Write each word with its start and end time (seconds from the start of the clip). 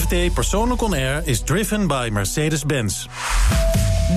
FD 0.00 0.34
Persoonlijk 0.34 0.82
On 0.82 0.92
Air 0.92 1.22
is 1.24 1.40
driven 1.40 1.86
by 1.86 2.08
Mercedes-Benz. 2.12 3.06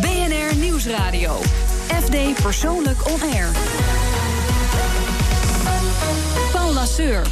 BNR 0.01 0.55
Nieuwsradio. 0.55 1.39
FD 1.87 2.41
Persoonlijk 2.41 3.07
On 3.07 3.21
Air. 3.21 3.47
Paul 6.51 6.73
Lasseur. 6.73 7.27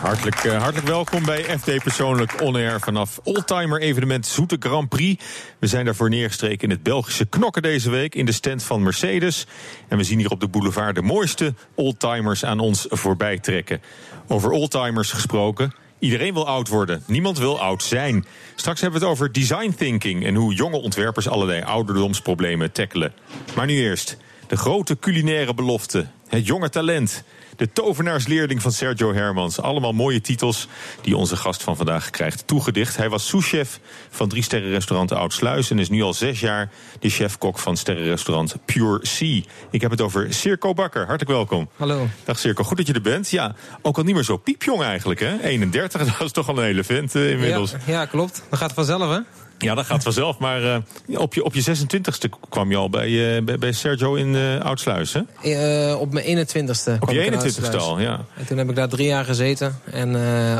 Hartelijk, 0.00 0.44
uh, 0.44 0.62
hartelijk 0.62 0.86
welkom 0.86 1.24
bij 1.24 1.58
FD 1.58 1.82
Persoonlijk 1.82 2.40
On 2.40 2.54
Air 2.54 2.80
vanaf 2.80 3.20
Oldtimer 3.22 3.80
evenement 3.80 4.26
Zoete 4.26 4.56
Grand 4.60 4.88
Prix. 4.88 5.24
We 5.58 5.66
zijn 5.66 5.84
daarvoor 5.84 6.08
neergestreken 6.08 6.62
in 6.62 6.70
het 6.70 6.82
Belgische 6.82 7.26
Knokken 7.26 7.62
deze 7.62 7.90
week 7.90 8.14
in 8.14 8.26
de 8.26 8.32
stand 8.32 8.62
van 8.62 8.82
Mercedes. 8.82 9.46
En 9.88 9.96
we 9.96 10.04
zien 10.04 10.18
hier 10.18 10.30
op 10.30 10.40
de 10.40 10.48
boulevard 10.48 10.94
de 10.94 11.02
mooiste 11.02 11.54
oldtimers 11.74 12.44
aan 12.44 12.58
ons 12.58 12.86
voorbij 12.88 13.38
trekken. 13.38 13.82
Over 14.28 14.50
oldtimers 14.50 15.12
gesproken. 15.12 15.82
Iedereen 15.98 16.34
wil 16.34 16.46
oud 16.46 16.68
worden. 16.68 17.02
Niemand 17.06 17.38
wil 17.38 17.60
oud 17.60 17.82
zijn. 17.82 18.26
Straks 18.54 18.80
hebben 18.80 19.00
we 19.00 19.06
het 19.06 19.14
over 19.14 19.32
design 19.32 19.74
thinking 19.76 20.24
en 20.24 20.34
hoe 20.34 20.54
jonge 20.54 20.76
ontwerpers 20.76 21.28
allerlei 21.28 21.62
ouderdomsproblemen 21.62 22.72
tackelen. 22.72 23.14
Maar 23.56 23.66
nu 23.66 23.74
eerst 23.74 24.16
de 24.46 24.56
grote 24.56 24.98
culinaire 24.98 25.54
belofte, 25.54 26.06
het 26.28 26.46
jonge 26.46 26.68
talent. 26.68 27.24
De 27.56 27.72
tovenaarsleerling 27.72 28.62
van 28.62 28.72
Sergio 28.72 29.14
Hermans. 29.14 29.60
Allemaal 29.60 29.92
mooie 29.92 30.20
titels 30.20 30.68
die 31.00 31.16
onze 31.16 31.36
gast 31.36 31.62
van 31.62 31.76
vandaag 31.76 32.10
krijgt 32.10 32.46
toegedicht. 32.46 32.96
Hij 32.96 33.08
was 33.08 33.28
souschef 33.28 33.80
van 34.10 34.28
drie 34.28 34.42
sterrenrestaurant 34.42 35.12
Oudsluis... 35.12 35.70
en 35.70 35.78
is 35.78 35.88
nu 35.88 36.02
al 36.02 36.14
zes 36.14 36.40
jaar 36.40 36.70
de 37.00 37.08
chefkok 37.08 37.58
van 37.58 37.76
sterrenrestaurant 37.76 38.54
Pure 38.64 39.06
Sea. 39.06 39.40
Ik 39.70 39.80
heb 39.80 39.90
het 39.90 40.00
over 40.00 40.34
Circo 40.34 40.74
Bakker. 40.74 41.06
Hartelijk 41.06 41.30
welkom. 41.30 41.68
Hallo. 41.76 42.08
Dag 42.24 42.38
Circo, 42.38 42.64
goed 42.64 42.76
dat 42.76 42.86
je 42.86 42.92
er 42.92 43.00
bent. 43.00 43.30
Ja, 43.30 43.54
ook 43.82 43.96
al 43.96 44.02
niet 44.02 44.14
meer 44.14 44.24
zo 44.24 44.36
piepjong 44.36 44.82
eigenlijk, 44.82 45.20
hè? 45.20 45.42
31, 45.42 46.04
dat 46.18 46.26
is 46.26 46.32
toch 46.32 46.48
al 46.48 46.58
een 46.58 46.64
hele 46.64 46.84
vent 46.84 47.14
uh, 47.14 47.30
inmiddels. 47.30 47.70
Ja, 47.70 47.78
ja, 47.86 48.06
klopt. 48.06 48.42
Dat 48.50 48.58
gaat 48.58 48.72
vanzelf, 48.72 49.10
hè? 49.10 49.43
Ja, 49.58 49.74
dat 49.74 49.86
gaat 49.86 50.02
vanzelf. 50.02 50.38
Maar 50.38 50.62
uh, 50.62 50.76
op, 51.20 51.34
je, 51.34 51.44
op 51.44 51.54
je 51.54 51.76
26e 51.76 52.48
kwam 52.48 52.70
je 52.70 52.76
al 52.76 52.90
bij, 52.90 53.08
uh, 53.08 53.56
bij, 53.58 53.72
Sergio 53.72 54.14
in 54.14 54.34
uh, 54.34 54.60
Oudsluis, 54.60 55.12
hè? 55.12 55.92
op 55.94 56.12
mijn 56.12 56.46
21e. 56.46 56.98
Op 56.98 57.10
je 57.10 57.32
21e 57.32 57.76
al, 57.76 58.00
ja. 58.00 58.24
En 58.36 58.46
toen 58.46 58.58
heb 58.58 58.68
ik 58.68 58.76
daar 58.76 58.88
drie 58.88 59.06
jaar 59.06 59.24
gezeten. 59.24 59.78
En 59.90 60.08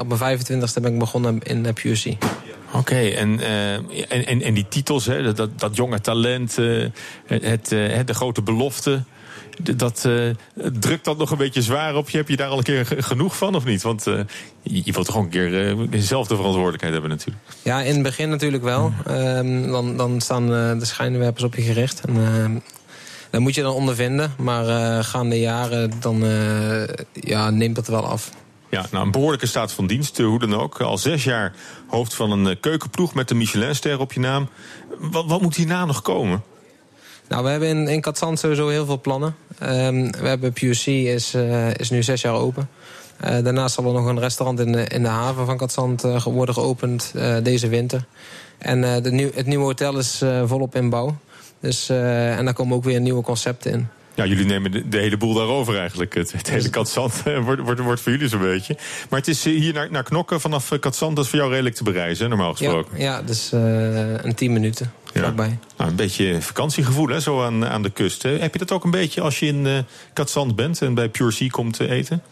op 0.00 0.18
mijn 0.18 0.38
25e 0.38 0.80
ben 0.82 0.92
ik 0.92 0.98
begonnen 0.98 1.42
in 1.42 1.66
uh, 1.84 2.12
Oké, 2.72 2.78
okay, 2.78 3.14
en, 3.14 3.40
en, 4.08 4.26
en, 4.26 4.42
en 4.42 4.54
die 4.54 4.68
titels, 4.68 5.06
hè, 5.06 5.32
dat, 5.34 5.58
dat 5.58 5.76
jonge 5.76 6.00
talent, 6.00 6.56
het, 7.26 7.68
de 7.68 8.14
grote 8.14 8.42
belofte 8.42 9.02
dat 9.62 10.04
uh, 10.06 10.30
drukt 10.72 11.04
dat 11.04 11.18
nog 11.18 11.30
een 11.30 11.38
beetje 11.38 11.62
zwaar 11.62 11.96
op 11.96 12.10
je. 12.10 12.16
Heb 12.16 12.28
je 12.28 12.36
daar 12.36 12.48
al 12.48 12.58
een 12.58 12.64
keer 12.64 12.86
genoeg 12.98 13.36
van 13.36 13.54
of 13.54 13.64
niet? 13.64 13.82
Want 13.82 14.06
uh, 14.06 14.20
je 14.62 14.92
wilt 14.92 15.06
toch 15.06 15.16
ook 15.16 15.24
een 15.24 15.30
keer 15.30 15.76
uh, 15.76 16.00
zelf 16.00 16.26
de 16.26 16.36
verantwoordelijkheid 16.36 16.92
hebben 16.92 17.10
natuurlijk. 17.10 17.46
Ja, 17.62 17.80
in 17.80 17.94
het 17.94 18.02
begin 18.02 18.28
natuurlijk 18.28 18.62
wel. 18.62 18.92
Um, 19.08 19.66
dan, 19.70 19.96
dan 19.96 20.20
staan 20.20 20.46
de 20.78 20.84
schijnwerpers 20.84 21.44
op 21.44 21.54
je 21.54 21.62
gericht. 21.62 22.00
En, 22.00 22.16
ehm, 22.16 22.58
dat 23.30 23.40
moet 23.40 23.54
je 23.54 23.62
dan 23.62 23.74
ondervinden. 23.74 24.34
Maar 24.38 25.04
gaande 25.04 25.40
jaren 25.40 25.92
dan, 26.00 26.24
ja, 27.12 27.50
neemt 27.50 27.74
dat 27.74 27.86
wel 27.86 28.06
af. 28.06 28.30
Ja, 28.70 28.86
nou, 28.90 29.04
een 29.04 29.10
behoorlijke 29.10 29.46
staat 29.46 29.72
van 29.72 29.86
dienst, 29.86 30.18
hoe 30.18 30.38
dan 30.38 30.54
ook. 30.54 30.80
Al 30.80 30.98
zes 30.98 31.24
jaar 31.24 31.52
hoofd 31.88 32.14
van 32.14 32.30
een 32.30 32.60
keukenploeg 32.60 33.14
met 33.14 33.28
de 33.28 33.34
Michelinster 33.34 34.00
op 34.00 34.12
je 34.12 34.20
naam. 34.20 34.48
Wat, 34.98 35.26
wat 35.26 35.40
moet 35.40 35.56
hierna 35.56 35.84
nog 35.84 36.02
komen? 36.02 36.42
Nou, 37.28 37.44
we 37.44 37.50
hebben 37.50 37.68
in, 37.68 37.88
in 37.88 38.00
Katzand 38.00 38.38
sowieso 38.38 38.68
heel 38.68 38.86
veel 38.86 39.00
plannen. 39.00 39.36
Um, 39.62 40.10
we 40.10 40.28
hebben 40.28 40.52
PUC 40.52 40.86
is, 40.86 41.34
uh, 41.34 41.74
is 41.74 41.90
nu 41.90 42.02
zes 42.02 42.20
jaar 42.20 42.34
open. 42.34 42.68
Uh, 43.24 43.30
daarnaast 43.30 43.74
zal 43.74 43.84
er 43.84 43.92
nog 43.92 44.06
een 44.06 44.20
restaurant 44.20 44.60
in 44.60 44.72
de, 44.72 44.84
in 44.84 45.02
de 45.02 45.08
haven 45.08 45.46
van 45.46 45.56
Katzand 45.56 46.04
uh, 46.04 46.22
worden 46.22 46.54
geopend 46.54 47.14
deze 47.42 47.68
winter. 47.68 48.04
En 48.58 48.80
de 48.80 49.30
het 49.34 49.46
nieuwe 49.46 49.64
hotel 49.64 49.98
is 49.98 50.22
volop 50.44 50.74
in 50.74 50.88
bouw. 50.88 51.16
Dus, 51.60 51.88
en 51.88 52.44
daar 52.44 52.54
komen 52.54 52.76
ook 52.76 52.84
weer 52.84 53.00
nieuwe 53.00 53.22
concepten 53.22 53.72
in. 53.72 53.88
Ja, 54.14 54.26
jullie 54.26 54.44
nemen 54.44 54.70
de, 54.70 54.88
de, 54.88 54.98
hele 54.98 55.16
boel 55.16 55.34
daarover 55.34 55.78
eigenlijk. 55.78 56.14
Het, 56.14 56.32
het 56.32 56.50
hele 56.50 56.70
Katzand 56.70 57.22
wordt, 57.22 57.60
wordt, 57.60 57.80
wordt 57.80 58.00
voor 58.00 58.12
jullie 58.12 58.28
zo'n 58.28 58.40
beetje. 58.40 58.76
Maar 59.10 59.18
het 59.18 59.28
is 59.28 59.44
hier 59.44 59.72
naar, 59.72 59.90
naar 59.90 60.02
Knokken 60.02 60.40
vanaf 60.40 60.78
Katzand, 60.80 61.16
dat 61.16 61.24
is 61.24 61.30
voor 61.30 61.38
jou 61.38 61.50
redelijk 61.50 61.74
te 61.74 61.84
bereizen, 61.84 62.28
normaal 62.28 62.54
gesproken. 62.54 62.98
Ja, 62.98 63.04
ja 63.04 63.22
dus 63.22 63.52
een 63.52 64.34
tien 64.34 64.52
minuten. 64.52 64.92
Ja. 65.14 65.30
Nou, 65.30 65.50
een 65.76 65.96
beetje 65.96 66.40
vakantiegevoel 66.40 67.08
hè, 67.08 67.20
zo 67.20 67.42
aan, 67.42 67.66
aan 67.66 67.82
de 67.82 67.90
kust. 67.90 68.22
Hè. 68.22 68.38
Heb 68.38 68.52
je 68.52 68.58
dat 68.58 68.72
ook 68.72 68.84
een 68.84 68.90
beetje 68.90 69.20
als 69.20 69.38
je 69.38 69.46
in 69.46 69.66
uh, 69.66 69.78
Katzand 70.12 70.56
bent 70.56 70.82
en 70.82 70.94
bij 70.94 71.08
Pure 71.08 71.30
Sea 71.30 71.48
komt 71.48 71.80
eten? 71.80 72.22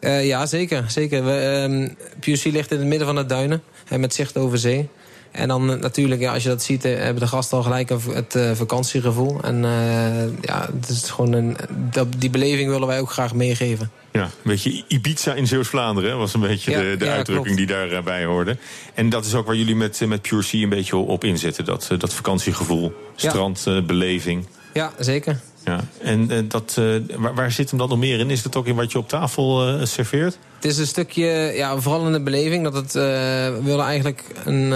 Uh, 0.00 0.26
ja, 0.26 0.46
zeker. 0.46 0.84
zeker. 0.90 1.24
We, 1.24 1.66
um, 1.70 1.96
Pure 2.20 2.36
Sea 2.36 2.52
ligt 2.52 2.70
in 2.70 2.78
het 2.78 2.86
midden 2.86 3.06
van 3.06 3.16
de 3.16 3.26
duinen 3.26 3.62
en 3.88 4.00
met 4.00 4.14
zicht 4.14 4.36
over 4.36 4.58
zee. 4.58 4.88
En 5.30 5.48
dan 5.48 5.80
natuurlijk, 5.80 6.20
ja, 6.20 6.32
als 6.32 6.42
je 6.42 6.48
dat 6.48 6.62
ziet, 6.62 6.82
hebben 6.82 7.22
de 7.22 7.26
gasten 7.26 7.56
al 7.56 7.62
gelijk 7.62 7.88
het 7.88 8.34
uh, 8.34 8.50
vakantiegevoel. 8.52 9.40
En 9.42 9.56
uh, 9.56 10.40
ja, 10.40 10.68
het 10.80 10.88
is 10.88 11.10
gewoon 11.10 11.32
een, 11.32 11.56
dat, 11.90 12.06
die 12.16 12.30
beleving 12.30 12.70
willen 12.70 12.86
wij 12.86 13.00
ook 13.00 13.10
graag 13.10 13.34
meegeven. 13.34 13.90
Ja, 14.12 14.22
een 14.22 14.30
beetje 14.42 14.84
Ibiza 14.88 15.34
in 15.34 15.46
Zeeuws-Vlaanderen 15.46 16.18
was 16.18 16.34
een 16.34 16.40
beetje 16.40 16.72
de, 16.72 16.96
de 16.98 17.08
uitdrukking 17.08 17.56
die 17.56 17.66
daarbij 17.66 18.24
hoorde. 18.24 18.56
En 18.94 19.08
dat 19.08 19.24
is 19.24 19.34
ook 19.34 19.46
waar 19.46 19.56
jullie 19.56 19.76
met, 19.76 20.00
met 20.06 20.22
Pure 20.22 20.42
Sea 20.42 20.62
een 20.62 20.68
beetje 20.68 20.96
op 20.96 21.24
inzetten. 21.24 21.64
Dat, 21.64 21.90
dat 21.98 22.14
vakantiegevoel, 22.14 22.92
strandbeleving. 23.16 24.46
Ja, 24.74 24.92
zeker. 24.98 25.40
Ja, 25.64 25.80
en 25.98 26.32
uh, 26.32 26.38
dat, 26.48 26.76
uh, 26.78 27.00
waar, 27.34 27.52
zit 27.52 27.70
hem 27.70 27.78
dan 27.78 27.88
nog 27.88 27.98
meer 27.98 28.18
in? 28.18 28.30
Is 28.30 28.42
dat 28.42 28.56
ook 28.56 28.66
in 28.66 28.74
wat 28.74 28.92
je 28.92 28.98
op 28.98 29.08
tafel 29.08 29.68
uh, 29.68 29.84
serveert? 29.84 30.38
Het 30.54 30.64
is 30.64 30.78
een 30.78 30.86
stukje, 30.86 31.26
ja, 31.54 31.78
vooral 31.78 32.06
in 32.06 32.12
de 32.12 32.20
beleving. 32.20 32.64
Dat 32.64 32.74
het, 32.74 32.92
we 32.92 33.60
willen 33.62 33.84
eigenlijk 33.84 34.24
een, 34.44 34.72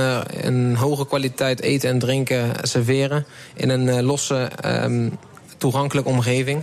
een 0.46 0.76
hoge 0.76 1.06
kwaliteit 1.06 1.60
eten 1.60 1.90
en 1.90 1.98
drinken 1.98 2.52
serveren. 2.62 3.26
In 3.54 3.68
een 3.68 4.02
losse, 4.02 4.50
um, 4.64 5.18
toegankelijke 5.58 6.10
omgeving. 6.10 6.62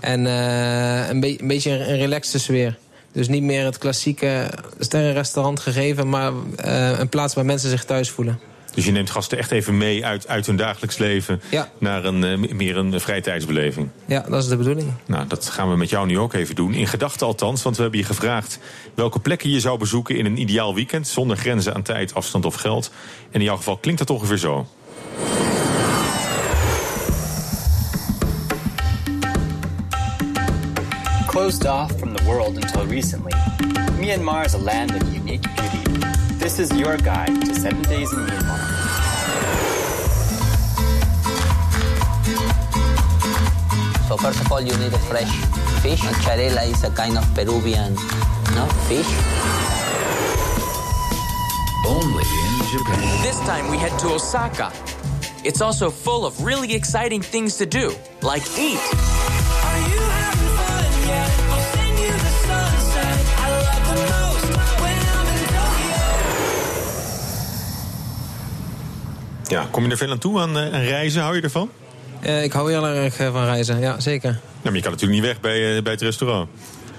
En 0.00 0.24
een, 0.24 1.22
een, 1.24 1.48
beetje 1.48 1.70
een 1.70 1.96
relaxte 1.96 2.38
sfeer. 2.38 2.78
Dus 3.12 3.28
niet 3.28 3.42
meer 3.42 3.64
het 3.64 3.78
klassieke 3.78 4.50
sterrenrestaurant 4.78 5.60
gegeven... 5.60 6.08
maar 6.08 6.32
een 7.00 7.08
plaats 7.08 7.34
waar 7.34 7.44
mensen 7.44 7.70
zich 7.70 7.84
thuis 7.84 8.10
voelen. 8.10 8.40
Dus 8.78 8.86
je 8.86 8.92
neemt 8.92 9.10
gasten 9.10 9.38
echt 9.38 9.50
even 9.50 9.76
mee 9.76 10.06
uit, 10.06 10.28
uit 10.28 10.46
hun 10.46 10.56
dagelijks 10.56 10.98
leven 10.98 11.40
ja. 11.50 11.68
naar 11.78 12.04
een, 12.04 12.42
uh, 12.42 12.52
meer 12.52 12.76
een 12.76 13.00
vrijtijdsbeleving. 13.00 13.88
Ja, 14.06 14.24
dat 14.28 14.42
is 14.42 14.48
de 14.48 14.56
bedoeling. 14.56 14.92
Nou, 15.06 15.26
dat 15.26 15.48
gaan 15.48 15.70
we 15.70 15.76
met 15.76 15.90
jou 15.90 16.06
nu 16.06 16.18
ook 16.18 16.32
even 16.32 16.54
doen. 16.54 16.74
In 16.74 16.86
gedachten 16.86 17.26
althans, 17.26 17.62
want 17.62 17.76
we 17.76 17.82
hebben 17.82 18.00
je 18.00 18.06
gevraagd 18.06 18.58
welke 18.94 19.18
plekken 19.18 19.50
je 19.50 19.60
zou 19.60 19.78
bezoeken 19.78 20.16
in 20.16 20.26
een 20.26 20.40
ideaal 20.40 20.74
weekend. 20.74 21.08
Zonder 21.08 21.36
grenzen 21.36 21.74
aan 21.74 21.82
tijd, 21.82 22.14
afstand 22.14 22.44
of 22.44 22.54
geld. 22.54 22.90
En 23.30 23.40
in 23.40 23.46
jouw 23.46 23.56
geval 23.56 23.76
klinkt 23.76 24.00
dat 24.00 24.10
ongeveer 24.10 24.36
zo. 24.36 24.66
Closed 31.26 31.64
off 31.64 31.92
from 31.98 32.16
the 32.16 32.24
world 32.24 32.56
until 32.56 32.86
recently, 32.86 33.32
Myanmar 34.00 34.44
is 34.44 34.54
a 34.54 34.58
land 34.58 34.94
of 34.94 35.02
unique 35.14 35.48
beauty. 35.54 35.77
This 36.48 36.70
is 36.70 36.80
your 36.80 36.96
guide 36.96 37.44
to 37.44 37.54
seven 37.54 37.82
days 37.82 38.10
in 38.10 38.20
Myanmar. 38.20 38.56
So 44.08 44.16
first 44.16 44.40
of 44.40 44.50
all, 44.50 44.62
you 44.62 44.74
need 44.78 44.94
a 44.94 44.98
fresh 45.12 45.28
fish. 45.82 46.00
Charela 46.24 46.62
is 46.62 46.82
a 46.84 46.90
kind 46.90 47.18
of 47.18 47.34
Peruvian 47.34 47.92
no, 48.56 48.64
fish. 48.88 49.12
Only 51.84 52.24
in 52.24 52.64
Japan. 52.72 53.22
This 53.22 53.38
time 53.40 53.68
we 53.70 53.76
head 53.76 53.92
to 53.98 54.14
Osaka. 54.16 54.72
It's 55.44 55.60
also 55.60 55.90
full 55.90 56.24
of 56.24 56.42
really 56.42 56.72
exciting 56.72 57.20
things 57.20 57.58
to 57.58 57.66
do, 57.66 57.92
like 58.22 58.42
eat. 58.58 58.80
Ja, 69.48 69.66
kom 69.70 69.84
je 69.84 69.90
er 69.90 69.96
veel 69.96 70.10
aan 70.10 70.18
toe 70.18 70.40
aan, 70.40 70.58
aan 70.58 70.70
reizen? 70.70 71.22
Hou 71.22 71.36
je 71.36 71.42
ervan? 71.42 71.70
Uh, 72.22 72.42
ik 72.42 72.52
hou 72.52 72.70
heel 72.70 72.86
erg 72.86 73.14
van 73.16 73.44
reizen, 73.44 73.80
ja, 73.80 74.00
zeker. 74.00 74.30
Ja, 74.30 74.38
maar 74.62 74.74
je 74.74 74.80
kan 74.80 74.90
natuurlijk 74.90 75.20
niet 75.20 75.28
weg 75.28 75.40
bij, 75.40 75.76
uh, 75.76 75.82
bij 75.82 75.92
het 75.92 76.02
restaurant. 76.02 76.48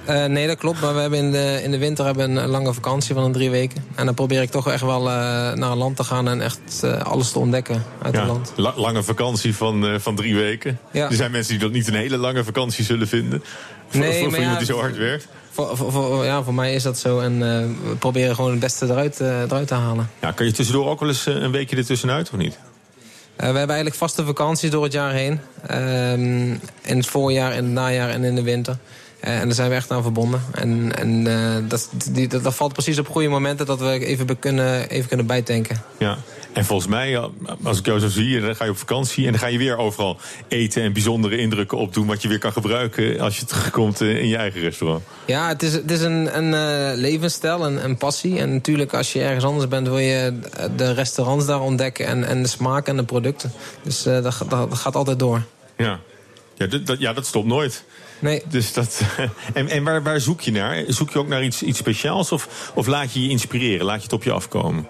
Uh, 0.10 0.26
nee, 0.26 0.48
dat 0.48 0.58
klopt. 0.58 0.82
Maar 0.82 0.94
we 0.94 1.00
hebben 1.00 1.20
in 1.20 1.32
de, 1.32 1.60
in 1.64 1.72
de 1.72 1.78
winter 1.78 2.06
hebben 2.06 2.36
een 2.36 2.50
lange 2.50 2.74
vakantie 2.74 3.16
van 3.16 3.24
een 3.24 3.32
drie 3.32 3.50
weken. 3.50 3.86
En 3.96 4.06
dan 4.06 4.14
probeer 4.14 4.42
ik 4.42 4.50
toch 4.50 4.70
echt 4.70 4.82
wel 4.82 5.02
naar 5.04 5.72
een 5.72 5.78
land 5.78 5.96
te 5.96 6.04
gaan 6.04 6.28
en 6.28 6.42
echt 6.42 6.84
alles 7.04 7.32
te 7.32 7.40
ontdekken 7.40 7.84
uit 8.02 8.14
ja, 8.14 8.20
het 8.20 8.30
land. 8.30 8.54
La 8.56 8.74
lange 8.76 9.04
vakantie 9.04 9.56
van, 9.56 10.00
van 10.00 10.16
drie 10.16 10.36
weken. 10.36 10.80
Ja. 10.92 11.10
Er 11.10 11.16
zijn 11.16 11.32
mensen 11.32 11.52
die 11.52 11.62
dat 11.62 11.72
niet 11.72 11.88
een 11.88 11.94
hele 11.94 12.18
lange 12.18 12.44
vakantie 12.44 12.86
zullen 12.86 13.08
vinden. 13.08 13.44
Voor, 13.88 14.00
nee, 14.00 14.20
voor, 14.20 14.30
voor 14.30 14.40
iemand 14.40 14.58
die 14.58 14.68
zo 14.68 14.80
hard 14.80 14.98
werkt. 14.98 15.28
Voor, 15.68 15.78
voor, 15.78 15.92
voor, 15.92 16.26
ja, 16.26 16.44
voor 16.44 16.54
mij 16.54 16.74
is 16.74 16.84
dat 16.84 16.98
zo. 16.98 17.20
En 17.20 17.40
we 17.40 17.96
proberen 18.00 18.36
gewoon 18.36 18.52
het 18.52 18.60
beste 18.60 18.86
eruit, 18.86 19.20
eruit 19.20 19.68
te 19.68 19.74
halen. 19.74 20.10
Ja, 20.22 20.32
kan 20.32 20.46
je 20.46 20.52
tussendoor 20.52 20.88
ook 20.88 21.00
wel 21.00 21.10
eens 21.10 21.26
een 21.26 21.52
weekje 21.52 21.76
ertussenuit 21.76 22.30
of 22.32 22.38
niet? 22.38 22.58
We 23.36 23.46
hebben 23.46 23.68
eigenlijk 23.68 23.96
vaste 23.96 24.26
vakanties 24.26 24.72
door 24.72 24.84
het 24.84 24.94
jaar 24.94 25.12
heen. 25.12 25.40
Uh, 25.72 26.12
in 26.12 26.98
het 26.98 27.06
voorjaar, 27.06 27.52
in 27.52 27.64
het 27.64 27.74
najaar 27.74 28.10
en 28.10 28.24
in 28.24 28.36
de 28.36 28.42
winter. 28.42 28.78
en 29.20 29.46
daar 29.46 29.54
zijn 29.54 29.70
we 29.70 29.76
echt 29.76 29.92
aan 29.92 30.02
verbonden. 30.02 30.42
En, 30.52 30.96
en 30.96 31.24
dat, 31.68 31.90
die, 32.12 32.28
dat, 32.28 32.44
dat, 32.44 32.56
valt 32.56 32.74
precies 32.74 33.00
op 33.00 33.08
goede 33.08 33.28
momenten 33.28 33.66
dat 33.66 33.80
we 33.80 34.06
even 34.06 34.40
kunnen, 34.40 34.90
even 34.90 35.08
kunnen 35.08 35.26
bijtanken. 35.26 35.82
Ja. 35.98 36.18
En 36.60 36.66
volgens 36.66 36.90
mij, 36.90 37.30
als 37.64 37.80
ik 37.80 37.86
jou 37.86 38.00
zo 38.00 38.08
zie, 38.08 38.42
dan 38.42 38.56
ga 38.56 38.64
je 38.64 38.70
op 38.70 38.78
vakantie 38.78 39.26
en 39.26 39.32
dan 39.32 39.40
ga 39.40 39.48
je 39.48 39.58
weer 39.58 39.78
overal 39.78 40.18
eten 40.48 40.82
en 40.82 40.94
bijzondere 40.94 41.38
indrukken 41.38 41.78
opdoen. 41.78 42.08
Wat 42.08 42.22
je 42.22 42.28
weer 42.28 42.40
kan 42.40 42.52
gebruiken 42.52 43.20
als 43.20 43.40
je 43.40 43.46
terugkomt 43.46 44.02
in 44.02 44.28
je 44.28 44.38
eigen 44.38 44.62
restaurant. 44.62 45.04
Ja, 45.26 45.48
het 45.48 45.64
is, 45.64 45.74
het 45.74 45.92
is 45.92 46.02
een, 46.02 46.38
een 46.38 46.54
uh, 46.94 47.00
levensstijl, 47.02 47.66
een, 47.66 47.84
een 47.84 47.98
passie. 47.98 48.40
En 48.40 48.54
natuurlijk, 48.54 48.94
als 48.94 49.14
je 49.14 49.22
ergens 49.22 49.46
anders 49.46 49.68
bent, 49.68 49.88
wil 49.88 49.98
je 49.98 50.40
de 50.76 50.94
restaurants 50.94 51.46
daar 51.46 51.62
ontdekken 51.62 52.06
en, 52.06 52.24
en 52.24 52.42
de 52.42 52.48
smaak 52.48 52.88
en 52.88 52.96
de 52.96 53.04
producten. 53.04 53.52
Dus 53.84 54.08
uh, 54.08 54.24
dat, 54.24 54.44
dat, 54.50 54.78
gaat 54.78 54.96
altijd 54.96 55.20
door. 55.20 55.44
Ja, 55.78 56.00
ja 56.56 56.68
dat, 56.68 57.00
ja, 57.00 57.14
dat 57.14 57.26
stopt 57.26 57.48
nooit. 57.48 57.84
Nee. 58.20 58.44
Dus 58.50 58.74
dat, 58.74 59.02
en 59.54 59.68
en 59.68 59.84
waar, 59.84 60.04
waar 60.04 60.20
zoek 60.20 60.42
je 60.42 60.52
naar? 60.52 60.84
Zoek 60.88 61.10
je 61.10 61.20
ook 61.20 61.28
naar 61.28 61.44
iets, 61.44 61.64
iets 61.64 61.78
speciaals 61.78 62.32
of, 62.32 62.72
of 62.76 62.88
laat 62.88 63.14
je 63.14 63.22
je 63.22 63.30
inspireren? 63.30 63.86
Laat 63.86 63.98
je 63.98 64.04
het 64.04 64.14
op 64.14 64.24
je 64.24 64.32
afkomen? 64.32 64.88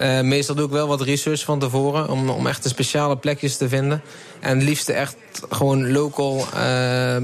Uh, 0.00 0.20
meestal 0.20 0.54
doe 0.54 0.64
ik 0.64 0.70
wel 0.70 0.86
wat 0.86 1.00
research 1.00 1.44
van 1.44 1.58
tevoren 1.58 2.08
om, 2.08 2.28
om 2.28 2.46
echt 2.46 2.62
de 2.62 2.68
speciale 2.68 3.16
plekjes 3.16 3.56
te 3.56 3.68
vinden. 3.68 4.02
En 4.40 4.58
het 4.58 4.68
liefste 4.68 4.92
echt 4.92 5.16
gewoon 5.50 5.92
local 5.92 6.46
uh, 6.54 7.16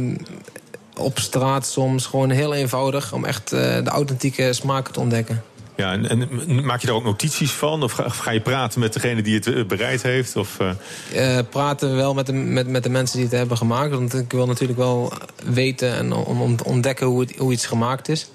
op 0.97 1.19
straat 1.19 1.67
soms. 1.67 2.07
Gewoon 2.07 2.31
heel 2.31 2.55
eenvoudig 2.55 3.13
om 3.13 3.25
echt 3.25 3.53
uh, 3.53 3.61
de 3.61 3.91
authentieke 3.91 4.53
smaken 4.53 4.93
te 4.93 5.01
ontdekken. 5.01 5.43
Ja, 5.77 5.93
en, 5.93 6.09
en, 6.09 6.65
maak 6.65 6.81
je 6.81 6.87
daar 6.87 6.97
ook 6.97 7.05
notities 7.05 7.51
van? 7.51 7.83
Of 7.83 7.93
ga, 7.93 8.05
of 8.05 8.19
ga, 8.19 8.31
je 8.31 8.41
praten 8.41 8.81
met 8.81 8.93
degene 8.93 9.23
die 9.23 9.35
het 9.35 9.69
bereid 9.69 10.03
heeft? 10.03 10.37
Of, 10.37 10.57
praten 11.51 11.97
wel 11.97 12.15
met 12.15 12.27
de, 12.27 12.33
met, 12.33 12.69
met 12.69 12.83
de 12.83 12.91
mensen 12.91 13.17
die 13.17 13.27
het 13.27 13.37
hebben 13.37 13.57
gemaakt. 13.57 13.91
Want 13.91 14.15
ik 14.15 14.33
wil 14.33 14.47
natuurlijk 14.47 14.79
wel 14.79 15.13
weten 15.45 15.95
en 15.95 16.13
om, 16.13 16.43
om 16.43 16.57
ontdekken 16.65 17.07
hoe, 17.07 17.21
het, 17.21 17.37
hoe 17.37 17.53
iets 17.53 17.67
gemaakt 17.67 18.09
is. 18.09 18.31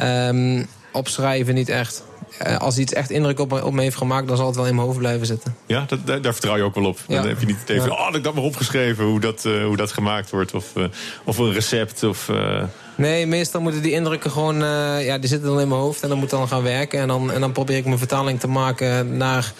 Um, 0.00 0.66
opschrijven 0.92 1.54
niet 1.54 1.68
echt. 1.68 2.04
Eh, 2.38 2.56
als 2.56 2.78
iets 2.78 2.92
echt 2.92 3.10
indruk 3.10 3.40
op 3.40 3.50
me, 3.50 3.64
op 3.64 3.72
me, 3.72 3.82
heeft 3.82 3.96
gemaakt, 3.96 4.28
dan 4.28 4.36
zal 4.36 4.46
het 4.46 4.56
wel 4.56 4.66
in 4.66 4.74
mijn 4.74 4.86
hoofd 4.86 4.98
blijven 4.98 5.26
zitten. 5.26 5.56
Ja, 5.66 5.84
dat, 5.88 6.06
daar, 6.06 6.20
daar, 6.20 6.32
vertrouw 6.32 6.56
je 6.56 6.62
ook 6.62 6.74
wel 6.74 6.84
op. 6.84 6.98
Ja. 7.08 7.16
Dan 7.16 7.28
heb 7.28 7.40
je 7.40 7.46
niet 7.46 7.56
even, 7.66 7.92
oh, 7.92 8.08
ik 8.12 8.24
dat 8.24 8.34
maar 8.34 8.44
opgeschreven 8.44 9.04
hoe 9.04 9.20
dat, 9.20 9.44
uh, 9.44 9.64
hoe 9.64 9.76
dat 9.76 9.92
gemaakt 9.92 10.30
wordt. 10.30 10.54
Of, 10.54 10.76
uh, 10.76 10.84
of 11.24 11.38
een 11.38 11.52
recept. 11.52 12.02
Of, 12.02 12.30
Nee, 12.94 13.26
meestal 13.26 13.60
moeten 13.60 13.82
die 13.82 13.92
indrukken 13.92 14.30
gewoon, 14.30 14.56
ja, 15.02 15.18
die 15.18 15.28
zitten 15.28 15.48
dan 15.48 15.60
in 15.60 15.68
mijn 15.68 15.80
hoofd. 15.80 16.02
En 16.02 16.08
dan 16.08 16.18
moet 16.18 16.30
dan 16.30 16.48
gaan 16.48 16.62
werken. 16.62 17.00
En 17.00 17.08
dan, 17.08 17.32
en 17.32 17.40
dan 17.40 17.52
probeer 17.52 17.76
ik 17.76 17.84
mijn 17.84 17.98
vertaling 17.98 18.40
te 18.40 18.48
maken 18.48 19.16
naar, 19.16 19.52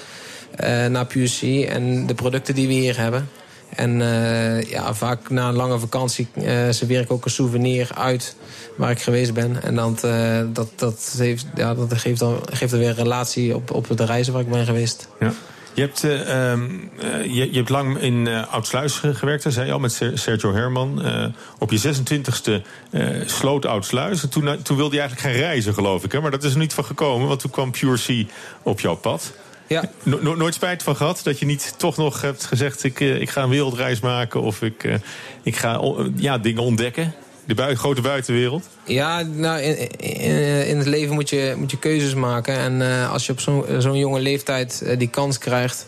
naar 0.89 1.07
PUC 1.07 1.65
en 1.69 2.07
de 2.07 2.15
producten 2.15 2.55
die 2.55 2.67
we 2.67 2.73
hier 2.73 2.99
hebben. 2.99 3.29
En 3.69 4.01
uh, 4.01 4.63
ja, 4.63 4.95
vaak 4.95 5.31
na 5.31 5.49
een 5.49 5.55
lange 5.55 5.79
vakantie 5.79 6.29
uh, 6.35 7.01
ik 7.01 7.13
ook 7.13 7.25
een 7.25 7.31
souvenir 7.31 7.91
uit 7.95 8.37
waar 8.77 8.91
ik 8.91 9.01
geweest 9.01 9.35
ben. 9.35 9.63
En 9.63 9.75
dat, 9.75 10.05
uh, 10.05 10.41
dat, 10.53 10.69
dat, 10.77 11.23
ja, 11.55 11.75
dat 11.75 11.93
geeft, 11.95 12.19
dan, 12.19 12.41
geeft 12.53 12.71
dan 12.71 12.81
weer 12.81 12.89
een 12.89 12.95
relatie 12.95 13.55
op, 13.55 13.71
op 13.71 13.97
de 13.97 14.05
reizen 14.05 14.33
waar 14.33 14.43
ik 14.43 14.51
ben 14.51 14.65
geweest. 14.65 15.09
Ja. 15.21 15.33
Je 15.75 15.83
hebt, 15.83 16.03
uh, 16.03 16.13
je, 17.35 17.51
je, 17.51 17.57
hebt 17.57 17.69
lang 17.69 17.99
in 17.99 18.29
Oudsluis 18.29 18.95
gewerkt, 18.95 19.45
zei 19.49 19.67
je 19.67 19.73
al, 19.73 19.79
met 19.79 20.03
Sergio 20.15 20.53
Herman. 20.53 21.03
op 21.59 21.71
je 21.71 21.95
26e 21.95 22.65
sloot 23.27 23.67
Oudsluis. 23.67 24.23
En 24.23 24.29
toen, 24.29 24.63
toen 24.63 24.77
wilde 24.77 24.95
je 24.95 25.01
eigenlijk 25.01 25.29
gaan 25.29 25.41
reizen, 25.43 25.75
geloof 25.75 26.05
ik. 26.05 26.13
Hè? 26.13 26.21
Maar 26.21 26.31
dat 26.31 26.45
is 26.45 26.53
er 26.53 26.59
niet 26.59 26.75
van 26.75 26.85
gekomen, 26.85 27.29
want 27.29 27.41
toen 27.41 27.51
kwam 27.51 27.71
Pure 27.71 27.97
Sea 27.97 28.25
op 28.63 28.81
jouw 28.81 28.95
pad. 28.95 29.33
Ja. 29.67 29.91
No 30.03 30.35
nooit 30.35 30.55
spijt 30.55 30.83
van 30.83 30.97
gehad 30.97 31.21
dat 31.23 31.39
je 31.39 31.47
niet 31.47 31.75
toch 31.77 31.97
nog 31.97 32.21
hebt 32.21 32.45
gezegd: 32.45 32.85
ik, 32.85 33.01
uh, 33.01 33.21
ik 33.21 33.31
ga 33.31 33.43
een 33.43 33.49
wereldreis 33.49 34.01
maken 34.01 34.43
of 34.43 34.63
ik, 34.63 34.85
uh, 34.85 34.95
ik 35.43 35.57
ga 35.57 35.81
ja, 36.15 36.39
dingen 36.39 36.63
ontdekken? 36.63 37.15
De 37.45 37.55
bui 37.55 37.75
grote 37.75 38.01
buitenwereld? 38.01 38.69
Ja, 38.85 39.23
nou, 39.23 39.61
in, 39.61 39.91
in, 39.99 40.67
in, 40.67 40.79
het 40.79 40.87
leven 40.87 41.15
moet 41.15 41.31
je, 41.31 41.55
moet 41.57 41.71
je 41.71 41.79
keuzes 41.79 42.15
maken. 42.15 42.57
En 42.57 42.81
uh, 42.81 43.13
als 43.13 43.27
je 43.27 43.33
op 43.33 43.41
zo'n 43.41 43.65
zo'n 43.79 43.99
jonge 43.99 44.21
leeftijd 44.21 44.95
die 44.99 45.09
kans 45.09 45.39
krijgt, 45.39 45.87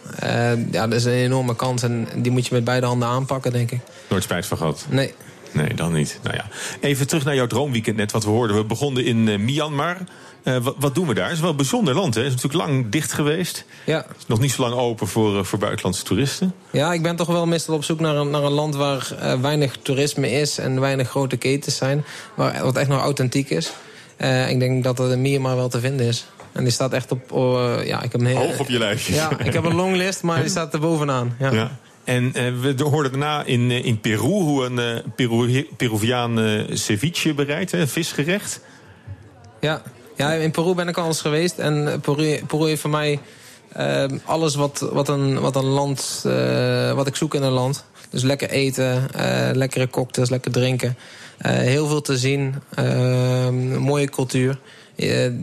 ja, 0.71 0.87
dat 0.87 0.93
is 0.93 1.05
een 1.05 1.13
enorme 1.13 1.57
kans. 1.57 1.83
En 1.83 2.09
die 2.17 2.33
moet 2.33 2.47
je 2.47 2.55
met 2.55 2.65
beide 2.65 2.87
handen 2.87 3.09
aanpakken, 3.09 3.53
denk 3.53 3.71
ik. 3.71 3.81
Nooit 4.09 4.23
spijt 4.23 4.47
van 4.47 4.57
gehad? 4.57 4.87
Nee. 4.89 5.15
Nee, 5.53 5.75
dan 5.75 5.93
niet. 5.93 6.19
Nou 6.23 6.37
ja. 6.37 6.49
Even 6.81 7.07
terug 7.07 7.25
naar 7.25 7.35
jouw 7.35 7.47
droomweekend 7.47 7.97
net, 7.97 8.13
wat 8.13 8.25
we 8.25 8.31
hoorden. 8.31 8.57
We 8.57 8.65
begonnen 8.65 9.05
in 9.05 9.45
Myanmar. 9.45 9.97
Uh, 10.49 10.57
wat, 10.57 10.75
wat, 10.79 10.95
doen 10.95 11.07
we 11.07 11.15
daar? 11.15 11.25
Het 11.25 11.35
is 11.35 11.41
wel 11.41 11.51
een 11.51 11.57
bijzonder 11.57 11.95
land. 11.95 12.15
Hè? 12.15 12.21
Het 12.23 12.33
is 12.33 12.43
natuurlijk 12.43 12.71
lang 12.71 12.89
dicht 12.89 13.13
geweest. 13.13 13.65
Ja. 13.85 14.07
is 14.19 14.27
nog 14.27 14.41
niet 14.41 14.53
zo 14.53 14.63
lang 14.63 14.75
open 14.75 15.07
voor, 15.07 15.37
uh, 15.37 15.43
voor 15.43 15.59
buitenlandse 15.59 16.03
toeristen. 16.03 16.55
Ja, 16.71 16.93
ik 16.93 17.03
ben 17.03 17.17
toch 17.17 17.27
wel 17.27 17.47
meestal 17.47 17.75
op 17.75 17.85
zoek 17.85 18.01
naar 18.01 18.17
een, 18.17 18.31
naar 18.31 18.43
een 18.43 18.53
land 18.53 18.75
waar 18.75 19.09
uh, 19.23 19.41
weinig 19.41 19.77
toerisme 19.83 20.31
is 20.31 20.59
en 20.59 20.81
weinig 20.81 21.09
grote 21.09 21.37
ketens 21.37 21.77
zijn. 21.77 22.05
Waar, 22.35 22.63
wat 22.63 22.77
echt 22.77 22.89
nog 22.89 23.01
authentiek 23.01 23.51
is. 23.51 23.73
ik 24.49 24.59
denk 24.61 24.85
dat 24.85 24.99
er 24.99 25.19
Myanmar 25.19 25.57
wel 25.57 25.69
te 25.69 25.81
vinden 25.81 26.07
is. 26.07 26.27
En 26.53 26.65
die 26.65 26.73
staat 26.73 26.93
echt 26.93 27.13
op. 27.13 27.31
ja, 27.85 28.03
ik 28.03 28.13
heb 28.13 28.21
een 28.21 28.27
hele, 28.27 28.39
Hoog 28.39 28.59
op 28.59 28.69
je 28.69 28.79
lijstje. 28.79 29.15
Ja, 29.15 29.39
ik 29.39 29.53
heb 29.53 29.65
een 29.65 29.75
longlist, 29.75 30.23
maar 30.23 30.41
die 30.41 30.51
staat 30.51 30.75
er 30.75 30.81
bovenaan. 30.81 31.37
Ja. 31.39 31.53
ja. 31.53 31.79
En 32.05 32.33
we 32.33 32.75
hoorden 32.83 33.11
daarna 33.11 33.45
in, 33.45 33.71
in 33.71 34.01
Peru 34.01 34.27
hoe 34.27 34.65
een 34.65 35.03
Peru, 35.17 35.69
Peruviaan 35.77 36.67
ceviche 36.73 37.35
bereidt, 37.35 37.71
hè, 37.71 37.87
visgerecht. 37.87 38.61
Ja, 39.61 39.83
ja, 40.19 40.33
in 40.33 40.51
Peru 40.51 40.75
ben 40.75 40.89
ik 40.89 40.97
al 40.97 41.07
eens 41.07 41.21
geweest. 41.21 41.59
En 41.59 42.01
Peru, 42.01 42.41
Peru 42.47 42.67
heeft 42.67 42.81
voor 42.81 42.91
mij 42.91 43.19
uh, 43.77 44.05
alles 44.25 44.55
wat, 44.55 44.89
wat, 44.93 45.09
een, 45.09 45.41
wat 45.41 45.57
een 45.57 45.65
land, 45.65 46.23
uh, 46.27 46.93
wat 46.93 47.07
ik 47.07 47.17
zoek 47.17 47.35
in 47.35 47.43
een 47.43 47.53
land. 47.53 47.85
Dus 48.11 48.23
lekker 48.23 48.51
eten, 48.51 49.09
uh, 49.17 49.51
lekkere 49.53 49.89
cocktails, 49.89 50.31
lekker 50.31 50.53
drinken. 50.53 50.97
heel 51.43 51.87
veel 51.87 52.01
te 52.01 52.19
zien, 52.19 52.55
mooie 53.79 54.09
cultuur. 54.09 54.59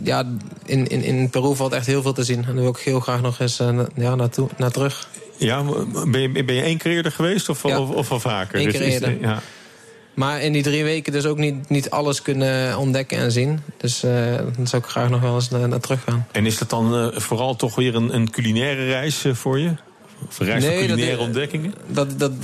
ja, 0.04 0.24
in, 0.66 0.88
in, 0.88 1.04
in 1.04 1.30
Peru 1.30 1.56
valt 1.56 1.74
echt 1.74 1.86
heel 1.86 2.01
veel 2.01 2.13
te 2.13 2.24
zien. 2.24 2.38
En 2.38 2.54
daar 2.54 2.56
wil 2.56 2.69
ik 2.69 2.78
heel 2.78 3.00
graag 3.00 3.21
nog 3.21 3.39
eens 3.39 3.57
ja, 3.95 4.16
naartoe, 4.16 4.50
naar 4.57 4.71
terug. 4.71 5.07
Ja, 5.38 5.63
ben 6.07 6.21
je, 6.21 6.44
ben 6.44 6.56
je 6.56 6.62
één 6.62 6.78
keer 6.78 6.92
eerder 6.92 7.12
geweest 7.12 7.50
of, 7.50 7.63
ja. 7.63 7.80
of, 7.80 7.89
of 7.89 8.12
al 8.12 8.19
vaker? 8.19 8.60
Eén 8.60 8.69
keer 8.69 8.80
dus 8.80 8.94
eerder. 8.94 9.18
Ja. 9.21 9.42
Maar 10.15 10.41
in 10.41 10.53
die 10.53 10.63
drie 10.63 10.83
weken 10.83 11.12
dus 11.12 11.25
ook 11.25 11.38
niet, 11.38 11.69
niet 11.69 11.89
alles 11.89 12.21
kunnen 12.21 12.77
ontdekken 12.77 13.17
en 13.17 13.31
zien. 13.31 13.59
Dus 13.77 14.03
uh, 14.03 14.12
dan 14.56 14.67
zou 14.67 14.81
ik 14.81 14.89
graag 14.89 15.09
nog 15.09 15.21
wel 15.21 15.35
eens 15.35 15.50
naar, 15.50 15.67
naar 15.67 15.79
terug 15.79 16.03
gaan. 16.03 16.27
En 16.31 16.45
is 16.45 16.57
dat 16.57 16.69
dan 16.69 16.95
uh, 16.95 17.19
vooral 17.19 17.56
toch 17.56 17.75
weer 17.75 17.95
een, 17.95 18.15
een 18.15 18.29
culinaire 18.29 18.85
reis 18.85 19.25
uh, 19.25 19.33
voor 19.33 19.59
je? 19.59 19.71
Of 20.27 20.39
een 20.39 20.45
reis 20.45 20.63
nee, 20.63 20.77
van 20.77 20.88
culinaire 20.88 21.17
dat, 21.17 21.25
ontdekkingen? 21.25 21.73
Dat, 21.88 22.19
dat, 22.19 22.41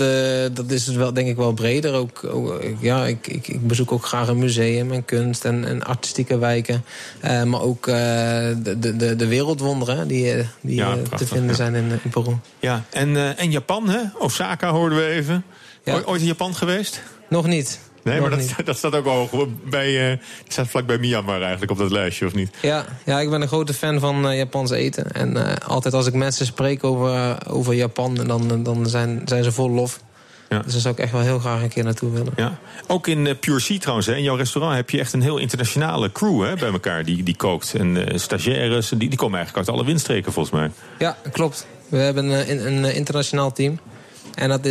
dat 0.56 0.72
is 0.72 0.86
dus 0.86 0.96
wel, 0.96 1.14
denk 1.14 1.28
ik 1.28 1.36
wel 1.36 1.54
breder. 1.54 1.94
Ook, 1.94 2.24
ook 2.24 2.62
ja, 2.80 3.06
ik, 3.06 3.28
ik, 3.28 3.48
ik, 3.48 3.68
bezoek 3.68 3.92
ook 3.92 4.06
graag 4.06 4.28
een 4.28 4.40
museum 4.40 4.92
en 4.92 5.06
kunst 5.06 5.46
en, 5.46 5.66
en 5.66 5.84
artistieke 5.84 6.38
wijken. 6.38 6.84
maar 7.22 7.62
ook 7.62 7.86
de, 7.86 8.76
de, 8.80 9.16
de 9.16 9.28
wereldwonderen 9.28 10.08
die, 10.08 10.34
die 10.62 10.76
ja, 10.76 10.96
prachtig, 10.96 11.18
te 11.18 11.28
vinden 11.28 11.50
ja. 11.50 11.56
zijn 11.56 11.76
in, 11.76 12.00
in 12.04 12.10
Peru. 12.10 12.36
Ja, 12.60 12.84
en, 12.90 13.38
en 13.38 13.52
Japan, 13.52 13.90
hè? 13.90 14.02
Osaka 14.18 14.72
hoorden 14.72 14.98
we 14.98 15.06
even. 15.06 15.44
Ja. 15.84 16.02
Ooit 16.06 16.22
in 16.22 16.28
Japan 16.28 16.56
geweest? 16.56 17.02
Nog 17.30 17.48
niet. 17.48 17.80
Nee, 18.04 18.20
Nog 18.20 18.30
maar 18.30 18.38
dat, 18.38 18.66
dat, 18.66 18.78
staat 18.78 18.96
ook 18.96 19.06
hoog 19.06 19.48
bij, 19.70 20.12
uh, 20.12 20.18
staat 20.48 20.68
vlak 20.68 20.86
bij 20.86 20.98
Myanmar 20.98 21.42
eigenlijk 21.42 21.72
op 21.72 21.78
dat 21.78 21.92
lijstje, 21.92 22.26
of 22.26 22.34
niet? 22.34 22.56
Ja, 22.62 22.86
ja 23.06 23.20
ik 23.20 23.30
ben 23.30 23.42
een 23.42 23.48
grote 23.48 23.74
fan 23.74 24.00
van 24.00 24.26
uh, 24.26 24.38
Japans 24.38 24.72
eten. 24.72 25.12
En 25.12 25.36
uh, 25.36 25.54
altijd 25.68 25.94
als 25.94 26.08
ik 26.08 26.14
mensen 26.14 26.46
spreek 26.46 26.84
over, 26.84 27.38
over 27.50 27.74
Japan, 27.74 28.16
dan, 28.16 28.64
dan 28.64 28.90
zijn, 28.90 29.22
zijn 29.26 29.44
ze 29.44 29.52
vol 29.52 29.70
lof. 29.70 30.00
Ja. 30.50 30.60
Dus 30.60 30.72
daar 30.72 30.82
zou 30.82 30.94
ik 30.94 31.00
echt 31.00 31.12
wel 31.12 31.22
heel 31.22 31.40
graag 31.40 31.62
een 31.62 31.70
keer 31.70 31.84
naartoe 31.84 32.12
willen. 32.12 32.34
Ja. 32.36 32.58
Ook 32.88 33.08
in 33.08 33.38
Pure 33.40 33.60
Sea 33.60 33.78
trouwens, 33.78 34.08
hè, 34.08 34.16
in 34.16 34.24
jouw 34.24 34.36
restaurant 34.36 34.76
heb 34.76 34.90
je 34.90 35.00
echt 35.00 35.14
een 35.14 35.22
heel 35.22 35.38
internationale 35.38 36.12
crew 36.12 36.44
hè, 36.44 36.56
bij 36.56 36.72
elkaar 36.72 37.06
die, 37.06 37.24
die 37.24 37.36
kookt. 37.36 37.74
En 37.74 38.20
stagiaires, 38.20 38.90
die, 38.90 39.10
die 39.10 39.18
komen 39.18 39.38
eigenlijk 39.38 39.68
uit 39.68 39.78
alle 39.78 39.86
windstreken 39.86 40.32
volgens 40.32 40.56
mij. 40.56 40.72
Ja, 41.00 41.18
klopt. 41.32 41.68
We 41.88 41.98
hebben 41.98 42.30
een, 42.30 42.68
een 42.68 42.96
internationaal 42.96 43.52
team. 43.52 43.80
En 44.36 44.50
dat, 44.50 44.64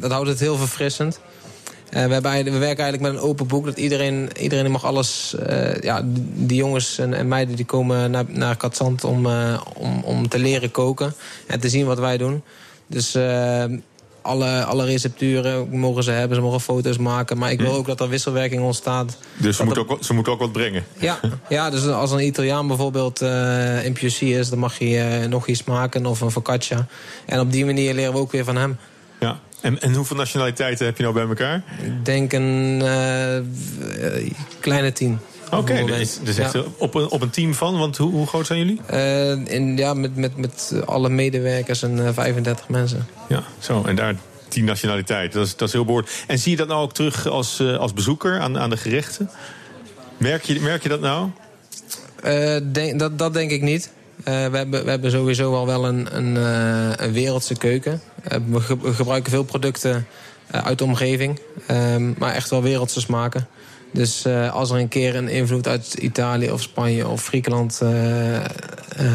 dat 0.00 0.10
houdt 0.10 0.28
het 0.28 0.40
heel 0.40 0.56
verfrissend. 0.56 1.20
Uh, 1.96 2.06
we, 2.06 2.20
we 2.20 2.58
werken 2.58 2.84
eigenlijk 2.84 3.00
met 3.00 3.12
een 3.12 3.28
open 3.28 3.46
boek. 3.46 3.64
Dat 3.64 3.78
iedereen, 3.78 4.30
iedereen 4.40 4.70
mag 4.70 4.84
alles... 4.84 5.34
Uh, 5.48 5.80
ja, 5.80 6.02
die 6.34 6.56
jongens 6.56 6.98
en, 6.98 7.14
en, 7.14 7.28
meiden 7.28 7.56
die 7.56 7.64
komen 7.64 8.10
naar, 8.10 8.24
naar 8.28 8.56
Katzand 8.56 9.04
om, 9.04 9.26
om, 9.76 10.02
om 10.04 10.28
te 10.28 10.38
leren 10.38 10.70
koken. 10.70 11.14
En 11.46 11.60
te 11.60 11.68
zien 11.68 11.86
wat 11.86 11.98
wij 11.98 12.16
doen. 12.16 12.42
Dus 12.86 13.16
alle, 14.22 14.64
alle 14.64 14.84
recepturen 14.84 15.68
mogen 15.70 16.02
ze 16.02 16.10
hebben. 16.10 16.36
Ze 16.36 16.42
mogen 16.42 16.60
foto's 16.60 16.98
maken. 16.98 17.38
Maar 17.38 17.50
ik 17.50 17.60
wil 17.60 17.72
ook 17.72 17.86
dat 17.86 18.00
er 18.00 18.08
wisselwerking 18.08 18.62
ontstaat. 18.62 19.16
Dus 19.36 19.56
ze 19.56 19.64
moeten, 19.64 19.90
ook, 19.90 20.04
ze 20.04 20.14
moeten 20.14 20.32
ook 20.32 20.38
wat 20.38 20.52
brengen? 20.52 20.84
Ja, 20.98 21.20
ja 21.48 21.70
dus 21.70 21.86
als 21.86 22.10
een 22.10 22.26
Italiaan 22.26 22.66
bijvoorbeeld 22.66 23.20
in 23.84 23.92
PUC 23.92 24.20
is... 24.20 24.48
dan 24.48 24.58
mag 24.58 24.78
hij 24.78 25.26
nog 25.26 25.46
iets 25.46 25.64
maken 25.64 26.06
of 26.06 26.20
een 26.20 26.30
focaccia. 26.30 26.86
En 27.26 27.40
op 27.40 27.52
die 27.52 27.64
manier 27.64 27.94
leren 27.94 28.12
we 28.12 28.18
ook 28.18 28.32
weer 28.32 28.44
van 28.44 28.56
hem. 28.56 28.76
Ja. 29.20 29.40
En, 29.60 29.80
en 29.80 29.94
hoeveel 29.94 30.16
nationaliteiten 30.16 30.86
heb 30.86 30.96
je 30.96 31.02
nou 31.02 31.14
bij 31.14 31.26
elkaar? 31.26 31.62
Ik 31.82 32.04
denk 32.04 32.32
een 32.32 32.80
uh, 32.82 33.40
kleine 34.60 34.92
tien. 34.92 35.18
Oké, 35.52 35.72
okay, 35.72 35.86
dus, 35.98 36.18
dus 36.22 36.38
echt 36.38 36.52
ja. 36.52 36.62
op, 36.76 36.94
een, 36.94 37.08
op 37.08 37.22
een 37.22 37.30
team 37.30 37.54
van, 37.54 37.78
want 37.78 37.96
hoe, 37.96 38.10
hoe 38.10 38.26
groot 38.26 38.46
zijn 38.46 38.58
jullie? 38.58 38.80
Uh, 38.90 39.30
in, 39.30 39.76
ja, 39.76 39.94
met, 39.94 40.16
met, 40.16 40.36
met 40.36 40.74
alle 40.84 41.08
medewerkers 41.08 41.82
en 41.82 42.14
35 42.14 42.68
mensen. 42.68 43.06
Ja, 43.28 43.42
zo. 43.58 43.82
En 43.84 43.96
daar 43.96 44.14
tien 44.48 44.64
nationaliteiten. 44.64 45.38
Dat 45.38 45.46
is, 45.46 45.56
dat 45.56 45.68
is 45.68 45.74
heel 45.74 45.84
behoorlijk. 45.84 46.24
En 46.26 46.38
zie 46.38 46.50
je 46.50 46.56
dat 46.56 46.68
nou 46.68 46.82
ook 46.82 46.92
terug 46.92 47.26
als, 47.26 47.60
uh, 47.60 47.76
als 47.76 47.92
bezoeker 47.92 48.40
aan, 48.40 48.58
aan 48.58 48.70
de 48.70 48.76
gerechten? 48.76 49.30
Merk 50.16 50.42
je, 50.42 50.60
merk 50.60 50.82
je 50.82 50.88
dat 50.88 51.00
nou? 51.00 51.30
Denk, 52.72 52.98
dat, 52.98 53.18
dat 53.18 53.34
denk 53.34 53.50
ik 53.50 53.62
niet. 53.62 53.90
Uh, 54.18 54.24
we, 54.24 54.56
hebben, 54.56 54.84
we 54.84 54.90
hebben 54.90 55.10
sowieso 55.10 55.54
al 55.54 55.66
wel 55.66 55.86
een, 55.86 56.16
een, 56.16 56.36
een 57.04 57.12
wereldse 57.12 57.56
keuken. 57.56 58.00
we, 58.48 58.60
ge 58.60 58.78
we, 58.80 58.94
gebruiken 58.94 59.30
veel 59.30 59.44
producten 59.44 60.06
uit 60.50 60.78
de 60.78 60.84
omgeving. 60.84 61.40
Um, 61.70 62.14
maar 62.18 62.34
echt 62.34 62.50
wel 62.50 62.62
wereldse 62.62 63.00
smaken. 63.00 63.48
Dus 63.92 64.26
uh, 64.26 64.52
als 64.52 64.70
er 64.70 64.78
een 64.78 64.88
keer 64.88 65.16
een 65.16 65.28
invloed 65.28 65.68
uit 65.68 65.94
Italië 65.94 66.50
of 66.50 66.62
Spanje 66.62 67.08
of 67.08 67.26
Griekenland 67.26 67.80
uh, 67.82 68.34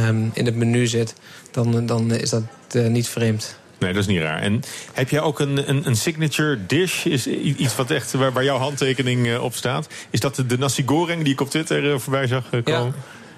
um, 0.07 0.31
in 0.33 0.45
het 0.45 0.55
menu 0.55 0.87
zit, 0.87 1.15
dan, 1.51 1.85
dan 1.85 2.11
is 2.11 2.29
dat 2.29 2.43
uh, 2.75 2.87
niet 2.87 3.07
vreemd. 3.07 3.57
Nee, 3.79 3.93
dat 3.93 4.01
is 4.01 4.07
niet 4.07 4.21
raar. 4.21 4.41
En 4.41 4.61
heb 4.93 5.09
jij 5.09 5.21
ook 5.21 5.39
een, 5.39 5.69
een, 5.69 5.87
een 5.87 5.95
signature 5.95 6.65
dish? 6.65 7.05
Is 7.05 7.27
iets 7.27 7.75
wat 7.75 7.91
echt 7.91 8.11
waar, 8.11 8.33
waar 8.33 8.43
jouw 8.43 8.57
handtekening 8.57 9.37
op 9.37 9.53
staat? 9.53 9.87
Is 10.09 10.19
dat 10.19 10.35
de, 10.35 10.45
de 10.45 10.57
nasi 10.57 10.83
goreng 10.85 11.23
die 11.23 11.33
ik 11.33 11.41
op 11.41 11.49
Twitter 11.49 11.99
voorbij 11.99 12.27
zag 12.27 12.49
komen? 12.49 12.63
Ja, 12.73 12.91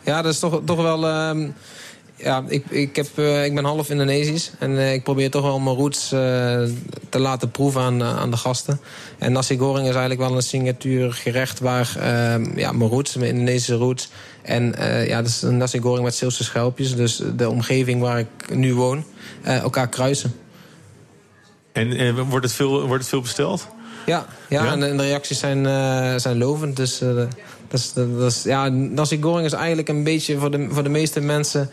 ja 0.03 0.21
dat 0.21 0.33
is 0.33 0.39
toch, 0.39 0.61
toch 0.65 0.81
wel. 0.81 1.29
Um, 1.29 1.53
ja, 2.23 2.43
ik, 2.47 2.65
ik, 2.69 2.95
heb, 2.95 3.07
uh, 3.15 3.45
ik 3.45 3.55
ben 3.55 3.63
half 3.63 3.89
Indonesisch. 3.89 4.51
En 4.59 4.71
uh, 4.71 4.93
ik 4.93 5.03
probeer 5.03 5.31
toch 5.31 5.41
wel 5.41 5.59
mijn 5.59 5.75
roots 5.75 6.13
uh, 6.13 6.19
te 7.09 7.19
laten 7.19 7.51
proeven 7.51 7.81
aan, 7.81 8.03
aan 8.03 8.31
de 8.31 8.37
gasten. 8.37 8.79
En 9.17 9.31
nasi 9.31 9.57
goreng 9.57 9.87
is 9.87 9.95
eigenlijk 9.95 10.21
wel 10.21 10.35
een 10.35 10.41
signatuur 10.41 11.13
gerecht 11.13 11.59
waar 11.59 11.89
ja, 12.55 12.71
mijn 12.71 12.89
roots, 12.89 13.15
mijn 13.15 13.29
Indonesische 13.29 13.75
roots. 13.75 14.09
En 14.41 14.75
ja, 15.07 15.21
dat 15.21 15.27
is 15.27 15.41
een 15.41 15.57
nasi 15.57 15.79
goreng 15.79 16.03
met 16.03 16.15
Zeelse 16.15 16.43
schelpjes. 16.43 16.95
Dus 16.95 17.21
de 17.35 17.49
omgeving 17.49 18.01
waar 18.01 18.19
ik 18.19 18.53
nu 18.53 18.73
woon, 18.73 19.03
elkaar 19.43 19.87
kruisen. 19.87 20.35
En 21.71 22.15
wordt, 22.25 22.45
het 22.45 22.55
veel, 22.55 22.87
wordt 22.87 23.01
het 23.01 23.07
veel 23.07 23.21
besteld? 23.21 23.67
Ja, 24.05 24.25
ja, 24.49 24.63
ja? 24.63 24.71
En, 24.71 24.83
en, 24.83 24.97
de 24.97 25.03
reacties 25.03 25.39
zijn, 25.39 25.63
zijn 26.19 26.37
lovend. 26.37 26.75
Dus 26.75 26.99
dat 27.67 27.79
is, 27.79 27.93
dat 27.93 28.31
is, 28.31 28.43
ja, 28.43 28.67
nasi 28.69 29.21
goreng 29.21 29.45
is 29.45 29.53
eigenlijk 29.53 29.89
een 29.89 30.03
beetje 30.03 30.37
voor 30.37 30.51
de, 30.51 30.67
voor 30.69 30.83
de 30.83 30.89
meeste 30.89 31.19
mensen 31.19 31.69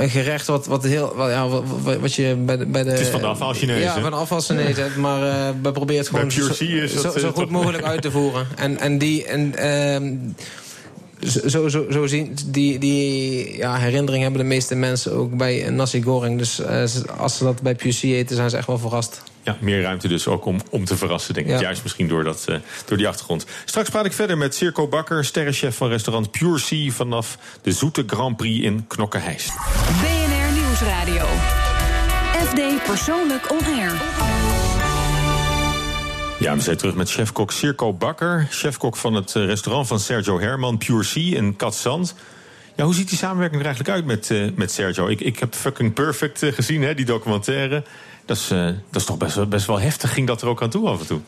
een 0.00 0.10
gerecht 0.10 0.46
wat, 0.46 0.66
wat 0.66 0.84
heel. 0.84 1.12
Wat, 1.16 1.30
ja, 1.30 1.48
wat, 1.48 1.64
wat 2.00 2.14
je 2.14 2.34
bij 2.34 2.56
de, 2.56 2.66
bij 2.66 2.84
de. 2.84 2.90
Het 2.90 3.00
is 3.00 3.08
van 3.08 3.20
de 3.20 3.26
afval 3.26 3.52
Chinees. 3.52 3.82
Ja, 3.82 4.00
van 4.00 4.10
de 4.10 4.16
afval 4.16 4.40
Chinees. 4.40 4.76
hebt. 4.76 4.96
Maar 4.96 5.22
uh, 5.22 5.48
we 5.62 5.72
proberen 5.72 6.00
het 6.00 6.08
gewoon 6.08 6.30
zo, 6.30 6.52
zo, 6.86 7.18
zo, 7.18 7.32
goed 7.32 7.50
mogelijk 7.50 7.84
uit 7.84 8.02
te 8.02 8.10
voeren. 8.10 8.46
En, 8.56 8.78
en 8.78 8.98
die. 8.98 9.24
En, 9.24 9.54
uh, 9.58 11.28
zo, 11.46 11.68
zo, 11.68 11.86
zo 11.90 12.06
zien, 12.06 12.36
die, 12.46 12.78
die 12.78 13.56
ja, 13.56 13.76
herinnering 13.76 14.22
hebben 14.22 14.40
de 14.40 14.46
meeste 14.46 14.74
mensen 14.74 15.12
ook 15.12 15.36
bij 15.36 15.66
een 15.66 15.74
nasi 15.74 16.02
goreng. 16.02 16.38
Dus 16.38 16.60
uh, 16.60 16.84
als 17.18 17.36
ze 17.36 17.44
dat 17.44 17.62
bij 17.62 17.74
PUC 17.74 18.02
eten, 18.02 18.36
zijn 18.36 18.50
ze 18.50 18.56
echt 18.56 18.66
wel 18.66 18.78
verrast. 18.78 19.22
Ja, 19.42 19.56
meer 19.60 19.82
ruimte 19.82 20.08
dus 20.08 20.26
ook 20.26 20.44
om, 20.44 20.60
om 20.70 20.84
te 20.84 20.96
verrassen, 20.96 21.34
denk 21.34 21.46
ik. 21.46 21.52
Ja. 21.52 21.60
Juist 21.60 21.82
misschien 21.82 22.08
door, 22.08 22.24
dat, 22.24 22.46
uh, 22.48 22.56
door 22.84 22.96
die 22.96 23.08
achtergrond. 23.08 23.46
Straks 23.64 23.88
praat 23.88 24.04
ik 24.04 24.12
verder 24.12 24.38
met 24.38 24.54
Circo 24.54 24.88
Bakker, 24.88 25.24
sterrenchef 25.24 25.76
van 25.76 25.88
restaurant 25.88 26.30
Pure 26.30 26.58
Sea... 26.58 26.90
vanaf 26.90 27.38
de 27.62 27.72
Zoete 27.72 28.04
Grand 28.06 28.36
Prix 28.36 28.64
in 28.64 28.86
Knokke-Heist. 28.86 29.52
BNR 30.00 30.52
Nieuwsradio. 30.52 31.26
FD 32.46 32.86
Persoonlijk 32.86 33.50
On 33.50 33.64
Air. 33.64 33.92
Ja, 36.38 36.54
we 36.54 36.60
zijn 36.60 36.76
terug 36.76 36.94
met 36.94 37.10
chefkok 37.10 37.52
Circo 37.52 37.92
Bakker. 37.92 38.46
Chefkok 38.50 38.96
van 38.96 39.14
het 39.14 39.32
restaurant 39.32 39.86
van 39.86 40.00
Sergio 40.00 40.40
Herman, 40.40 40.78
Pure 40.78 41.02
Sea 41.02 41.36
in 41.36 41.56
Katzand. 41.56 42.14
Ja, 42.80 42.86
hoe 42.86 42.94
ziet 42.94 43.08
die 43.08 43.18
samenwerking 43.18 43.60
er 43.60 43.66
eigenlijk 43.66 43.96
uit 43.96 44.06
met, 44.06 44.30
uh, 44.30 44.50
met 44.54 44.72
Sergio? 44.72 45.08
Ik, 45.08 45.20
ik 45.20 45.38
heb 45.38 45.54
Fucking 45.54 45.92
Perfect 45.92 46.42
uh, 46.42 46.52
gezien, 46.52 46.82
hè, 46.82 46.94
die 46.94 47.04
documentaire. 47.04 47.82
Dat 48.24 48.36
is, 48.36 48.50
uh, 48.50 48.64
dat 48.64 49.00
is 49.00 49.04
toch 49.04 49.16
best, 49.16 49.48
best 49.48 49.66
wel 49.66 49.80
heftig, 49.80 50.12
ging 50.12 50.26
dat 50.26 50.42
er 50.42 50.48
ook 50.48 50.62
aan 50.62 50.70
toe 50.70 50.88
af 50.88 51.00
en 51.00 51.06
toe? 51.06 51.20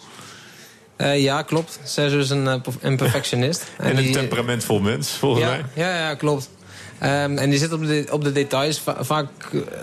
Uh, 0.97 1.23
ja, 1.23 1.43
klopt. 1.43 1.81
Sergio 1.85 2.19
is 2.19 2.31
een, 2.31 2.63
een 2.81 2.97
perfectionist. 2.97 3.65
en, 3.79 3.85
en 3.85 3.97
een 3.97 4.03
die, 4.03 4.13
temperamentvol 4.13 4.81
mens, 4.81 5.11
volgens 5.11 5.45
ja, 5.45 5.51
mij. 5.51 5.65
Ja, 5.75 5.99
ja 5.99 6.15
klopt. 6.15 6.51
Um, 7.03 7.39
en 7.39 7.51
die 7.51 7.59
zit 7.59 7.73
op 7.73 7.87
de, 7.87 8.07
op 8.11 8.25
de 8.25 8.33
details. 8.33 8.79
Va 8.79 9.05
vaak 9.05 9.29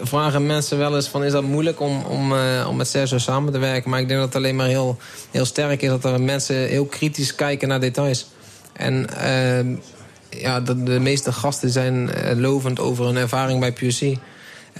vragen 0.02 0.46
mensen 0.46 0.78
wel 0.78 0.96
eens 0.96 1.08
van... 1.08 1.24
is 1.24 1.32
dat 1.32 1.44
moeilijk 1.44 1.80
om, 1.80 2.04
om, 2.04 2.32
uh, 2.32 2.66
om 2.70 2.76
met 2.76 2.88
Sergio 2.88 3.18
samen 3.18 3.54
te 3.54 3.60
werken? 3.60 3.90
Maar 3.90 4.00
ik 4.00 4.08
denk 4.08 4.20
dat 4.20 4.28
het 4.28 4.38
alleen 4.38 4.56
maar 4.56 4.68
heel, 4.68 4.98
heel 5.32 5.46
sterk 5.46 5.82
is... 5.82 5.90
dat 5.90 6.06
er 6.06 6.22
mensen 6.22 6.56
heel 6.56 6.86
kritisch 6.86 7.36
kijken 7.36 7.68
naar 7.68 7.80
details. 7.80 8.28
En 8.74 9.08
uh, 9.18 9.78
ja, 10.30 10.62
de, 10.62 10.84
de, 10.84 11.00
meeste 11.00 11.32
gasten 11.32 11.70
zijn 11.70 12.10
lovend 12.40 12.80
over 12.80 13.06
hun 13.06 13.18
ervaring 13.18 13.60
bij 13.60 13.74
PUC. 13.74 14.18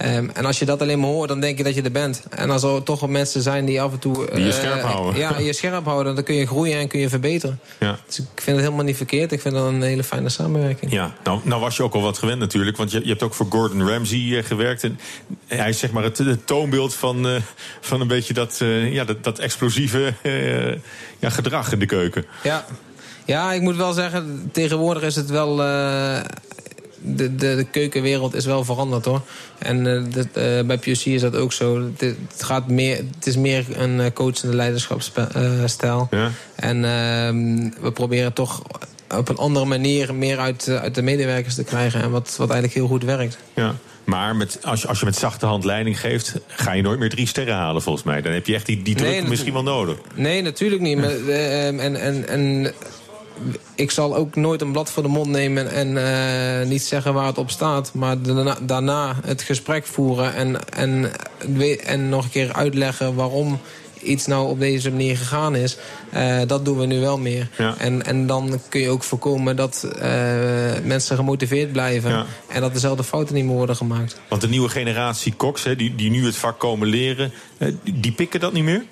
Um, 0.02 0.30
en 0.34 0.44
als 0.44 0.58
je 0.58 0.64
dat 0.64 0.80
alleen 0.80 1.00
maar 1.00 1.08
hoort, 1.08 1.28
dan 1.28 1.40
denk 1.40 1.58
je 1.58 1.64
dat 1.64 1.74
je 1.74 1.82
er 1.82 1.90
bent. 1.90 2.22
En 2.30 2.50
als 2.50 2.62
er 2.62 2.82
toch 2.82 3.08
mensen 3.08 3.42
zijn 3.42 3.64
die 3.64 3.80
af 3.80 3.92
en 3.92 3.98
toe... 3.98 4.14
Die 4.32 4.40
je 4.40 4.46
uh, 4.46 4.52
scherp 4.52 4.82
houden. 4.82 5.20
Ja, 5.20 5.38
je 5.38 5.52
scherp 5.52 5.84
houden. 5.84 6.14
Dan 6.14 6.24
kun 6.24 6.34
je 6.34 6.46
groeien 6.46 6.78
en 6.78 6.88
kun 6.88 7.00
je 7.00 7.08
verbeteren. 7.08 7.60
Ja. 7.80 7.98
Dus 8.06 8.18
ik 8.18 8.26
vind 8.34 8.56
het 8.56 8.64
helemaal 8.64 8.84
niet 8.84 8.96
verkeerd. 8.96 9.32
Ik 9.32 9.40
vind 9.40 9.54
dat 9.54 9.66
een 9.66 9.82
hele 9.82 10.04
fijne 10.04 10.28
samenwerking. 10.28 10.92
Ja, 10.92 11.14
nou, 11.24 11.40
nou 11.42 11.60
was 11.60 11.76
je 11.76 11.82
ook 11.82 11.94
al 11.94 12.02
wat 12.02 12.18
gewend 12.18 12.38
natuurlijk. 12.38 12.76
Want 12.76 12.90
je, 12.90 13.00
je 13.00 13.08
hebt 13.08 13.22
ook 13.22 13.34
voor 13.34 13.46
Gordon 13.50 13.88
Ramsay 13.88 14.18
uh, 14.18 14.44
gewerkt. 14.44 14.84
En 14.84 14.98
hij 15.46 15.68
is 15.68 15.78
zeg 15.78 15.90
maar 15.90 16.02
het, 16.02 16.18
het 16.18 16.46
toonbeeld 16.46 16.94
van, 16.94 17.26
uh, 17.26 17.36
van 17.80 18.00
een 18.00 18.08
beetje 18.08 18.34
dat, 18.34 18.62
ja, 18.90 19.04
dat, 19.04 19.24
dat 19.24 19.38
explosieve 19.38 20.14
ja, 21.18 21.30
gedrag 21.30 21.72
in 21.72 21.78
de 21.78 21.86
keuken. 21.86 22.24
Ja. 22.42 22.66
Ja, 23.24 23.52
ik 23.52 23.60
moet 23.60 23.76
wel 23.76 23.92
zeggen, 23.92 24.48
tegenwoordig 24.52 25.02
is 25.02 25.16
het 25.16 25.30
wel 25.30 25.60
de, 27.02 27.34
de, 27.36 27.54
de, 27.54 27.66
keukenwereld 27.70 28.34
is 28.34 28.44
wel 28.44 28.64
veranderd 28.64 29.04
hoor. 29.04 29.20
En 29.58 29.84
uh, 29.84 30.02
dit, 30.08 30.26
uh, 30.26 30.60
bij 30.66 30.78
PUC 30.78 31.04
is 31.04 31.20
dat 31.20 31.36
ook 31.36 31.52
zo. 31.52 31.84
Het, 31.84 32.00
het, 32.00 32.42
gaat 32.42 32.68
meer, 32.68 32.96
het 32.96 33.26
is 33.26 33.36
meer 33.36 33.64
een 33.72 34.00
eh, 34.00 34.12
coachende 34.12 34.56
leiderschapsstijl. 34.56 36.08
Ja. 36.10 36.30
En 36.54 36.76
uh, 36.76 36.82
we 37.82 37.92
proberen 37.92 38.32
toch 38.32 38.62
op 39.16 39.28
een 39.28 39.36
andere 39.36 39.64
manier 39.64 40.14
meer 40.14 40.38
uit, 40.38 40.68
uit 40.68 40.94
de 40.94 41.02
medewerkers 41.02 41.54
te 41.54 41.64
krijgen. 41.64 42.02
En 42.02 42.10
wat, 42.10 42.34
wat 42.38 42.50
eigenlijk 42.50 42.74
heel 42.74 42.88
goed 42.88 43.04
werkt. 43.04 43.38
Ja. 43.54 43.74
Maar 44.04 44.36
met, 44.36 44.58
als, 44.62 44.82
je, 44.82 44.88
als 44.88 44.98
je 44.98 45.04
met 45.04 45.16
zachte 45.16 45.46
hand 45.46 45.64
leiding 45.64 46.00
geeft, 46.00 46.34
ga 46.46 46.72
je 46.72 46.82
nooit 46.82 46.98
meer 46.98 47.10
drie 47.10 47.26
sterren 47.26 47.54
halen 47.54 47.82
volgens 47.82 48.04
mij. 48.04 48.22
Dan 48.22 48.32
heb 48.32 48.46
je 48.46 48.54
echt 48.54 48.66
die, 48.66 48.82
die 48.82 48.94
druk 48.94 49.10
nee, 49.10 49.22
misschien 49.22 49.52
wel 49.52 49.62
nodig. 49.62 49.96
Nee, 50.14 50.42
natuurlijk 50.42 50.82
niet. 50.82 50.98
Maar, 50.98 51.28
en, 51.28 51.96
en, 51.96 52.28
en 52.28 52.72
ik 53.74 53.90
zal 53.90 54.16
ook 54.16 54.36
nooit 54.36 54.60
een 54.60 54.72
blad 54.72 54.90
voor 54.90 55.02
de 55.02 55.08
mond 55.08 55.28
nemen 55.28 55.70
en 55.70 55.88
uh, 55.88 56.68
niet 56.68 56.82
zeggen 56.82 57.14
waar 57.14 57.26
het 57.26 57.38
op 57.38 57.50
staat. 57.50 57.90
Maar 57.94 58.22
daarna, 58.22 58.56
daarna 58.62 59.16
het 59.24 59.42
gesprek 59.42 59.86
voeren 59.86 60.34
en, 60.34 60.68
en, 60.68 61.10
en 61.84 62.08
nog 62.08 62.24
een 62.24 62.30
keer 62.30 62.52
uitleggen 62.52 63.14
waarom 63.14 63.60
iets 64.02 64.26
nou 64.26 64.48
op 64.48 64.58
deze 64.58 64.90
manier 64.90 65.16
gegaan 65.16 65.54
is. 65.54 65.76
Uh, 66.14 66.40
dat 66.46 66.64
doen 66.64 66.78
we 66.78 66.86
nu 66.86 67.00
wel 67.00 67.18
meer. 67.18 67.48
Ja. 67.58 67.74
En, 67.78 68.06
en 68.06 68.26
dan 68.26 68.60
kun 68.68 68.80
je 68.80 68.88
ook 68.88 69.02
voorkomen 69.02 69.56
dat 69.56 69.88
uh, 69.96 70.02
mensen 70.84 71.16
gemotiveerd 71.16 71.72
blijven. 71.72 72.10
Ja. 72.10 72.26
En 72.48 72.60
dat 72.60 72.72
dezelfde 72.72 73.04
fouten 73.04 73.34
niet 73.34 73.44
meer 73.44 73.54
worden 73.54 73.76
gemaakt. 73.76 74.20
Want 74.28 74.40
de 74.40 74.48
nieuwe 74.48 74.68
generatie 74.68 75.34
koks, 75.34 75.64
hè, 75.64 75.76
die, 75.76 75.94
die 75.94 76.10
nu 76.10 76.26
het 76.26 76.36
vak 76.36 76.58
komen 76.58 76.88
leren, 76.88 77.32
die 77.94 78.12
pikken 78.12 78.40
dat 78.40 78.52
niet 78.52 78.64
meer? 78.64 78.84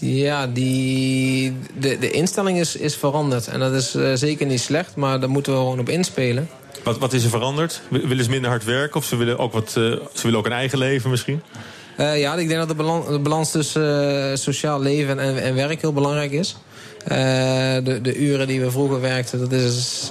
Ja, 0.00 0.46
die, 0.46 1.52
de, 1.78 1.98
de 1.98 2.10
instelling 2.10 2.58
is, 2.58 2.76
is 2.76 2.96
veranderd. 2.96 3.48
En 3.48 3.60
dat 3.60 3.72
is 3.72 3.94
uh, 3.94 4.12
zeker 4.14 4.46
niet 4.46 4.60
slecht, 4.60 4.96
maar 4.96 5.20
daar 5.20 5.30
moeten 5.30 5.52
we 5.52 5.58
gewoon 5.58 5.78
op 5.78 5.88
inspelen. 5.88 6.48
Wat, 6.84 6.98
wat 6.98 7.12
is 7.12 7.24
er 7.24 7.30
veranderd? 7.30 7.80
Willen 7.88 8.24
ze 8.24 8.30
minder 8.30 8.50
hard 8.50 8.64
werken 8.64 8.96
of 8.96 9.04
ze 9.04 9.16
willen 9.16 9.38
ook, 9.38 9.52
wat, 9.52 9.68
uh, 9.68 9.74
ze 10.12 10.22
willen 10.22 10.38
ook 10.38 10.46
een 10.46 10.52
eigen 10.52 10.78
leven 10.78 11.10
misschien? 11.10 11.42
Uh, 11.98 12.20
ja, 12.20 12.34
ik 12.34 12.48
denk 12.48 12.58
dat 12.58 12.68
de 12.68 12.74
balans, 12.74 13.06
de 13.06 13.18
balans 13.18 13.50
tussen 13.50 14.38
sociaal 14.38 14.80
leven 14.80 15.18
en, 15.18 15.42
en 15.42 15.54
werk 15.54 15.80
heel 15.80 15.92
belangrijk 15.92 16.32
is. 16.32 16.56
de, 17.04 17.98
de 18.02 18.16
uren 18.16 18.46
die 18.46 18.60
we 18.60 18.70
vroeger 18.70 19.00
werkten, 19.00 19.38
dat, 19.38 19.52
is, 19.52 20.08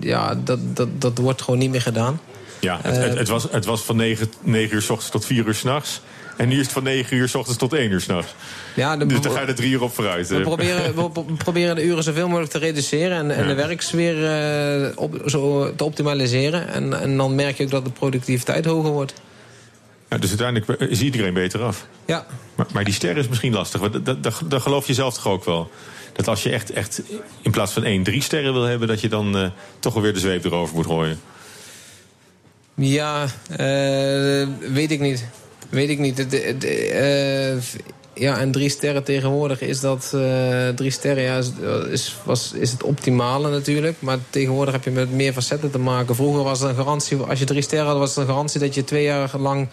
ja, 0.00 0.34
dat, 0.44 0.58
dat, 0.76 0.88
dat 0.98 1.18
wordt 1.18 1.42
gewoon 1.42 1.60
niet 1.60 1.70
meer 1.70 1.82
gedaan. 1.82 2.20
Ja, 2.60 2.78
het, 2.82 2.96
het, 2.96 3.18
het 3.18 3.28
was, 3.28 3.46
het 3.50 3.64
was 3.64 3.80
van 3.80 3.96
9, 3.96 4.32
9 4.40 4.74
uur 4.74 4.82
s 4.82 4.90
ochtends 4.90 5.10
tot 5.10 5.24
4 5.24 5.46
uur 5.46 5.54
s'nachts. 5.54 6.00
En 6.36 6.48
nu 6.48 6.54
is 6.54 6.62
het 6.62 6.72
van 6.72 6.82
9 6.82 7.16
uur 7.16 7.28
s 7.28 7.34
ochtends 7.34 7.58
tot 7.58 7.72
1 7.72 7.90
uur 7.90 8.00
s'nachts. 8.00 8.34
Ja, 8.74 8.96
dus 8.96 9.20
dan 9.20 9.32
ga 9.32 9.40
je 9.40 9.46
er 9.46 9.54
drie 9.54 9.70
uur 9.70 9.82
op 9.82 9.94
vooruit. 9.94 10.28
We 10.28 10.40
proberen, 10.40 10.94
we 10.94 11.22
proberen 11.36 11.76
de 11.76 11.84
uren 11.84 12.02
zoveel 12.02 12.28
mogelijk 12.28 12.52
te 12.52 12.58
reduceren... 12.58 13.16
en, 13.16 13.30
en 13.30 13.42
ja. 13.42 13.48
de 13.48 13.54
werksfeer 13.54 14.16
uh, 14.84 14.88
op, 14.94 15.22
zo 15.26 15.74
te 15.74 15.84
optimaliseren. 15.84 16.68
En, 16.68 17.00
en 17.00 17.16
dan 17.16 17.34
merk 17.34 17.56
je 17.56 17.64
ook 17.64 17.70
dat 17.70 17.84
de 17.84 17.90
productiviteit 17.90 18.64
hoger 18.64 18.90
wordt. 18.90 19.14
Ja, 20.08 20.18
dus 20.18 20.28
uiteindelijk 20.28 20.80
is 20.80 21.00
iedereen 21.00 21.34
beter 21.34 21.62
af. 21.62 21.86
Ja. 22.04 22.26
Maar, 22.54 22.66
maar 22.72 22.84
die 22.84 22.94
ster 22.94 23.16
is 23.16 23.28
misschien 23.28 23.52
lastig. 23.52 23.80
Dat, 23.80 24.04
dat, 24.04 24.22
dat, 24.22 24.42
dat 24.48 24.62
geloof 24.62 24.86
je 24.86 24.94
zelf 24.94 25.14
toch 25.14 25.26
ook 25.26 25.44
wel? 25.44 25.70
Dat 26.12 26.28
als 26.28 26.42
je 26.42 26.50
echt, 26.50 26.70
echt 26.70 27.02
in 27.42 27.50
plaats 27.50 27.72
van 27.72 27.84
één, 27.84 28.02
drie 28.02 28.22
sterren 28.22 28.52
wil 28.52 28.62
hebben... 28.62 28.88
dat 28.88 29.00
je 29.00 29.08
dan 29.08 29.36
uh, 29.36 29.48
toch 29.78 29.94
alweer 29.94 30.12
de 30.12 30.20
zweep 30.20 30.44
erover 30.44 30.74
moet 30.74 30.86
gooien. 30.86 31.20
Ja, 32.74 33.24
uh, 33.50 34.48
weet 34.72 34.90
ik 34.90 35.00
niet. 35.00 35.24
Weet 35.72 35.88
ik 35.88 35.98
niet. 35.98 36.30
De, 36.30 37.56
uh, 37.56 37.62
Ja, 38.14 38.38
en 38.38 38.52
drie 38.52 38.68
sterren 38.68 39.04
tegenwoordig 39.04 39.60
is 39.60 39.80
dat... 39.80 40.12
eh, 40.14 40.68
drie 40.68 40.90
sterren 40.90 41.22
ja, 41.22 41.40
is, 41.90 42.16
was, 42.24 42.52
is 42.54 42.72
het 42.72 42.82
optimale 42.82 43.50
natuurlijk. 43.50 43.96
Maar 43.98 44.18
tegenwoordig 44.30 44.74
heb 44.74 44.84
je 44.84 44.90
met 44.90 45.12
meer 45.12 45.32
facetten 45.32 45.70
te 45.70 45.78
maken. 45.78 46.14
Vroeger 46.14 46.42
was 46.42 46.60
het 46.60 46.68
een 46.68 46.76
garantie... 46.76 47.16
Als 47.16 47.38
je 47.38 47.44
drie 47.44 47.62
sterren 47.62 47.86
had, 47.86 47.98
was 47.98 48.08
het 48.08 48.18
een 48.18 48.26
garantie 48.26 48.60
dat 48.60 48.74
je 48.74 48.84
twee 48.84 49.02
jaar 49.04 49.30
lang... 49.38 49.68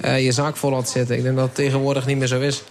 eh, 0.00 0.24
je 0.24 0.32
zaak 0.32 0.56
vol 0.56 0.72
had 0.72 0.88
zitten. 0.88 1.16
Ik 1.16 1.22
denk 1.22 1.36
dat 1.36 1.44
het 1.44 1.54
tegenwoordig 1.54 2.06
niet 2.06 2.18
meer 2.18 2.26
zo 2.26 2.40
is. 2.40 2.62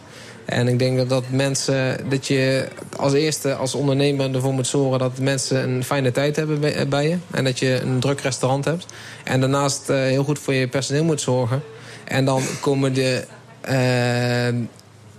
En 0.45 0.67
ik 0.67 0.79
denk 0.79 0.97
dat, 0.97 1.09
dat 1.09 1.23
mensen... 1.29 2.09
Dat 2.09 2.27
je 2.27 2.67
als 2.97 3.13
eerste 3.13 3.55
als 3.55 3.75
ondernemer 3.75 4.35
ervoor 4.35 4.53
moet 4.53 4.67
zorgen... 4.67 4.99
dat 4.99 5.17
mensen 5.19 5.69
een 5.69 5.83
fijne 5.83 6.11
tijd 6.11 6.35
hebben 6.35 6.59
bij, 6.89 7.07
je. 7.09 7.17
En 7.31 7.43
dat 7.43 7.59
je 7.59 7.79
een 7.81 7.99
druk 7.99 8.21
restaurant 8.21 8.65
hebt. 8.65 8.85
En 9.23 9.39
daarnaast 9.39 9.89
eh, 9.89 9.97
heel 9.97 10.23
goed 10.23 10.39
voor 10.39 10.53
je 10.53 10.67
personeel 10.67 11.03
moet 11.03 11.21
zorgen. 11.21 11.61
En 12.05 12.25
dan 12.25 12.41
komen 12.59 12.93
de... 12.93 13.25
eh, 13.61 14.53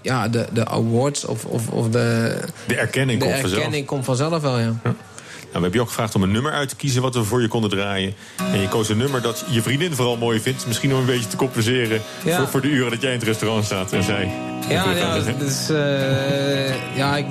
ja, 0.03 0.29
de, 0.29 0.47
de 0.53 0.67
awards 0.67 1.25
of, 1.25 1.45
of, 1.45 1.69
of 1.69 1.89
de, 1.89 2.39
De 2.67 2.77
erkenning 2.77 3.19
de 3.21 3.25
komt 3.27 3.39
vanzelf. 3.39 3.61
erkenning 3.61 3.87
komt 3.87 4.05
vanzelf 4.05 4.43
wel, 4.43 4.59
ja. 4.59 4.73
Nou, 4.83 5.67
we 5.67 5.71
hebben 5.71 5.73
je 5.73 5.81
ook 5.81 5.89
gevraagd 5.89 6.15
om 6.15 6.23
een 6.23 6.33
nummer 6.33 6.53
uit 6.53 6.69
te 6.69 6.77
kiezen 6.77 7.03
wat 7.03 7.15
we 7.15 7.25
voor 7.25 7.41
je 7.43 7.49
konden 7.49 7.71
draaien. 7.71 8.15
En 8.53 8.61
je 8.61 8.69
koos 8.69 8.89
een 8.89 8.97
nummer 8.97 9.23
dat 9.23 9.45
je 9.51 9.63
vriendin 9.63 9.95
vooral 9.95 10.17
mooi 10.17 10.41
vindt. 10.41 10.67
Misschien 10.67 10.93
om 10.93 10.99
een 11.01 11.07
beetje 11.07 11.29
te 11.29 11.37
compenseren 11.37 12.01
Ja. 12.25 12.37
voor, 12.39 12.49
voor 12.49 12.61
de 12.61 12.69
uren 12.69 12.91
dat 12.91 13.01
jij 13.01 13.13
in 13.13 13.19
het 13.19 13.27
restaurant 13.27 13.65
staat. 13.65 13.93
En 13.93 14.03
zij. 14.03 14.33
Ja, 14.69 14.91
ja, 14.91 15.19
dus, 15.39 15.69
eh, 15.71 16.97
ja 16.97 17.17
ik, 17.17 17.27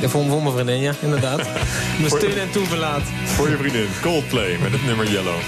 voor, 0.00 0.24
voor 0.28 0.42
mijn 0.42 0.54
vriendin, 0.54 0.80
ja, 0.80 0.92
inderdaad. 1.00 1.36
Mijn 1.98 2.10
steun 2.10 2.38
en 2.38 2.50
toeverlaat. 2.50 3.02
Voor 3.24 3.48
je 3.50 3.56
vriendin. 3.56 3.86
Coldplay 4.02 4.56
met 4.62 4.72
het 4.72 4.86
nummer 4.86 5.10
Yellow. 5.10 5.38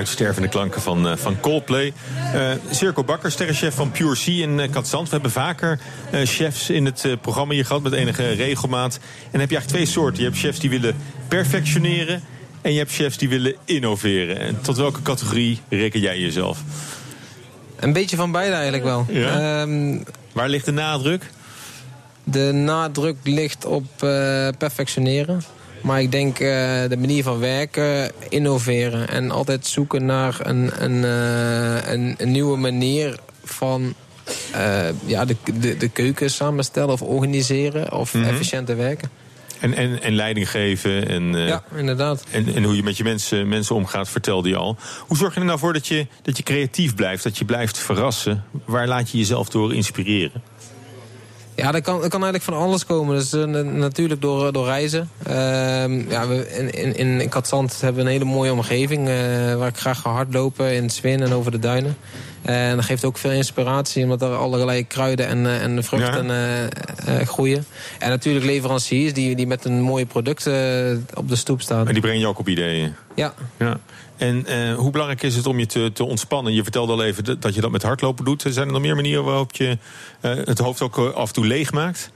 Uitstervende 0.00 0.48
klanken 0.48 0.80
van, 0.80 1.08
eh, 1.08 1.16
van 1.16 1.40
Coldplay. 1.40 1.92
Eh 2.32 2.50
Circo 2.70 3.04
Bakker, 3.04 3.30
sterrenchef 3.30 3.74
van 3.74 3.90
Pure 3.90 4.14
Sea 4.14 4.42
in 4.42 4.58
uh, 4.58 4.70
Katzand. 4.70 5.04
We 5.04 5.12
hebben 5.12 5.30
vaker 5.30 5.80
eh, 6.10 6.20
chefs 6.24 6.70
in 6.70 6.84
het 6.84 7.04
eh, 7.04 7.12
programma 7.20 7.54
hier 7.54 7.66
gehad 7.66 7.82
met 7.82 7.92
enige 7.92 8.28
regelmaat. 8.30 8.94
En 8.94 9.30
dan 9.30 9.40
heb 9.40 9.50
je 9.50 9.56
eigenlijk 9.56 9.68
twee 9.68 9.86
soorten. 9.86 10.18
Je 10.18 10.28
hebt 10.28 10.38
chefs 10.38 10.58
die 10.58 10.70
willen 10.70 10.96
perfectioneren... 11.28 12.22
en 12.62 12.72
je 12.72 12.78
hebt 12.78 12.92
chefs 12.92 13.16
die 13.16 13.28
willen 13.28 13.54
innoveren. 13.64 14.40
En 14.40 14.60
tot 14.60 14.76
welke 14.76 15.02
categorie 15.02 15.60
reken 15.68 16.00
jij 16.00 16.18
jezelf? 16.18 16.62
Een 17.76 17.92
beetje 17.92 18.16
van 18.16 18.32
beide 18.32 18.54
eigenlijk 18.54 18.84
wel. 18.84 19.06
Ja? 19.08 19.60
Ehm, 19.62 19.98
Waar 20.32 20.48
ligt 20.48 20.64
de 20.64 20.72
nadruk? 20.72 21.30
de 22.24 22.52
nadruk 22.52 23.16
ligt 23.22 23.64
op 23.64 24.02
eh, 24.02 24.48
perfectioneren. 24.58 25.42
Maar 25.82 26.00
ik 26.02 26.10
denk 26.12 26.38
eh, 26.38 26.48
de 26.88 26.96
manier 26.98 27.22
van 27.22 27.38
werken, 27.38 28.12
innoveren. 28.28 29.08
En 29.08 29.30
altijd 29.30 29.66
zoeken 29.66 30.04
naar 30.04 30.36
een, 30.42 30.70
een, 30.84 31.04
eh, 31.04 31.92
een, 31.92 32.14
een 32.18 32.30
nieuwe 32.30 32.56
manier 32.56 33.18
van 33.44 33.94
eh, 34.52 34.88
ja, 35.04 35.24
de, 35.24 35.36
de, 35.60 35.76
de 35.76 35.88
keuken 35.88 36.30
samenstellen 36.30 36.92
of 36.92 37.02
organiseren. 37.02 37.92
Of 37.92 38.14
Mhm. 38.14 38.24
efficiënter 38.24 38.76
werken. 38.76 39.10
En, 39.60 39.74
en, 39.74 40.02
en 40.02 40.14
leiding 40.14 40.50
geven. 40.50 41.08
En, 41.08 41.32
Ja, 41.32 41.62
inderdaad. 41.76 42.24
En, 42.30 42.54
en 42.54 42.62
hoe 42.64 42.76
je 42.76 42.82
met 42.82 42.96
je 42.96 43.04
mensen, 43.04 43.48
mensen 43.48 43.74
omgaat, 43.74 44.08
vertelde 44.08 44.48
je 44.48 44.56
al. 44.56 44.76
Hoe 45.06 45.16
zorg 45.16 45.34
je 45.34 45.40
er 45.40 45.46
nou 45.46 45.58
voor 45.58 45.72
dat 45.72 45.86
je, 45.86 46.06
dat 46.22 46.36
je 46.36 46.42
creatief 46.42 46.94
blijft, 46.94 47.22
dat 47.22 47.38
je 47.38 47.44
blijft 47.44 47.78
verrassen? 47.78 48.44
Waar 48.64 48.86
laat 48.88 49.10
je 49.10 49.18
jezelf 49.18 49.48
door 49.48 49.74
inspireren? 49.74 50.42
Ja, 51.60 51.72
dat 51.72 51.82
kan, 51.82 52.00
dat 52.00 52.10
kan 52.10 52.22
eigenlijk 52.22 52.42
van 52.52 52.54
alles 52.66 52.86
komen. 52.86 53.16
Dus 53.16 53.32
eh, 53.32 53.44
na- 53.44 53.62
natuurlijk 53.62 54.20
door, 54.20 54.52
door 54.52 54.64
reizen. 54.66 55.10
Ehm, 55.26 56.10
ja, 56.10 56.28
we, 56.28 56.56
in, 56.72 56.94
in, 56.96 57.20
in 57.20 57.28
Katzand 57.28 57.80
hebben 57.80 58.02
we 58.04 58.06
een 58.10 58.12
hele 58.18 58.30
mooie 58.30 58.52
omgeving... 58.52 59.08
eh, 59.08 59.14
waar 59.54 59.68
ik 59.68 59.76
graag 59.76 60.00
ga 60.00 60.10
hardlopen 60.10 60.74
in 60.74 60.90
Zwin 60.90 61.22
en 61.22 61.32
over 61.32 61.50
de 61.50 61.58
duinen. 61.58 61.96
En 62.42 62.76
dat 62.76 62.84
geeft 62.84 63.04
ook 63.04 63.18
veel 63.18 63.30
inspiratie, 63.30 64.02
omdat 64.02 64.22
er 64.22 64.34
allerlei 64.36 64.86
kruiden 64.86 65.26
en, 65.26 65.46
eh, 65.46 65.62
en 65.62 65.84
vruchten 65.84 66.30
eh, 66.30 66.64
eh, 66.64 67.26
groeien. 67.26 67.64
En 67.98 68.08
natuurlijk 68.08 68.44
leveranciers 68.44 69.12
die, 69.12 69.34
die 69.36 69.46
met 69.46 69.64
een 69.64 69.80
mooie 69.80 70.06
product 70.06 70.46
eh, 70.46 70.54
op 71.14 71.28
de 71.28 71.36
stoep 71.36 71.60
staan. 71.62 71.86
En 71.86 71.92
die 71.92 72.02
brengen 72.02 72.20
je 72.20 72.26
ook 72.26 72.38
op 72.38 72.48
ideeën. 72.48 72.94
Ja. 73.14 73.34
Ja. 73.58 73.78
En 74.20 74.46
eh, 74.46 74.74
hoe 74.74 74.90
belangrijk 74.90 75.22
is 75.22 75.36
het 75.36 75.46
om 75.46 75.58
je 75.58 75.66
te, 75.66 75.90
te 75.92 76.04
ontspannen? 76.04 76.52
Je 76.54 76.62
vertelde 76.62 76.92
al 76.92 77.02
even 77.04 77.40
dat- 77.40 77.54
je 77.54 77.60
dat 77.60 77.70
met 77.70 77.82
hardlopen 77.82 78.24
doet. 78.24 78.44
Zijn 78.48 78.66
er 78.66 78.72
nog 78.72 78.82
meer 78.82 78.94
manieren 78.94 79.24
waarop 79.24 79.52
je 79.52 79.78
eh, 80.20 80.30
het 80.44 80.58
hoofd 80.58 80.80
ook 80.80 80.98
eh, 80.98 81.10
af 81.10 81.28
en 81.28 81.34
toe 81.34 81.46
leeg 81.46 81.72
maakt? 81.72 82.10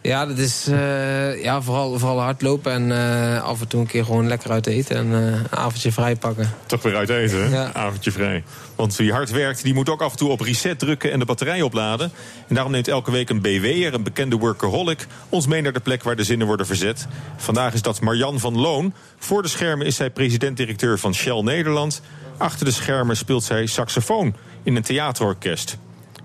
Ja, 0.00 0.26
dat 0.26 0.38
is 0.38 0.66
eh, 0.66 1.42
ja, 1.42 1.62
vooral, 1.62 1.98
vooral 1.98 2.20
hardlopen 2.20 2.72
en 2.72 2.92
eh, 2.92 3.42
af 3.42 3.60
en 3.60 3.68
toe 3.68 3.80
een 3.80 3.86
keer 3.86 4.04
gewoon 4.04 4.28
lekker 4.28 4.50
uit 4.50 4.66
eten 4.66 4.96
en 4.96 5.12
eh, 5.12 5.26
een 5.26 5.58
avondje 5.58 5.92
vrij 5.92 6.16
pakken. 6.16 6.50
Toch 6.66 6.82
weer 6.82 6.96
uit 6.96 7.08
eten, 7.08 7.42
hè? 7.42 7.56
Ja. 7.56 7.72
avondje 7.72 8.10
vrij. 8.10 8.44
Want 8.74 8.96
wie 8.96 9.12
hard 9.12 9.30
werkt, 9.30 9.62
die 9.62 9.74
moet 9.74 9.88
ook 9.88 10.02
af 10.02 10.10
en 10.10 10.18
toe 10.18 10.30
op 10.30 10.40
reset 10.40 10.78
drukken 10.78 11.12
en 11.12 11.18
de 11.18 11.24
batterij 11.24 11.62
opladen. 11.62 12.12
En 12.48 12.54
daarom 12.54 12.72
neemt 12.72 12.88
elke 12.88 13.10
week 13.10 13.30
een 13.30 13.40
BW'er, 13.40 13.94
een 13.94 14.02
bekende 14.02 14.36
workaholic, 14.36 15.06
ons 15.28 15.46
mee 15.46 15.62
naar 15.62 15.72
de 15.72 15.80
plek 15.80 16.02
waar 16.02 16.16
de 16.16 16.24
zinnen 16.24 16.46
worden 16.46 16.66
verzet. 16.66 17.06
Vandaag 17.36 17.74
is 17.74 17.82
dat 17.82 18.00
Marjan 18.00 18.40
van 18.40 18.58
Loon. 18.58 18.94
Voor 19.18 19.42
de 19.42 19.48
schermen 19.48 19.86
is 19.86 19.96
zij 19.96 20.10
president-directeur 20.10 20.98
van 20.98 21.14
Shell 21.14 21.40
Nederland. 21.40 22.02
Achter 22.36 22.64
de 22.64 22.72
schermen 22.72 23.16
speelt 23.16 23.44
zij 23.44 23.66
saxofoon 23.66 24.34
in 24.62 24.76
een 24.76 24.82
theaterorkest. 24.82 25.78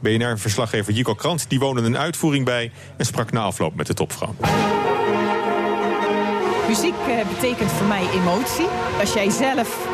BNR-verslaggever 0.04 0.94
Jico 0.94 1.14
Krant 1.14 1.46
die 1.50 1.60
woonde 1.60 1.82
een 1.82 1.98
uitvoering 1.98 2.46
bij 2.46 2.72
en 2.98 3.06
sprak 3.06 3.32
na 3.32 3.42
afloop 3.42 3.76
met 3.76 3.88
de 3.88 3.94
topvrouw. 3.94 4.36
Muziek 6.68 6.94
eh, 7.08 7.28
betekent 7.28 7.72
voor 7.72 7.88
mij 7.88 8.10
emotie. 8.14 8.68
Als 9.00 9.14
jij 9.14 9.30
zelf 9.30 9.88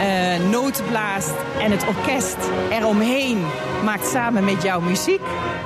eh, 0.00 0.50
noten 0.50 0.84
blaast 0.84 1.34
en 1.60 1.70
het 1.70 1.86
orkest 1.86 2.36
eromheen 2.70 3.44
maakt 3.84 4.06
samen 4.06 4.44
met 4.44 4.62
jouw 4.62 4.80
muziek, 4.80 5.20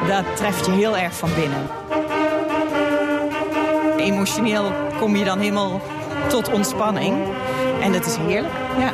dat 0.08 0.24
treft 0.36 0.66
je 0.66 0.72
heel 0.72 0.96
erg 0.96 1.14
van 1.14 1.30
binnen. 1.34 1.68
Emotioneel 3.98 4.72
kom 4.98 5.16
je 5.16 5.24
dan 5.24 5.38
helemaal 5.38 5.80
tot 6.28 6.52
ontspanning. 6.52 7.16
En 7.80 7.92
dat 7.92 8.06
is 8.06 8.16
heerlijk. 8.16 8.54
Ja. 8.78 8.92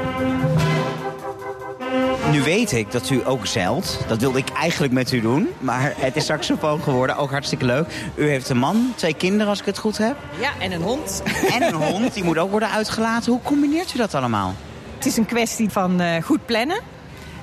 Nu 2.30 2.42
weet 2.42 2.72
ik 2.72 2.90
dat 2.92 3.10
u 3.10 3.26
ook 3.26 3.46
zeilt. 3.46 3.98
Dat 4.08 4.20
wilde 4.20 4.38
ik 4.38 4.48
eigenlijk 4.48 4.92
met 4.92 5.12
u 5.12 5.20
doen. 5.20 5.48
Maar 5.58 5.92
het 5.96 6.16
is 6.16 6.24
saxofoon 6.24 6.82
geworden, 6.82 7.16
ook 7.16 7.30
hartstikke 7.30 7.64
leuk. 7.64 7.86
U 8.14 8.28
heeft 8.28 8.48
een 8.48 8.58
man, 8.58 8.92
twee 8.94 9.14
kinderen 9.14 9.48
als 9.48 9.60
ik 9.60 9.64
het 9.64 9.78
goed 9.78 9.98
heb. 9.98 10.16
ja, 10.40 10.50
en 10.58 10.72
een 10.72 10.82
hond. 10.82 11.22
En 11.52 11.62
een 11.62 11.74
hond, 11.74 12.14
die 12.14 12.24
moet 12.24 12.38
ook 12.38 12.50
worden 12.50 12.70
uitgelaten. 12.70 13.32
Hoe 13.32 13.42
combineert 13.42 13.94
u 13.94 13.98
dat 13.98 14.14
allemaal? 14.14 14.54
Het 14.96 15.06
is 15.06 15.16
een 15.16 15.26
kwestie 15.26 15.70
van 15.70 16.00
eh, 16.00 16.22
goed 16.22 16.46
plannen. 16.46 16.80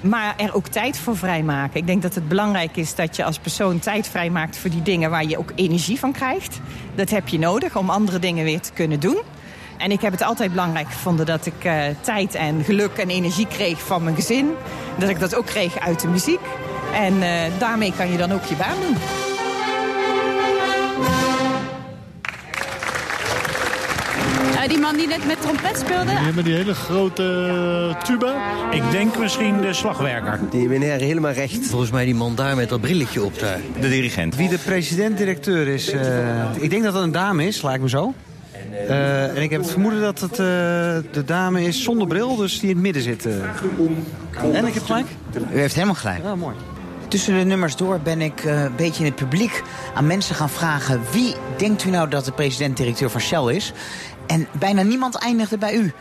Maar 0.02 0.34
er 0.38 0.56
ook 0.56 0.67
tijd 0.67 0.97
voor 0.97 1.17
vrijmaken. 1.17 1.80
Ik 1.80 1.88
denk 1.88 2.02
dat 2.02 2.15
het 2.15 2.28
belangrijk 2.28 2.78
is 2.78 2.95
dat 2.95 3.15
je 3.15 3.23
als 3.23 3.39
persoon 3.39 3.80
tijd 3.80 4.08
vrijmaakt 4.08 4.58
voor 4.58 4.69
die 4.69 4.82
dingen 4.82 5.10
waar 5.10 5.26
je 5.26 5.38
ook 5.38 5.52
energie 5.56 6.00
van 6.00 6.12
krijgt. 6.12 6.60
Dat 6.95 7.10
heb 7.10 7.28
je 7.28 7.39
nodig 7.39 7.78
om 7.78 7.89
andere 7.89 8.19
dingen 8.19 8.43
weer 8.43 8.62
te 8.62 8.71
kunnen 8.73 9.00
doen. 9.00 9.17
En 9.77 9.91
ik 9.91 10.01
heb 10.01 10.11
het 10.11 10.23
altijd 10.23 10.49
belangrijk 10.49 10.87
gevonden 10.87 11.25
dat 11.25 11.45
ik 11.45 11.63
eh, 11.63 11.81
tijd 12.01 12.35
en 12.35 12.63
geluk 12.63 12.97
en 12.97 13.09
energie 13.09 13.47
kreeg 13.47 13.81
van 13.81 14.03
mijn 14.03 14.15
gezin. 14.15 14.49
Dat 14.97 15.09
ik 15.09 15.19
dat 15.19 15.35
ook 15.35 15.45
kreeg 15.45 15.79
uit 15.79 15.99
de 16.01 16.07
muziek. 16.07 16.39
En 16.93 17.21
eh, 17.21 17.51
daarmee 17.59 17.93
kan 17.97 18.11
je 18.11 18.17
dan 18.17 18.31
ook 18.31 18.43
je 18.43 18.55
baan 18.55 18.77
doen. 18.81 18.97
Eh, 24.67 24.73
die 24.73 24.79
man 24.79 24.97
die 24.97 25.07
net 25.07 25.25
met 25.25 25.41
trompet 25.41 25.77
speelde. 25.77 26.11
Ja, 26.11 26.31
met 26.35 26.45
die 26.45 26.55
hele 26.55 26.73
grote 26.73 27.95
tuba. 28.03 28.35
Ik 28.71 28.91
denk 28.91 29.17
misschien 29.17 29.61
de 29.61 29.73
slagwerker. 29.73 30.39
Die 30.49 30.67
meneer 30.67 30.99
helemaal 30.99 31.31
recht. 31.31 31.67
Volgens 31.67 31.91
mij 31.91 32.05
die 32.05 32.15
man 32.15 32.35
daar 32.35 32.55
met 32.55 32.69
dat 32.69 32.81
brilletje 32.81 33.23
op 33.23 33.39
daar. 33.39 33.59
De 33.79 33.89
dirigent. 33.89 34.35
Wie 34.35 34.49
de 34.49 34.57
president-directeur 34.57 35.67
is, 35.67 35.89
eh, 35.89 36.01
ik 36.59 36.69
denk 36.69 36.83
dat 36.83 36.93
dat 36.93 37.03
een 37.03 37.11
dame 37.11 37.47
is, 37.47 37.61
lijkt 37.61 37.81
me 37.81 37.89
zo. 37.89 38.13
Eh, 38.87 39.35
en 39.37 39.41
ik 39.41 39.49
heb 39.51 39.61
het 39.61 39.71
vermoeden 39.71 40.01
dat 40.01 40.19
het 40.19 40.31
eh, 40.31 40.37
de 41.11 41.23
dame 41.25 41.63
is 41.63 41.83
zonder 41.83 42.07
bril, 42.07 42.35
dus 42.35 42.59
die 42.59 42.69
in 42.69 42.75
het 42.75 42.83
midden 42.83 43.01
zit. 43.01 43.25
eh. 43.25 43.33
En 44.53 44.65
ik 44.65 44.73
heb 44.73 44.83
gelijk? 44.83 45.07
U 45.53 45.59
heeft 45.59 45.73
helemaal 45.73 45.95
gelijk. 45.95 46.23
Ja, 46.23 46.35
mooi. 46.35 46.55
Tussen 47.07 47.37
de 47.37 47.43
nummers 47.45 47.75
door 47.75 47.99
ben 47.99 48.21
ik 48.21 48.43
eh, 48.43 48.63
een 48.63 48.75
beetje 48.75 48.99
in 48.99 49.05
het 49.05 49.15
publiek 49.19 49.63
aan 49.95 50.07
mensen 50.07 50.35
gaan 50.35 50.49
vragen... 50.49 51.01
wie 51.11 51.35
denkt 51.57 51.83
u 51.83 51.89
nou 51.89 52.09
dat 52.09 52.25
de 52.25 52.31
president-directeur 52.31 53.09
van 53.09 53.21
Shell 53.21 53.55
is? 53.55 53.73
En 54.27 54.47
bijna 54.59 54.81
niemand 54.81 55.15
eindigde 55.15 55.57
bij 55.57 55.73
u. 55.75 55.93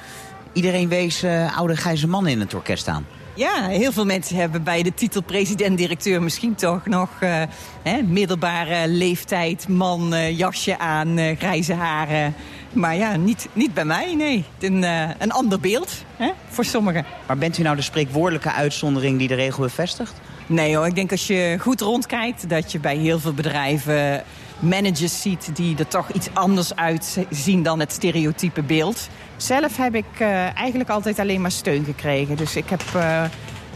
Iedereen 0.52 0.88
wees 0.88 1.22
eh, 1.22 1.58
oude 1.58 1.76
grijze 1.76 2.08
man 2.08 2.26
in 2.26 2.40
het 2.40 2.54
orkest 2.54 2.88
aan. 2.88 3.06
Ja, 3.34 3.66
heel 3.68 3.92
veel 3.92 4.04
mensen 4.04 4.36
hebben 4.36 4.62
bij 4.62 4.82
de 4.82 4.94
titel 4.94 5.22
president-directeur 5.22 6.22
misschien 6.22 6.54
toch 6.54 6.86
nog 6.86 7.08
eh, 7.20 7.42
hè, 7.82 8.02
middelbare 8.02 8.88
leeftijd, 8.88 9.68
man, 9.68 10.14
eh, 10.14 10.38
jasje 10.38 10.78
aan, 10.78 11.18
eh, 11.18 11.38
grijze 11.38 11.74
haren. 11.74 12.34
Maar 12.76 12.96
ja, 12.96 13.16
niet, 13.16 13.48
niet 13.52 13.74
bij 13.74 13.84
mij, 13.84 14.14
nee. 14.14 14.44
Een, 14.58 14.84
eh, 14.84 15.08
een 15.18 15.32
ander 15.32 15.60
beeld 15.60 16.04
hè, 16.16 16.30
voor 16.48 16.64
sommigen. 16.64 17.04
Maar 17.26 17.38
bent 17.38 17.58
u 17.58 17.62
nou 17.62 17.76
de 17.76 17.82
spreekwoordelijke 17.82 18.52
uitzondering 18.52 19.18
die 19.18 19.28
de 19.28 19.34
regel 19.34 19.62
bevestigt? 19.62 20.12
Nee 20.46 20.76
hoor, 20.76 20.86
ik 20.86 20.94
denk 20.94 21.10
als 21.10 21.26
je 21.26 21.56
goed 21.60 21.80
rondkijkt 21.80 22.48
dat 22.48 22.72
je 22.72 22.78
bij 22.78 22.96
heel 22.96 23.18
veel 23.18 23.32
bedrijven 23.32 24.24
managers 24.58 25.20
ziet 25.20 25.50
die 25.52 25.78
er 25.78 25.88
toch 25.88 26.10
iets 26.12 26.28
anders 26.32 26.76
uitzien 26.76 27.62
dan 27.62 27.80
het 27.80 27.92
stereotype 27.92 28.62
beeld. 28.62 29.08
Zelf 29.36 29.76
heb 29.76 29.94
ik 29.94 30.04
eh, 30.18 30.56
eigenlijk 30.56 30.90
altijd 30.90 31.18
alleen 31.18 31.40
maar 31.40 31.50
steun 31.50 31.84
gekregen. 31.84 32.36
Dus 32.36 32.56
ik 32.56 32.68
heb 32.68 32.82
eh, 32.94 33.24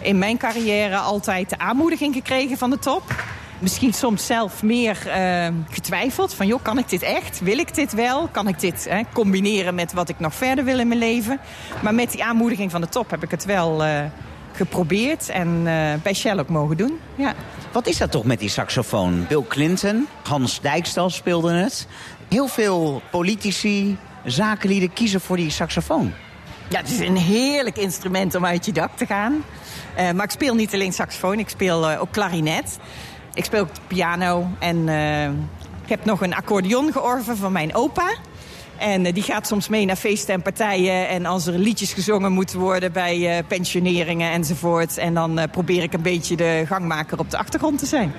in 0.00 0.18
mijn 0.18 0.36
carrière 0.36 0.96
altijd 0.96 1.50
de 1.50 1.58
aanmoediging 1.58 2.14
gekregen 2.14 2.58
van 2.58 2.70
de 2.70 2.78
top. 2.78 3.02
Misschien 3.60 3.92
soms 3.92 4.26
zelf 4.26 4.62
meer 4.62 5.08
eh, 5.08 5.48
getwijfeld 5.70 6.34
van, 6.34 6.46
joh, 6.46 6.62
kan 6.62 6.78
ik 6.78 6.88
dit 6.88 7.02
echt? 7.02 7.40
Wil 7.40 7.58
ik 7.58 7.74
dit 7.74 7.92
wel? 7.92 8.28
Kan 8.28 8.48
ik 8.48 8.60
dit 8.60 8.86
hè, 8.88 9.00
combineren 9.12 9.74
met 9.74 9.92
wat 9.92 10.08
ik 10.08 10.18
nog 10.18 10.34
verder 10.34 10.64
wil 10.64 10.78
in 10.78 10.88
mijn 10.88 11.00
leven? 11.00 11.40
Maar 11.82 11.94
met 11.94 12.10
die 12.10 12.24
aanmoediging 12.24 12.70
van 12.70 12.80
de 12.80 12.88
top 12.88 13.10
heb 13.10 13.22
ik 13.22 13.30
het 13.30 13.44
wel 13.44 13.84
eh, 13.84 14.04
geprobeerd 14.52 15.28
en 15.28 15.48
eh, 15.66 16.02
bij 16.02 16.14
Shell 16.14 16.38
ook 16.38 16.48
mogen 16.48 16.76
doen. 16.76 16.98
Ja. 17.14 17.34
Wat 17.72 17.86
is 17.86 17.98
dat 17.98 18.10
toch 18.10 18.24
met 18.24 18.38
die 18.38 18.48
saxofoon? 18.48 19.26
Bill 19.28 19.44
Clinton, 19.48 20.06
Hans 20.22 20.60
Dijkstal 20.60 21.10
speelden 21.10 21.54
het. 21.54 21.86
Heel 22.28 22.48
veel 22.48 23.02
politici, 23.10 23.96
zakenlieden 24.24 24.92
kiezen 24.92 25.20
voor 25.20 25.36
die 25.36 25.50
saxofoon. 25.50 26.12
Ja, 26.68 26.78
het 26.78 26.90
is 26.90 26.98
een 26.98 27.16
heerlijk 27.16 27.76
instrument 27.76 28.34
om 28.34 28.44
uit 28.44 28.66
je 28.66 28.72
dak 28.72 28.96
te 28.96 29.06
gaan. 29.06 29.44
Maar 29.96 30.24
ik 30.24 30.30
speel 30.30 30.54
niet 30.54 30.74
alleen 30.74 30.92
saxofoon, 30.92 31.38
ik 31.38 31.48
speel 31.48 31.90
ook 31.90 32.12
klarinet. 32.12 32.78
Ik 33.34 33.44
speel 33.44 33.60
ook 33.60 33.68
piano 33.86 34.46
en 34.58 34.88
eh, 34.88 35.24
ik 35.82 35.88
heb 35.88 36.04
nog 36.04 36.22
een 36.22 36.34
accordeon 36.34 36.92
georven 36.92 37.36
van 37.36 37.52
mijn 37.52 37.74
opa. 37.74 38.14
En 38.78 39.06
eh, 39.06 39.14
die 39.14 39.22
gaat 39.22 39.46
soms 39.46 39.68
mee 39.68 39.84
naar 39.84 39.96
feesten 39.96 40.34
en 40.34 40.42
partijen. 40.42 41.08
En 41.08 41.26
als 41.26 41.46
er 41.46 41.58
liedjes 41.58 41.92
gezongen 41.92 42.32
moeten 42.32 42.58
worden 42.58 42.92
bij 42.92 43.38
eh, 43.38 43.44
pensioneringen 43.46 44.32
enzovoort. 44.32 44.98
En 44.98 45.14
dan 45.14 45.40
probeer 45.50 45.82
ik 45.82 45.92
een 45.92 46.02
beetje 46.02 46.36
de 46.36 46.64
gangmaker 46.66 47.18
op 47.18 47.30
de 47.30 47.38
achtergrond 47.38 47.78
te 47.78 47.86
zijn. 47.86 48.12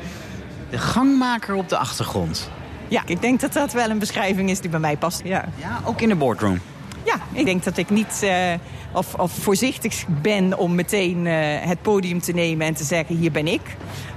De 0.70 0.78
gangmaker 0.78 1.56
op 1.56 1.70
de 1.70 1.78
achtergrond. 1.78 2.50
Ja, 2.88 3.02
ik 3.06 3.22
denk 3.22 3.40
dat 3.40 3.54
dat 3.54 3.74
wel 3.74 3.90
een 3.90 4.00
beschrijving 4.00 4.50
is 4.50 4.60
die 4.60 4.70
bij 4.70 4.80
mij 4.80 4.98
past. 4.98 5.22
Ja, 5.24 5.46
ja 5.56 5.82
ook 5.86 6.02
in 6.02 6.10
de 6.10 6.16
boardroom. 6.16 6.60
Ja, 7.04 7.16
ik 7.32 7.46
denk 7.46 7.64
dat 7.64 7.78
ik 7.78 7.90
niet 7.90 8.20
eh, 8.24 8.54
of, 8.92 9.14
of 9.14 9.32
voorzichtig 9.32 10.06
ben 10.22 10.58
om 10.58 10.76
meteen 10.76 11.28
eh, 11.28 11.34
het 11.60 11.82
podium 11.82 12.22
te 12.22 12.32
nemen 12.32 12.68
en 12.68 12.74
te 12.74 12.84
zeggen 12.84 13.16
hier 13.16 13.32
ben 13.32 13.48
ik. 13.48 13.62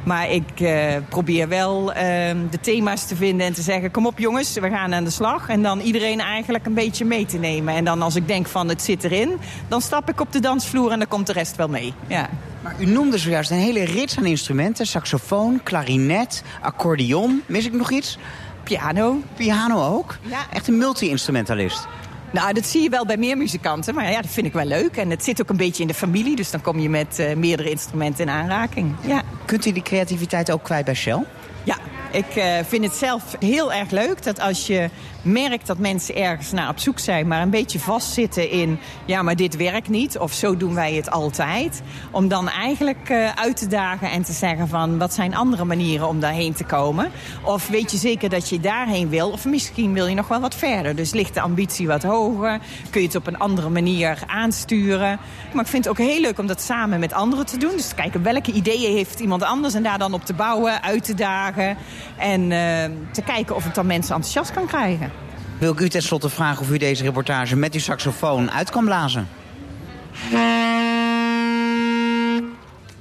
Maar 0.04 0.30
ik 0.30 0.60
eh, 0.60 0.94
probeer 1.08 1.48
wel 1.48 1.92
eh, 1.92 2.04
de 2.50 2.60
thema's 2.60 3.06
te 3.06 3.16
vinden 3.16 3.46
en 3.46 3.52
te 3.52 3.62
zeggen 3.62 3.90
kom 3.90 4.06
op 4.06 4.18
jongens, 4.18 4.54
we 4.54 4.68
gaan 4.68 4.94
aan 4.94 5.04
de 5.04 5.10
slag. 5.10 5.48
En 5.48 5.62
dan 5.62 5.80
iedereen 5.80 6.20
eigenlijk 6.20 6.66
een 6.66 6.74
beetje 6.74 7.04
mee 7.04 7.26
te 7.26 7.38
nemen. 7.38 7.74
En 7.74 7.84
dan 7.84 8.02
als 8.02 8.16
ik 8.16 8.28
denk 8.28 8.46
van 8.46 8.68
het 8.68 8.82
zit 8.82 9.04
erin, 9.04 9.36
dan 9.68 9.80
stap 9.80 10.08
ik 10.08 10.20
op 10.20 10.32
de 10.32 10.40
dansvloer 10.40 10.90
en 10.90 10.98
dan 10.98 11.08
komt 11.08 11.26
de 11.26 11.32
rest 11.32 11.56
wel 11.56 11.68
mee. 11.68 11.94
Ja. 12.06 12.28
Maar 12.62 12.74
u 12.78 12.86
noemde 12.86 13.18
zojuist 13.18 13.50
een 13.50 13.56
hele 13.56 13.84
rits 13.84 14.18
aan 14.18 14.26
instrumenten. 14.26 14.86
Saxofoon, 14.86 15.60
klarinet, 15.62 16.42
accordeon. 16.60 17.42
Mis 17.46 17.66
ik 17.66 17.72
nog 17.72 17.90
iets? 17.90 18.18
Piano. 18.62 19.20
Piano 19.36 19.96
ook? 19.96 20.18
Ja. 20.22 20.38
Echt 20.52 20.68
een 20.68 20.78
multi-instrumentalist. 20.78 21.86
Nou, 22.34 22.52
dat 22.52 22.66
zie 22.66 22.82
je 22.82 22.88
wel 22.88 23.06
bij 23.06 23.16
meer 23.16 23.36
muzikanten. 23.36 23.94
Maar 23.94 24.10
ja, 24.10 24.20
dat 24.20 24.30
vind 24.30 24.46
ik 24.46 24.52
wel 24.52 24.64
leuk. 24.64 24.96
En 24.96 25.10
het 25.10 25.24
zit 25.24 25.40
ook 25.40 25.48
een 25.48 25.56
beetje 25.56 25.82
in 25.82 25.88
de 25.88 25.94
familie. 25.94 26.36
Dus 26.36 26.50
dan 26.50 26.60
kom 26.60 26.78
je 26.78 26.88
met 26.88 27.18
eh, 27.18 27.36
meerdere 27.36 27.70
instrumenten 27.70 28.24
in 28.24 28.30
aanraking. 28.30 28.94
Ja. 29.06 29.22
Kunt 29.44 29.66
u 29.66 29.72
die 29.72 29.82
creativiteit 29.82 30.50
ook 30.50 30.62
kwijt 30.62 30.84
bij 30.84 30.94
Shell? 30.94 31.24
Ja, 31.64 31.76
ik 32.10 32.36
eh, 32.36 32.58
vind 32.66 32.84
het 32.84 32.94
zelf 32.94 33.22
heel 33.38 33.72
erg 33.72 33.90
leuk 33.90 34.22
dat 34.22 34.40
als 34.40 34.66
je 34.66 34.90
merkt 35.24 35.66
dat 35.66 35.78
mensen 35.78 36.16
ergens 36.16 36.52
naar 36.52 36.68
op 36.68 36.78
zoek 36.78 36.98
zijn, 36.98 37.26
maar 37.26 37.42
een 37.42 37.50
beetje 37.50 37.78
vastzitten 37.78 38.50
in, 38.50 38.78
ja, 39.04 39.22
maar 39.22 39.36
dit 39.36 39.56
werkt 39.56 39.88
niet, 39.88 40.18
of 40.18 40.32
zo 40.32 40.56
doen 40.56 40.74
wij 40.74 40.94
het 40.94 41.10
altijd. 41.10 41.82
Om 42.10 42.28
dan 42.28 42.48
eigenlijk 42.48 43.08
uh, 43.08 43.30
uit 43.34 43.56
te 43.56 43.66
dagen 43.66 44.10
en 44.10 44.22
te 44.22 44.32
zeggen 44.32 44.68
van, 44.68 44.98
wat 44.98 45.14
zijn 45.14 45.34
andere 45.34 45.64
manieren 45.64 46.08
om 46.08 46.20
daarheen 46.20 46.52
te 46.52 46.64
komen? 46.64 47.10
Of 47.42 47.68
weet 47.68 47.90
je 47.90 47.96
zeker 47.96 48.28
dat 48.28 48.48
je 48.48 48.60
daarheen 48.60 49.08
wil, 49.08 49.30
of 49.30 49.44
misschien 49.44 49.92
wil 49.92 50.06
je 50.06 50.14
nog 50.14 50.28
wel 50.28 50.40
wat 50.40 50.54
verder. 50.54 50.96
Dus 50.96 51.12
ligt 51.12 51.34
de 51.34 51.40
ambitie 51.40 51.86
wat 51.86 52.02
hoger, 52.02 52.60
kun 52.90 53.00
je 53.00 53.06
het 53.06 53.16
op 53.16 53.26
een 53.26 53.38
andere 53.38 53.68
manier 53.68 54.18
aansturen. 54.26 55.18
Maar 55.52 55.64
ik 55.64 55.70
vind 55.70 55.84
het 55.84 55.92
ook 55.98 56.06
heel 56.06 56.20
leuk 56.20 56.38
om 56.38 56.46
dat 56.46 56.60
samen 56.60 57.00
met 57.00 57.12
anderen 57.12 57.46
te 57.46 57.58
doen. 57.58 57.72
Dus 57.76 57.88
te 57.88 57.94
kijken 57.94 58.22
welke 58.22 58.52
ideeën 58.52 58.96
heeft 58.96 59.20
iemand 59.20 59.42
anders 59.42 59.74
en 59.74 59.82
daar 59.82 59.98
dan 59.98 60.14
op 60.14 60.24
te 60.24 60.34
bouwen, 60.34 60.82
uit 60.82 61.04
te 61.04 61.14
dagen. 61.14 61.76
En 62.18 62.40
uh, 62.40 62.84
te 63.12 63.22
kijken 63.24 63.56
of 63.56 63.64
het 63.64 63.74
dan 63.74 63.86
mensen 63.86 64.14
enthousiast 64.14 64.52
kan 64.52 64.66
krijgen. 64.66 65.13
Wil 65.58 65.72
ik 65.72 65.80
u 65.80 65.88
tenslotte 65.88 66.28
vragen 66.28 66.62
of 66.62 66.70
u 66.70 66.78
deze 66.78 67.02
reportage 67.02 67.56
met 67.56 67.74
uw 67.74 67.80
saxofoon 67.80 68.50
uit 68.50 68.70
kan 68.70 68.84
blazen? 68.84 69.28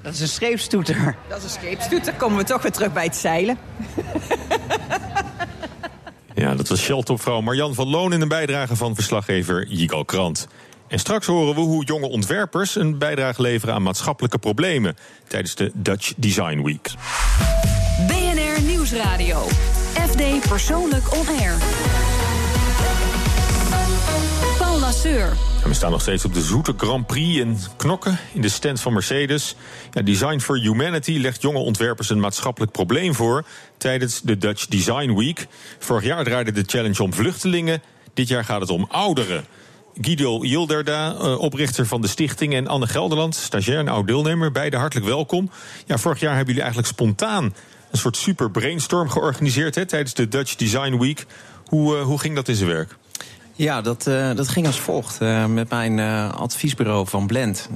Dat 0.01 0.13
is 0.13 0.19
een 0.19 0.27
scheepstoeter. 0.27 1.15
Dat 1.29 1.37
is 1.37 1.43
een 1.43 1.49
scheepstoeter. 1.49 2.13
Komen 2.13 2.37
we 2.37 2.43
toch 2.43 2.61
weer 2.61 2.71
terug 2.71 2.93
bij 2.93 3.03
het 3.03 3.15
zeilen. 3.15 3.57
Ja, 6.35 6.55
dat 6.55 6.67
was 6.67 6.81
Shell-topvrouw 6.81 7.41
Marjan 7.41 7.73
van 7.73 7.87
Loon 7.87 8.13
in 8.13 8.21
een 8.21 8.27
bijdrage 8.27 8.75
van 8.75 8.95
verslaggever 8.95 9.67
Jigal 9.67 10.05
Krant. 10.05 10.47
En 10.87 10.99
straks 10.99 11.25
horen 11.25 11.55
we 11.55 11.61
hoe 11.61 11.85
jonge 11.85 12.07
ontwerpers 12.07 12.75
een 12.75 12.97
bijdrage 12.97 13.41
leveren 13.41 13.75
aan 13.75 13.83
maatschappelijke 13.83 14.37
problemen 14.37 14.95
tijdens 15.27 15.55
de 15.55 15.71
Dutch 15.73 16.13
Design 16.17 16.61
Week. 16.61 16.91
BNR 18.07 18.61
Nieuwsradio. 18.61 19.47
FD 19.93 20.49
Persoonlijk 20.49 21.13
On 21.13 21.27
Air. 21.39 21.55
Paul 24.57 24.79
Lasseur. 24.79 25.33
We 25.63 25.73
staan 25.73 25.91
nog 25.91 26.01
steeds 26.01 26.25
op 26.25 26.33
de 26.33 26.41
zoete 26.41 26.73
Grand 26.77 27.07
Prix 27.07 27.37
in 27.37 27.57
Knokken 27.77 28.19
in 28.33 28.41
de 28.41 28.49
stand 28.49 28.81
van 28.81 28.93
Mercedes. 28.93 29.55
Ja, 29.91 30.01
Design 30.01 30.39
for 30.39 30.59
Humanity 30.59 31.17
legt 31.17 31.41
jonge 31.41 31.57
ontwerpers 31.57 32.09
een 32.09 32.19
maatschappelijk 32.19 32.71
probleem 32.71 33.13
voor 33.13 33.45
tijdens 33.77 34.21
de 34.21 34.37
Dutch 34.37 34.65
Design 34.65 35.13
Week. 35.13 35.47
Vorig 35.79 36.03
jaar 36.03 36.23
draaide 36.23 36.51
de 36.51 36.63
challenge 36.65 37.03
om 37.03 37.13
vluchtelingen. 37.13 37.81
Dit 38.13 38.27
jaar 38.27 38.45
gaat 38.45 38.61
het 38.61 38.69
om 38.69 38.87
ouderen. 38.89 39.45
Guido 40.01 40.43
Yilderda, 40.43 41.13
oprichter 41.35 41.85
van 41.85 42.01
de 42.01 42.07
stichting, 42.07 42.53
en 42.53 42.67
Anne 42.67 42.87
Gelderland, 42.87 43.35
stagiair 43.35 43.79
en 43.79 43.87
oud 43.87 44.07
deelnemer. 44.07 44.51
Beide 44.51 44.77
hartelijk 44.77 45.07
welkom. 45.07 45.51
Ja, 45.85 45.97
vorig 45.97 46.19
jaar 46.19 46.35
hebben 46.35 46.47
jullie 46.47 46.61
eigenlijk 46.61 46.93
spontaan 46.93 47.43
een 47.91 47.97
soort 47.97 48.17
super 48.17 48.51
brainstorm 48.51 49.09
georganiseerd 49.09 49.75
hè, 49.75 49.85
tijdens 49.85 50.13
de 50.13 50.27
Dutch 50.27 50.55
Design 50.55 50.97
Week. 50.97 51.25
Hoe, 51.65 51.97
uh, 51.97 52.03
hoe 52.03 52.19
ging 52.19 52.35
dat 52.35 52.47
in 52.47 52.55
zijn 52.55 52.69
werk? 52.69 52.97
Ja, 53.55 53.81
dat, 53.81 54.07
uh, 54.07 54.35
dat 54.35 54.47
ging 54.47 54.65
als 54.65 54.79
volgt. 54.79 55.21
Uh, 55.21 55.45
met 55.45 55.69
mijn 55.69 55.97
uh, 55.97 56.31
adviesbureau 56.31 57.07
van 57.07 57.27
Blend 57.27 57.69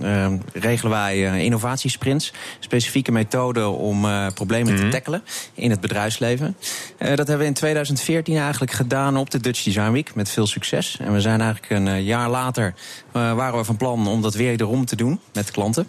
regelen 0.53 0.91
wij 0.91 1.43
innovatiesprints. 1.43 2.33
Specifieke 2.59 3.11
methoden 3.11 3.71
om 3.71 4.07
problemen 4.33 4.73
mm 4.73 4.79
-hmm. 4.79 4.89
te 4.89 4.95
tackelen 4.95 5.23
in 5.53 5.69
het 5.69 5.79
bedrijfsleven. 5.79 6.57
dat 6.97 7.17
hebben 7.17 7.37
we 7.37 7.45
in 7.45 7.53
2014 7.53 8.37
eigenlijk 8.37 8.71
gedaan 8.71 9.17
op 9.17 9.29
de 9.29 9.39
Dutch 9.39 9.63
Design 9.63 9.91
Week 9.91 10.15
met 10.15 10.29
veel 10.29 10.47
succes. 10.47 10.97
En 10.99 11.13
we 11.13 11.21
zijn 11.21 11.41
eigenlijk 11.41 11.71
een 11.71 12.03
jaar 12.03 12.29
later 12.29 12.73
waren 13.11 13.57
we 13.57 13.63
van 13.63 13.77
plan 13.77 14.07
om 14.07 14.21
dat 14.21 14.33
wederom 14.33 14.85
te 14.85 14.95
doen 14.95 15.19
met 15.33 15.51
klanten. 15.51 15.87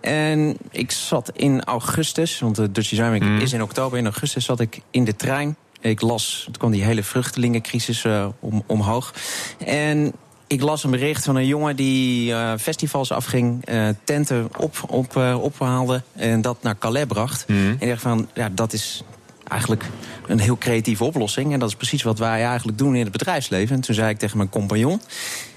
En 0.00 0.56
ik 0.70 0.90
zat 0.90 1.30
in 1.34 1.64
augustus, 1.64 2.38
want 2.38 2.56
de 2.56 2.72
Dutch 2.72 2.88
Design 2.88 3.10
Week 3.10 3.22
mm. 3.22 3.38
is 3.38 3.52
in 3.52 3.62
oktober. 3.62 3.98
In 3.98 4.04
augustus 4.04 4.44
zat 4.44 4.60
ik 4.60 4.80
in 4.90 5.04
de 5.04 5.16
trein. 5.16 5.56
Ik 5.90 6.00
las, 6.00 6.42
toen 6.44 6.56
kwam 6.58 6.70
die 6.70 6.84
hele 6.84 7.02
vluchtelingencrisis 7.02 8.04
uh, 8.04 8.26
om, 8.40 8.62
omhoog. 8.66 9.14
En 9.58 10.12
ik 10.46 10.60
las 10.60 10.84
een 10.84 10.90
bericht 10.90 11.24
van 11.24 11.36
een 11.36 11.46
jongen 11.46 11.76
die 11.76 12.30
uh, 12.30 12.52
festivals 12.58 13.12
afging, 13.12 13.68
uh, 13.70 13.88
tenten 14.04 14.48
op, 14.58 14.84
op, 14.86 15.16
ophaalde 15.40 16.02
en 16.12 16.40
dat 16.40 16.62
naar 16.62 16.78
Calais 16.78 17.06
bracht. 17.06 17.48
Mm. 17.48 17.56
En 17.56 17.80
ik 17.80 17.88
dacht 17.88 18.02
van, 18.02 18.28
ja, 18.34 18.48
dat 18.48 18.72
is 18.72 19.02
eigenlijk 19.48 19.84
een 20.26 20.40
heel 20.40 20.58
creatieve 20.58 21.04
oplossing. 21.04 21.52
En 21.52 21.58
dat 21.58 21.68
is 21.68 21.76
precies 21.76 22.02
wat 22.02 22.18
wij 22.18 22.44
eigenlijk 22.44 22.78
doen 22.78 22.94
in 22.94 23.02
het 23.02 23.12
bedrijfsleven. 23.12 23.76
En 23.76 23.80
toen 23.80 23.94
zei 23.94 24.10
ik 24.10 24.18
tegen 24.18 24.36
mijn 24.36 24.48
compagnon 24.48 25.00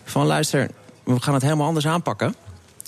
van, 0.03 0.25
luister, 0.25 0.69
we 1.03 1.21
gaan 1.21 1.33
het 1.33 1.43
helemaal 1.43 1.67
anders 1.67 1.87
aanpakken. 1.87 2.35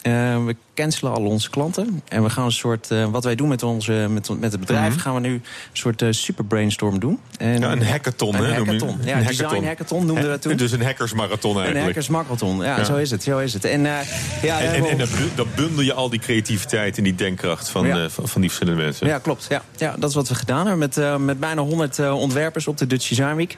We 0.02 0.56
cancelen 0.80 1.14
al 1.14 1.24
onze 1.24 1.50
klanten. 1.50 2.02
En 2.08 2.24
we 2.24 2.30
gaan 2.30 2.46
een 2.46 2.52
soort, 2.52 2.92
uh, 2.92 3.06
wat 3.06 3.24
wij 3.24 3.36
doen 3.36 3.48
met, 3.48 3.64
onze, 3.64 4.08
met, 4.10 4.40
met 4.40 4.52
het 4.52 4.60
bedrijf, 4.60 4.86
mm 4.86 4.92
-hmm. 4.92 5.00
gaan 5.00 5.14
we 5.14 5.20
nu 5.20 5.34
een 5.34 5.42
soort 5.74 6.02
uh, 6.02 6.12
super 6.12 6.46
brainstorm 6.46 7.00
doen. 7.00 7.20
En, 7.38 7.60
ja, 7.60 7.72
een 7.72 7.86
hackathon, 7.86 8.36
een 8.36 8.44
hè? 8.44 8.54
Hackathon. 8.54 8.98
Ja, 9.04 9.18
een 9.18 9.26
design 9.26 9.44
hackathon, 9.44 9.66
hackathon 9.66 10.06
noemden 10.06 10.24
we 10.24 10.30
dat 10.30 10.42
toen. 10.42 10.58
Dus 10.70 10.72
een 10.72 10.84
hackersmarathon 10.84 11.56
eigenlijk. 11.56 11.78
Een 11.78 11.86
hackersmarathon, 11.86 12.58
ja, 12.58 12.78
ja, 12.78 12.84
zo 12.84 12.96
is 12.96 13.12
het. 13.12 13.24
Zo 13.24 13.38
is 13.38 13.54
het. 13.54 13.66
En, 13.66 13.82
ja, 13.82 14.04
en, 14.42 14.74
en, 14.74 14.86
en 14.86 15.08
dan 15.36 15.48
bundel 15.56 15.84
je 15.84 15.94
al 15.94 16.10
die 16.10 16.20
creativiteit 16.20 16.98
en 16.98 17.04
die 17.04 17.16
denkkracht 17.16 17.70
van, 17.70 17.88
ja. 17.88 18.10
van, 18.10 18.28
van, 18.28 18.42
die 18.42 18.50
verschillende 18.50 18.84
mensen. 18.84 19.08
Ja, 19.08 19.18
klopt. 19.18 19.46
Ja, 19.50 19.62
ja, 19.78 19.96
dat 20.00 20.10
is 20.10 20.16
wat 20.16 20.30
we 20.30 20.36
gedaan 20.36 20.68
hebben 20.68 20.90
met, 20.96 21.20
met 21.20 21.40
bijna 21.40 21.62
100 21.62 22.00
ontwerpers 22.12 22.68
op 22.68 22.78
de 22.78 22.88
Dutch 22.88 23.08
Design 23.08 23.36
Week. 23.36 23.58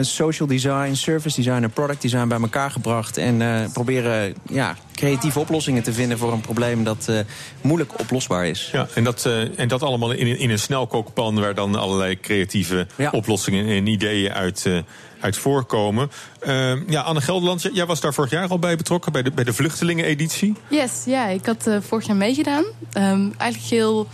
social 0.00 0.48
design, 0.48 0.94
service 0.94 1.36
design 1.36 1.62
en 1.62 1.70
product 1.70 2.02
design 2.02 2.28
bij 2.28 2.40
elkaar 2.40 2.70
gebracht. 2.70 3.16
En 3.16 3.68
proberen 3.72 4.34
ja, 4.50 4.76
creatieve 4.98 5.38
oplossingen 5.38 5.82
te 5.82 5.92
vinden 5.92 6.18
voor 6.18 6.32
een 6.32 6.37
probleem 6.40 6.84
dat 6.84 7.06
uh, 7.10 7.18
moeilijk 7.60 8.00
oplosbaar 8.00 8.46
is. 8.46 8.68
Ja, 8.72 8.88
en 8.94 9.04
dat, 9.04 9.24
uh, 9.26 9.58
en 9.58 9.68
dat 9.68 9.82
allemaal 9.82 10.12
in, 10.12 10.38
in 10.38 10.50
een 10.50 10.58
snelkookpan 10.58 11.40
waar 11.40 11.54
dan 11.54 11.74
allerlei 11.74 12.20
creatieve 12.20 12.86
ja. 12.96 13.10
oplossingen 13.10 13.66
en 13.66 13.86
ideeën 13.86 14.32
uit, 14.32 14.64
uh, 14.66 14.78
uit 15.20 15.36
voorkomen. 15.36 16.10
ja, 16.88 17.00
Anne 17.00 17.20
Gelderland, 17.20 17.68
jij 17.72 17.86
was 17.86 18.00
daar 18.00 18.14
vorig 18.14 18.30
jaar 18.30 18.48
al 18.48 18.58
bij 18.58 18.76
betrokken, 18.76 19.12
bij 19.12 19.22
de, 19.22 19.30
bij 19.30 19.44
de 19.44 19.52
vluchtelingen-editie. 19.52 20.54
Yes, 20.68 21.02
ja, 21.06 21.26
ik 21.26 21.46
had 21.46 21.68
vorig 21.80 22.06
jaar 22.06 22.16
meegedaan. 22.16 22.64
Um, 22.64 23.34
eigenlijk 23.36 23.70
heel 23.70 24.08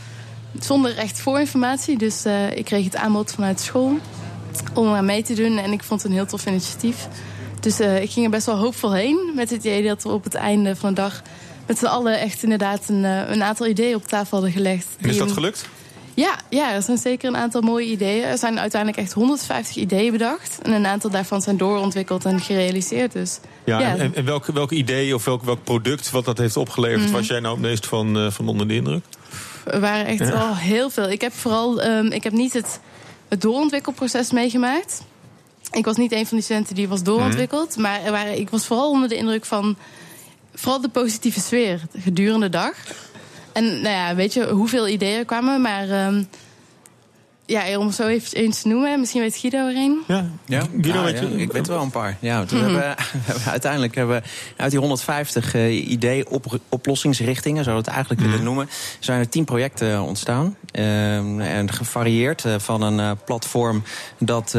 zonder 0.60 0.96
echt 0.96 1.20
voorinformatie. 1.20 1.98
Dus 1.98 2.24
ik 2.54 2.64
kreeg 2.64 2.84
het 2.84 2.96
aanbod 2.96 3.32
vanuit 3.32 3.60
school 3.60 3.98
om 4.74 4.94
aan 4.94 5.04
mee 5.04 5.22
te 5.22 5.34
doen. 5.34 5.58
En 5.58 5.72
ik 5.72 5.82
vond 5.82 6.02
het 6.02 6.10
een 6.10 6.16
heel 6.16 6.26
tof 6.26 6.46
initiatief. 6.46 7.08
Dus 7.60 7.80
uh, 7.80 8.02
ik 8.02 8.10
ging 8.10 8.24
er 8.24 8.30
best 8.30 8.46
wel 8.46 8.56
hoopvol 8.56 8.92
heen. 8.92 9.32
Met 9.34 9.50
het 9.50 9.64
idee 9.64 9.82
dat 9.82 10.02
we 10.02 10.08
op 10.08 10.24
het 10.24 10.34
einde 10.34 10.76
van 10.76 10.94
de 10.94 11.00
dag 11.00 11.22
met 11.66 11.78
z'n 11.78 11.84
allen 11.84 12.20
echt 12.20 12.42
inderdaad 12.42 12.88
een, 12.88 13.04
uh, 13.04 13.30
een, 13.30 13.42
aantal 13.42 13.66
ideeën 13.66 13.94
op 13.94 14.06
tafel 14.06 14.30
hadden 14.30 14.52
gelegd. 14.52 14.86
En 15.00 15.08
is 15.08 15.16
dat 15.16 15.32
gelukt? 15.32 15.68
Ja, 16.14 16.36
ja, 16.50 16.72
er 16.72 16.82
zijn 16.82 16.98
zeker 16.98 17.28
een 17.28 17.36
aantal 17.36 17.60
mooie 17.60 17.86
ideeën. 17.86 18.24
Er 18.24 18.38
zijn 18.38 18.58
uiteindelijk 18.58 19.02
echt 19.02 19.12
150 19.12 19.76
ideeën 19.76 20.12
bedacht. 20.12 20.58
En 20.62 20.72
een 20.72 20.86
aantal 20.86 21.10
daarvan 21.10 21.42
zijn 21.42 21.56
doorontwikkeld 21.56 22.24
en 22.24 22.40
gerealiseerd. 22.40 23.12
Dus, 23.12 23.38
ja, 23.64 23.80
ja. 23.80 23.96
En, 23.96 24.14
en 24.14 24.24
welk, 24.24 24.46
welk 24.46 24.70
idee 24.70 25.14
of 25.14 25.24
welk, 25.24 25.42
welk 25.42 25.64
product 25.64 26.10
wat 26.10 26.24
dat 26.24 26.38
heeft 26.38 26.56
opgeleverd... 26.56 27.00
Mm 27.00 27.06
-hmm. 27.06 27.14
was 27.14 27.26
jij 27.26 27.40
nou 27.40 27.54
het 27.54 27.62
meest 27.62 27.86
van, 27.86 28.18
uh, 28.18 28.30
van 28.30 28.48
onder 28.48 28.68
de 28.68 28.74
indruk? 28.74 29.04
Er 29.64 29.80
waren 29.80 30.06
echt 30.06 30.18
ja. 30.18 30.30
wel 30.30 30.56
heel 30.56 30.90
veel. 30.90 31.10
Ik 31.10 31.20
heb 31.20 31.32
vooral 31.32 31.84
um, 31.84 32.06
ik 32.06 32.24
heb 32.24 32.32
niet 32.32 32.52
het, 32.52 32.80
het 33.28 33.40
doorontwikkelproces 33.40 34.32
meegemaakt 34.32 35.02
ik 35.74 35.84
was 35.84 35.96
niet 35.96 36.12
een 36.12 36.26
van 36.26 36.36
die 36.36 36.44
studenten 36.44 36.74
die 36.74 36.88
was 36.88 37.02
doorontwikkeld. 37.02 37.76
Mm. 37.76 37.82
Maar 37.82 38.02
er 38.02 38.10
waren, 38.10 38.38
ik 38.38 38.50
was 38.50 38.66
vooral 38.66 38.90
onder 38.90 39.08
de 39.08 39.16
indruk 39.16 39.44
van. 39.44 39.76
Vooral 40.54 40.80
de 40.80 40.88
positieve 40.88 41.40
sfeer 41.40 41.80
gedurende 41.98 42.48
de 42.48 42.48
dag. 42.48 42.74
En 43.52 43.64
nou 43.64 43.94
ja, 43.94 44.14
weet 44.14 44.32
je 44.32 44.48
hoeveel 44.48 44.88
ideeën 44.88 45.24
kwamen, 45.24 45.60
maar. 45.60 46.06
Um, 46.06 46.28
ja, 47.46 47.78
om 47.78 47.90
zo 47.90 48.06
even 48.06 48.38
eens 48.38 48.62
te 48.62 48.68
noemen, 48.68 49.00
misschien 49.00 49.20
weet 49.20 49.36
Guido 49.36 49.58
er 49.58 49.76
een. 49.76 50.02
Ja, 50.06 50.26
ja. 50.44 50.62
Guido, 50.80 50.98
ah, 50.98 51.04
weet 51.04 51.18
je? 51.18 51.28
Ja, 51.28 51.42
ik 51.42 51.52
weet 51.52 51.66
wel 51.66 51.82
een 51.82 51.90
paar. 51.90 52.16
Ja, 52.20 52.44
toen 52.44 52.58
mm 52.58 52.64
-hmm. 52.64 52.74
hebben 52.74 52.96
we, 53.44 53.50
uiteindelijk 53.50 53.94
hebben 53.94 54.16
we 54.16 54.28
uit 54.56 54.70
die 54.70 54.80
150 54.80 55.54
uh, 55.54 55.90
idee-oplossingsrichtingen, 55.90 57.64
zou 57.64 57.76
we 57.76 57.82
het 57.82 57.90
eigenlijk 57.90 58.20
mm 58.20 58.26
-hmm. 58.26 58.36
willen 58.36 58.54
noemen, 58.54 58.74
zijn 58.98 59.20
er 59.20 59.28
10 59.28 59.44
projecten 59.44 60.02
ontstaan. 60.02 60.56
Uh, 60.78 61.56
en 61.56 61.72
gevarieerd 61.72 62.44
uh, 62.44 62.54
van 62.58 62.82
een 62.82 62.98
uh, 62.98 63.10
platform 63.24 63.82
dat 64.18 64.56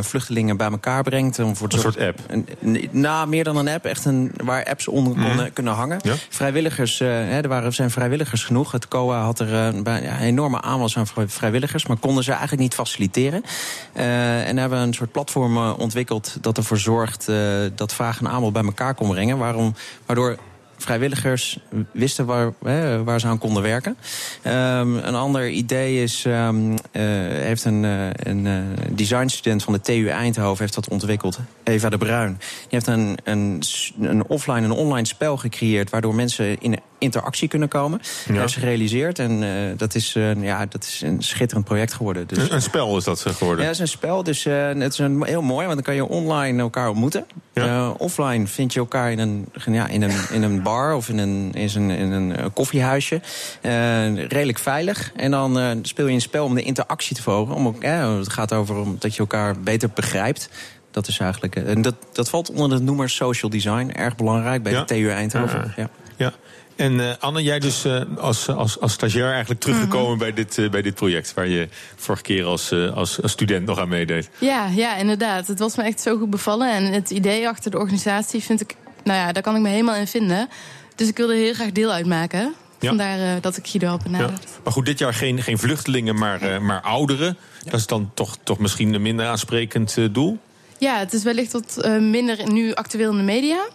vluchtelingen 0.00 0.56
bij 0.56 0.70
elkaar 0.70 1.02
brengt. 1.02 1.38
Om 1.38 1.56
voor 1.56 1.68
een 1.72 1.78
soort 1.78 1.98
app? 1.98 2.18
Een, 2.28 2.88
nou, 2.90 3.28
meer 3.28 3.44
dan 3.44 3.56
een 3.56 3.68
app, 3.68 3.84
echt 3.84 4.04
een, 4.04 4.32
waar 4.44 4.64
apps 4.64 4.88
onder 4.88 5.16
mm 5.16 5.22
-hmm. 5.22 5.52
kunnen 5.52 5.72
hangen. 5.72 5.98
Ja? 6.02 6.14
Vrijwilligers, 6.28 6.98
hè, 6.98 7.40
er 7.40 7.48
waren, 7.48 7.72
zijn 7.72 7.90
vrijwilligers 7.90 8.44
genoeg. 8.44 8.72
Het 8.72 8.88
COA 8.88 9.22
had 9.22 9.40
er 9.40 9.52
een 9.52 9.86
enorme 10.20 10.60
aanwas 10.60 10.96
aan 10.96 11.06
vrijwilligers, 11.26 11.86
maar 11.86 11.96
konden 12.02 12.24
ze 12.24 12.30
eigenlijk 12.30 12.62
niet 12.62 12.74
faciliteren. 12.74 13.42
Uh, 13.96 14.48
en 14.48 14.56
hebben 14.56 14.80
we 14.80 14.86
een 14.86 14.94
soort 14.94 15.12
platform 15.12 15.56
uh, 15.56 15.72
ontwikkeld 15.78 16.36
dat 16.40 16.56
ervoor 16.56 16.78
zorgt 16.78 17.28
uh, 17.28 17.36
dat 17.74 17.94
vraag 17.94 18.20
en 18.20 18.28
aanbod 18.28 18.52
bij 18.52 18.62
elkaar 18.62 18.94
kon 18.94 19.08
brengen. 19.08 19.38
Waarom, 19.38 19.74
waardoor 20.06 20.36
vrijwilligers 20.76 21.58
wisten 21.92 22.26
waar, 22.26 22.52
hè, 22.64 23.04
waar 23.04 23.20
ze 23.20 23.26
aan 23.26 23.38
konden 23.38 23.62
werken. 23.62 23.96
Um, 24.44 24.96
een 24.96 25.14
ander 25.14 25.48
idee 25.48 26.02
is, 26.02 26.24
uh, 26.24 26.48
heeft 26.92 27.64
een, 27.64 27.82
een 28.28 28.76
designstudent 28.90 29.62
van 29.62 29.72
de 29.72 29.80
TU 29.80 30.08
Eindhoven 30.08 30.60
heeft 30.60 30.74
dat 30.74 30.88
ontwikkeld, 30.88 31.38
Eva 31.64 31.88
de 31.88 31.98
Bruin. 31.98 32.36
Die 32.38 32.68
heeft 32.68 32.86
een, 32.86 33.18
een, 33.24 33.62
een 34.00 34.26
offline 34.26 34.62
en 34.62 34.70
online 34.70 35.06
spel 35.06 35.36
gecreëerd, 35.36 35.90
waardoor 35.90 36.14
mensen 36.14 36.60
in 36.60 36.78
interactie 37.02 37.48
kunnen 37.48 37.68
komen. 37.68 37.98
Dat 37.98 38.08
hebben 38.24 38.50
ze 38.50 38.58
gerealiseerd. 38.58 39.18
En 39.18 39.42
eh, 39.42 39.48
dat, 39.76 39.94
is, 39.94 40.14
eh, 40.14 40.42
ja, 40.42 40.66
dat 40.66 40.84
is 40.84 41.00
een 41.04 41.22
schitterend 41.22 41.66
project 41.66 41.92
geworden. 41.92 42.26
Dus, 42.26 42.38
Een, 42.38 42.54
een 42.54 42.62
spel 42.62 42.96
is 42.96 43.04
dat 43.04 43.20
geworden. 43.20 43.58
ja, 43.64 43.70
het 43.70 43.74
is 43.74 43.80
een 43.80 43.88
spel, 43.88 44.22
dus 44.22 44.46
eh, 44.46 44.66
het 44.66 44.92
is 44.92 44.98
een, 44.98 45.24
heel 45.24 45.42
mooi, 45.42 45.62
want 45.66 45.74
dan 45.74 45.82
kan 45.84 45.94
je 45.94 46.08
online 46.08 46.60
elkaar 46.60 46.88
ontmoeten. 46.88 47.26
Offline 47.98 48.46
vind 48.46 48.72
je 48.72 48.78
elkaar 48.78 49.10
in 49.12 49.18
een, 49.18 49.46
ja, 49.70 49.88
in 49.88 50.02
een, 50.02 50.12
in 50.30 50.42
een 50.42 50.62
bar 50.62 50.94
of 50.94 51.08
in 51.08 51.18
een, 51.18 51.50
in 51.54 51.70
een, 51.74 51.90
in 51.90 52.12
een 52.12 52.36
eh, 52.36 52.46
koffiehuisje. 52.52 53.20
Eh, 53.60 54.14
redelijk 54.14 54.58
veilig. 54.58 55.12
En 55.16 55.30
dan 55.30 55.78
speel 55.82 56.06
je 56.06 56.14
een 56.14 56.20
spel 56.20 56.44
om 56.44 56.54
de 56.54 56.62
interactie 56.62 57.16
te 57.16 57.22
verhogen. 57.22 57.54
Om, 57.54 57.76
het 57.80 58.32
gaat 58.32 58.52
over 58.52 58.76
om, 58.76 58.96
dat 58.98 59.12
je 59.14 59.20
elkaar 59.20 59.60
beter 59.60 59.90
begrijpt. 59.94 60.48
Dat 60.90 61.08
is 61.08 61.18
eigenlijk. 61.18 61.56
En 61.56 61.82
dat, 61.82 61.94
dat 62.12 62.28
valt 62.28 62.50
onder 62.50 62.78
de 62.78 62.84
noemer 62.84 63.10
social 63.10 63.50
design. 63.50 63.90
Erg 63.92 64.16
belangrijk 64.16 64.62
bij 64.62 64.72
Ja. 64.72 64.78
de 64.84 64.84
TU 64.94 65.10
Eindhoven. 65.10 65.72
Ja, 65.76 65.88
Ja. 66.22 66.32
Ja. 66.32 66.32
En 66.76 67.00
eh, 67.00 67.16
Anne, 67.18 67.42
jij 67.42 67.58
dus 67.58 67.84
eh, 67.84 68.00
als, 68.18 68.48
als, 68.48 68.80
als 68.80 68.92
stagiair 68.92 69.30
eigenlijk 69.30 69.60
teruggekomen 69.60 70.18
bij, 70.18 70.32
dit, 70.32 70.58
eh, 70.58 70.70
bij 70.70 70.82
dit 70.82 70.94
project... 70.94 71.34
waar 71.34 71.48
je 71.48 71.68
vorige 71.96 72.22
keer 72.22 72.44
als, 72.44 72.72
als, 72.72 73.22
als 73.22 73.32
student 73.32 73.66
nog 73.66 73.78
aan 73.78 73.88
meedeed. 73.88 74.30
Ja, 74.38 74.66
ja, 74.74 74.96
inderdaad. 74.96 75.46
Het 75.46 75.58
was 75.58 75.76
me 75.76 75.82
echt 75.82 76.00
zo 76.00 76.18
goed 76.18 76.30
bevallen. 76.30 76.70
En 76.72 76.84
het 76.92 77.10
idee 77.10 77.48
achter 77.48 77.70
de 77.70 77.78
organisatie 77.78 78.42
vind 78.42 78.60
ik... 78.60 78.74
Nou 79.04 79.18
ja, 79.18 79.32
daar 79.32 79.42
kan 79.42 79.54
ik 79.56 79.62
me 79.62 79.68
helemaal 79.68 79.94
in 79.94 80.06
vinden. 80.06 80.48
Dus 80.94 81.08
ik 81.08 81.16
wilde 81.16 81.34
heel 81.34 81.54
graag 81.54 81.72
deel 81.72 81.92
uitmaken. 81.92 82.54
Ja. 82.80 82.88
Vandaar 82.88 83.40
dat 83.40 83.56
ik 83.56 83.66
Guido 83.66 83.86
had 83.88 84.00
Ja. 84.04 84.10
benaderd. 84.10 84.46
Maar 84.64 84.72
goed, 84.72 84.86
dit 84.86 84.98
jaar 84.98 85.14
geen, 85.14 85.42
geen 85.42 85.58
vluchtelingen, 85.58 86.18
maar, 86.18 86.62
maar 86.62 86.80
ouderen. 86.80 87.36
Dat 87.64 87.74
is 87.80 87.86
dan 87.86 88.10
toch, 88.14 88.36
toch 88.42 88.58
misschien 88.58 88.94
een 88.94 89.02
minder 89.02 89.26
aansprekend 89.26 89.96
doel? 90.12 90.38
Ja, 90.78 90.98
het 90.98 91.12
is 91.12 91.22
wellicht 91.22 91.52
wat 91.52 91.88
minder 92.00 92.52
nu 92.52 92.74
actueel 92.74 93.10
in 93.10 93.16
de 93.16 93.22
media. 93.22 93.68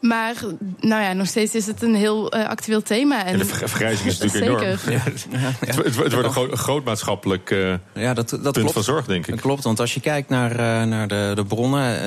Maar 0.00 0.34
nou 0.80 1.02
ja, 1.02 1.12
nog 1.12 1.26
steeds 1.26 1.54
is 1.54 1.66
het 1.66 1.82
een 1.82 1.94
heel 1.94 2.30
eh, 2.32 2.48
actueel 2.48 2.82
thema. 2.82 3.24
En, 3.24 3.32
En 3.32 3.38
de 3.38 3.44
ver- 3.44 3.68
vergrijzing 3.68 4.08
is 4.08 4.18
natuurlijk 4.18 4.60
enorm. 4.62 4.78
Zeker. 4.78 4.92
Ja. 4.92 5.50
Het, 5.66 5.76
het, 5.76 5.84
het 5.84 6.12
wordt 6.12 6.26
een 6.26 6.32
groot, 6.32 6.52
groot 6.58 6.84
maatschappelijk 6.84 7.50
eh, 7.50 7.74
Ja, 7.94 8.14
dat, 8.14 8.28
dat 8.30 8.40
punt 8.40 8.54
klopt. 8.54 8.72
van 8.72 8.82
zorg, 8.82 9.06
denk 9.06 9.26
ik. 9.26 9.30
Dat 9.32 9.40
klopt, 9.40 9.64
want 9.64 9.80
als 9.80 9.94
je 9.94 10.00
kijkt 10.00 10.28
naar, 10.28 10.50
eh, 10.50 10.82
naar 10.88 11.08
de, 11.08 11.32
de 11.34 11.44
bronnen... 11.44 12.00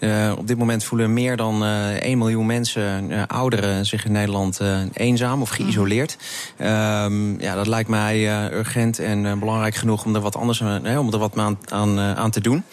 eh, 0.00 0.28
eh, 0.30 0.38
op 0.38 0.46
dit 0.46 0.58
moment 0.58 0.84
voelen 0.84 1.12
meer 1.12 1.36
dan 1.36 1.64
eh 1.64 1.90
1 2.02 2.18
miljoen 2.18 2.46
mensen, 2.46 3.10
eh, 3.10 3.22
ouderen... 3.26 3.86
zich 3.86 4.04
in 4.04 4.12
Nederland 4.12 4.60
eh, 4.60 4.78
eenzaam 4.92 5.40
of 5.42 5.48
geïsoleerd. 5.50 6.16
Ehm, 6.56 7.40
ja, 7.40 7.54
dat 7.54 7.66
lijkt 7.66 7.88
mij 7.88 8.28
eh, 8.46 8.58
urgent 8.58 8.98
en 8.98 9.26
eh, 9.26 9.32
belangrijk 9.32 9.74
genoeg... 9.74 10.04
om 10.04 10.14
er 10.14 10.20
wat 10.20 10.36
anders 10.36 10.62
aan, 10.62 10.98
om 10.98 11.12
er 11.12 11.18
wat 11.18 11.36
aan, 11.38 11.58
aan, 11.68 11.98
eh, 11.98 12.12
aan 12.12 12.30
te 12.30 12.40
doen. 12.40 12.64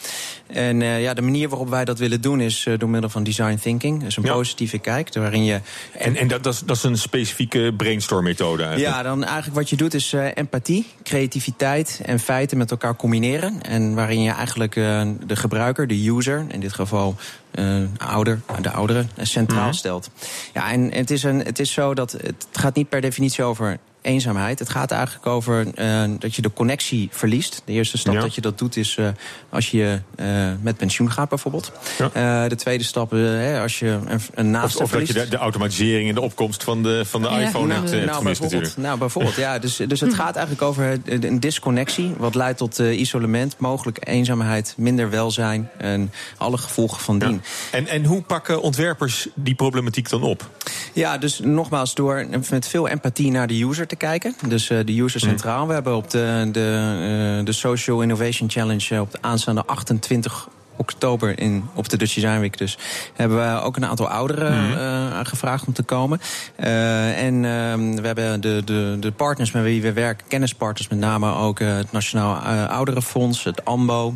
En 0.47 0.81
eh, 0.81 1.01
ja, 1.01 1.13
de 1.13 1.21
manier 1.21 1.49
waarop 1.49 1.69
wij 1.69 1.85
dat 1.85 1.99
willen 1.99 2.21
doen... 2.21 2.39
is 2.41 2.65
eh, 2.65 2.73
door 2.77 2.89
middel 2.89 3.09
van 3.09 3.23
design 3.23 3.55
thinking. 3.61 4.03
Dus 4.03 4.17
een 4.17 4.23
positieve 4.39 4.77
kijk, 4.77 5.13
waarin 5.13 5.43
je... 5.43 5.59
En, 5.97 6.15
en 6.15 6.27
dat, 6.27 6.43
dat, 6.43 6.53
is, 6.53 6.59
dat 6.59 6.75
is 6.75 6.83
een 6.83 6.97
specifieke 6.97 7.73
brainstorm-methode 7.77 8.63
eigenlijk. 8.63 8.95
Ja, 8.95 9.03
dan 9.03 9.23
eigenlijk 9.23 9.55
wat 9.55 9.69
je 9.69 9.75
doet 9.75 9.93
is 9.93 10.13
eh, 10.13 10.27
empathie, 10.33 10.85
creativiteit 11.03 12.01
en 12.05 12.19
feiten 12.19 12.57
met 12.57 12.71
elkaar 12.71 12.95
combineren. 12.95 13.61
En 13.61 13.93
waarin 13.93 14.21
je 14.21 14.31
eigenlijk 14.31 14.75
eh, 14.75 15.01
de 15.25 15.35
gebruiker, 15.35 15.87
de 15.87 16.09
user, 16.09 16.45
in 16.49 16.59
dit 16.59 16.73
geval 16.73 17.15
eh, 17.51 17.65
ouder, 17.97 18.41
de 18.61 18.71
ouderen, 18.71 19.09
centraal 19.21 19.67
Mhm. 19.67 19.73
stelt. 19.73 20.09
Ja, 20.53 20.71
en 20.71 20.91
het 20.93 21.11
is, 21.11 21.23
een, 21.23 21.39
het 21.39 21.59
is 21.59 21.71
zo 21.71 21.93
dat 21.93 22.11
het 22.11 22.47
gaat 22.51 22.75
niet 22.75 22.89
per 22.89 23.01
definitie 23.01 23.43
over 23.43 23.77
eenzaamheid. 24.01 24.59
Het 24.59 24.69
gaat 24.69 24.91
eigenlijk 24.91 25.25
over 25.25 25.73
eh, 25.73 26.03
dat 26.19 26.35
je 26.35 26.41
de 26.41 26.53
connectie 26.53 27.09
verliest. 27.11 27.61
De 27.65 27.71
eerste 27.71 27.97
stap 27.97 28.13
Ja. 28.13 28.21
dat 28.21 28.35
je 28.35 28.41
dat 28.41 28.57
doet 28.57 28.77
is 28.77 28.97
eh, 28.97 29.07
als 29.49 29.71
je 29.71 29.99
eh, 30.15 30.25
met 30.61 30.77
pensioen 30.77 31.11
gaat 31.11 31.29
bijvoorbeeld. 31.29 31.71
De 32.13 32.55
tweede 32.55 32.83
stap 32.83 33.13
als 33.61 33.79
je 33.79 33.99
een, 34.05 34.21
een 34.33 34.51
naaste 34.51 34.77
Of, 34.77 34.83
of 34.83 34.99
dat 34.99 35.07
je 35.07 35.13
de, 35.13 35.27
de 35.27 35.37
automatisering 35.37 36.09
en 36.09 36.15
de 36.15 36.21
opkomst 36.21 36.63
van 36.63 36.83
de, 36.83 37.05
van 37.05 37.21
de 37.21 37.27
iPhone 37.27 37.73
hebt, 37.73 37.85
eh, 37.85 37.91
hebt 37.91 38.05
nou, 38.05 38.17
gemist 38.17 38.23
bijvoorbeeld, 38.23 38.51
natuurlijk. 38.51 38.77
nou, 38.77 38.99
bijvoorbeeld, 38.99 39.35
ja. 39.35 39.59
Dus, 39.59 39.75
dus 39.75 39.99
het 39.99 40.13
gaat 40.13 40.35
eigenlijk 40.35 40.61
over 40.67 40.99
een 41.05 41.39
disconnectie... 41.39 42.13
wat 42.17 42.35
leidt 42.35 42.57
tot 42.57 42.79
isolement, 42.79 43.55
mogelijk 43.57 44.07
eenzaamheid, 44.07 44.73
minder 44.77 45.09
welzijn... 45.09 45.69
en 45.77 46.11
alle 46.37 46.57
gevolgen 46.57 47.01
van 47.01 47.19
dien. 47.19 47.41
En, 47.71 47.87
en 47.87 48.05
hoe 48.05 48.21
pakken 48.21 48.61
ontwerpers 48.61 49.27
die 49.35 49.55
problematiek 49.55 50.09
dan 50.09 50.23
op? 50.23 50.49
Ja, 50.93 51.17
dus 51.17 51.39
nogmaals, 51.39 51.95
door 51.95 52.25
met 52.49 52.67
veel 52.67 52.87
empathie 52.87 53.31
naar 53.31 53.47
de 53.47 53.63
user 53.63 53.87
te 53.89 53.95
kijken. 53.95 54.35
Dus 54.47 54.69
eh, 54.69 54.77
de 54.85 55.01
user 55.01 55.19
centraal. 55.19 55.67
We 55.67 55.73
hebben 55.73 55.95
op 55.95 56.09
de, 56.09 56.49
de, 56.51 57.37
eh, 57.39 57.45
de 57.45 57.51
Social 57.51 58.01
Innovation 58.01 58.49
Challenge 58.49 58.95
eh, 58.95 59.01
op 59.01 59.11
de 59.11 59.17
aanstaande 59.21 59.65
28 59.65 60.47
oktober 60.79 61.39
in, 61.39 61.63
op 61.73 61.89
de 61.89 61.97
Dutch 61.97 62.13
Design 62.13 62.39
Week 62.39 62.57
dus... 62.57 62.77
hebben 63.13 63.37
we 63.37 63.61
ook 63.61 63.75
een 63.75 63.85
aantal 63.85 64.09
ouderen 64.09 64.79
eh, 64.79 65.19
gevraagd 65.23 65.67
om 65.67 65.73
te 65.73 65.83
komen. 65.83 66.21
Eh, 66.55 67.23
en 67.23 67.45
ehm, 67.45 67.95
we 67.95 68.05
hebben 68.05 68.41
de, 68.41 68.61
de, 68.65 68.97
de 68.99 69.11
partners 69.11 69.51
met 69.51 69.63
wie 69.63 69.81
we 69.81 69.93
werken, 69.93 70.27
kennispartners 70.27 70.89
met 70.89 70.99
name 70.99 71.35
ook... 71.35 71.59
het 71.59 71.91
Nationaal 71.91 72.35
Ouderenfonds, 72.67 73.43
het 73.43 73.65
AMBO... 73.65 74.13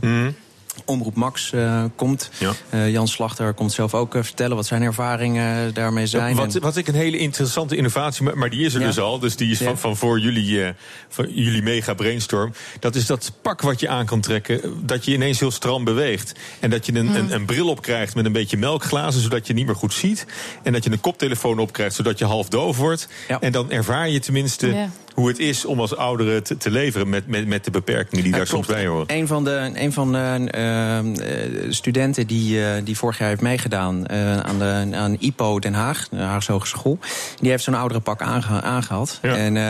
Omroep 0.86 1.16
Max 1.16 1.52
eh, 1.54 1.84
komt. 1.96 2.30
Eh, 2.70 2.92
Jan 2.92 3.08
Slachter 3.08 3.54
komt 3.54 3.72
zelf 3.72 3.94
ook 3.94 4.16
eh, 4.16 4.24
vertellen 4.24 4.56
wat 4.56 4.66
zijn 4.66 4.82
ervaringen 4.82 5.74
daarmee 5.74 6.08
zijn. 6.08 6.36
Wat, 6.36 6.54
wat 6.54 6.78
ik 6.78 6.88
een 6.88 6.94
hele 6.96 7.18
interessante 7.18 7.76
innovatie, 7.76 8.24
maar- 8.24 8.38
maar 8.38 8.50
die 8.50 8.66
is 8.66 8.74
er 8.74 8.80
Ja. 8.80 8.88
dus 8.88 9.00
al. 9.00 9.20
Dus 9.20 9.36
die 9.36 9.52
is 9.52 9.60
Ja. 9.60 9.66
van, 9.66 9.78
van 9.78 9.98
voor 9.98 10.20
jullie, 10.20 10.64
eh, 10.64 10.74
van 11.10 11.28
jullie 11.34 11.62
mega 11.62 11.94
brainstorm. 11.94 12.54
Dat 12.80 12.96
is 12.96 13.06
dat 13.06 13.32
pak 13.42 13.62
wat 13.62 13.80
je 13.80 13.90
aan 13.90 14.06
kan 14.06 14.22
trekken. 14.22 14.86
Dat 14.86 15.06
je 15.06 15.14
ineens 15.14 15.40
heel 15.40 15.52
stram 15.52 15.84
beweegt. 15.84 16.32
En 16.60 16.70
dat 16.70 16.86
je 16.86 16.94
een, 16.96 17.16
een, 17.16 17.34
een 17.34 17.46
bril 17.46 17.68
op 17.70 17.82
krijgt 17.82 18.16
met 18.16 18.26
een 18.26 18.32
beetje 18.32 18.58
melkglazen, 18.58 19.22
zodat 19.22 19.48
je 19.48 19.54
niet 19.54 19.66
meer 19.66 19.76
goed 19.76 19.94
ziet. 19.94 20.26
En 20.64 20.74
dat 20.74 20.84
je 20.84 20.92
een 20.92 21.00
koptelefoon 21.02 21.60
op 21.60 21.74
krijgt, 21.74 21.96
zodat 21.96 22.20
je 22.20 22.26
half 22.26 22.48
doof 22.50 22.78
wordt. 22.78 23.08
En 23.40 23.52
dan 23.52 23.72
ervaar 23.72 24.10
je 24.10 24.20
tenminste 24.20 24.68
Ja. 24.68 24.90
Hoe 25.14 25.28
het 25.28 25.40
is 25.40 25.66
om 25.66 25.80
als 25.80 25.96
oudere 25.96 26.42
te, 26.42 26.58
te 26.58 26.72
leveren 26.72 27.10
met, 27.10 27.28
met, 27.28 27.48
met 27.48 27.64
de 27.64 27.72
beperkingen 27.72 28.24
die 28.24 28.32
Ja, 28.32 28.38
daar 28.38 28.48
soms 28.48 28.66
klopt. 28.66 28.80
bij 28.80 28.90
horen. 28.90 29.06
Een 29.08 29.28
van 29.28 29.44
de, 29.44 29.72
een 29.74 29.94
van 29.94 30.12
de 30.12 30.48
eh, 30.52 31.72
studenten 31.72 32.28
die, 32.28 32.66
eh, 32.66 32.86
die 32.86 32.98
vorig 32.98 33.18
jaar 33.18 33.28
heeft 33.30 33.42
meegedaan 33.42 34.06
eh, 34.06 34.40
aan, 34.40 34.60
de, 34.60 34.98
aan 34.98 35.16
IPO 35.20 35.60
Den 35.60 35.74
Haag, 35.74 36.08
de 36.10 36.18
Haagse 36.18 36.52
Hogeschool, 36.52 37.00
die 37.40 37.50
heeft 37.50 37.64
zo'n 37.64 37.74
oudere 37.74 38.00
pak 38.00 38.22
aange, 38.22 38.62
aangehaald. 38.62 39.20
En, 39.22 39.58
eh, 39.58 39.64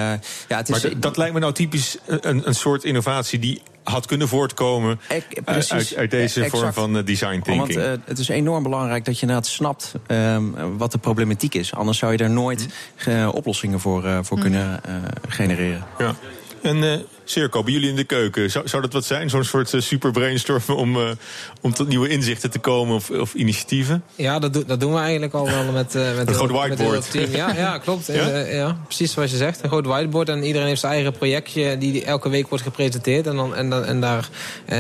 ja, 0.48 0.58
het 0.58 0.70
is, 0.70 0.84
maar 0.84 1.00
dat 1.00 1.18
lijkt 1.18 1.34
me 1.34 1.40
nou 1.40 1.54
typisch 1.54 1.98
een, 2.06 2.48
een 2.48 2.56
soort 2.56 2.84
innovatie 2.84 3.40
die 3.40 3.62
had 3.84 4.06
kunnen 4.06 4.28
voortkomen 4.28 5.00
uit, 5.08 5.26
precies. 5.44 5.72
uit, 5.72 5.96
uit 5.96 6.12
deze 6.12 6.44
Exact. 6.44 6.62
vorm 6.62 6.74
van 6.74 6.98
eh, 6.98 7.06
design 7.06 7.42
thinking. 7.42 7.58
Want 7.58 7.76
eh, 7.76 7.92
het 8.06 8.20
is 8.20 8.30
enorm 8.30 8.64
belangrijk 8.64 9.06
dat 9.06 9.16
je 9.16 9.22
inderdaad 9.22 9.48
snapt 9.48 9.94
ehm, 10.08 10.44
wat 10.78 10.92
de 10.92 10.98
problematiek 10.98 11.54
is. 11.54 11.74
Anders 11.74 11.98
zou 11.98 12.12
je 12.12 12.18
daar 12.18 12.30
nooit 12.30 12.68
eh, 13.06 13.30
oplossingen 13.34 13.80
voor, 13.80 14.26
voor 14.26 14.40
kunnen 14.40 14.84
eh, 14.84 14.96
genereren. 15.28 15.86
Ja. 15.98 16.16
En 16.64 17.06
Circo, 17.26 17.64
bij 17.64 17.74
jullie 17.74 17.90
in 17.90 17.96
de 17.96 18.04
keuken, 18.04 18.52
zou, 18.52 18.68
zou 18.68 18.82
dat 18.82 18.94
wat 18.94 19.06
zijn? 19.06 19.30
Zo'n 19.30 19.44
soort 19.44 19.74
eh, 19.74 19.82
super 19.82 20.12
brainstorm 20.12 20.62
om, 20.68 20.96
eh, 20.96 21.10
om 21.62 21.74
tot 21.74 21.88
nieuwe 21.88 22.10
inzichten 22.10 22.52
te 22.52 22.60
komen 22.60 22.96
of, 22.96 23.10
of 23.10 23.34
initiatieven? 23.34 24.04
Ja, 24.16 24.40
dat, 24.40 24.54
doen- 24.54 24.64
dat 24.68 24.80
doen 24.80 24.94
we 24.94 25.00
eigenlijk 25.00 25.34
al 25.34 25.46
wel 25.46 25.72
met, 25.72 25.96
eh 25.96 26.16
met, 26.16 26.28
Een 26.28 26.34
groot 26.34 26.50
heel- 26.50 26.60
heel 26.60 26.76
whiteboard. 26.76 27.32
Ja, 27.32 27.54
ja 27.56 27.78
klopt. 27.78 28.08
Ja? 28.54 28.78
Precies 28.86 29.12
zoals 29.12 29.32
je 29.32 29.38
zegt. 29.38 29.64
Een 29.64 29.70
groot 29.70 29.86
whiteboard 29.86 30.30
en 30.30 30.44
iedereen 30.44 30.68
heeft 30.68 30.80
zijn 30.80 30.94
eigen 30.94 31.12
projectje 31.12 31.78
die 31.78 32.06
elke 32.06 32.30
week 32.30 32.48
wordt 32.50 32.64
gepresenteerd. 32.64 33.28
En, 33.28 33.36
dan, 33.36 33.56
en, 33.56 33.70
dan, 33.70 33.86
en 33.86 34.02
daar, 34.02 34.30
eh, 34.66 34.78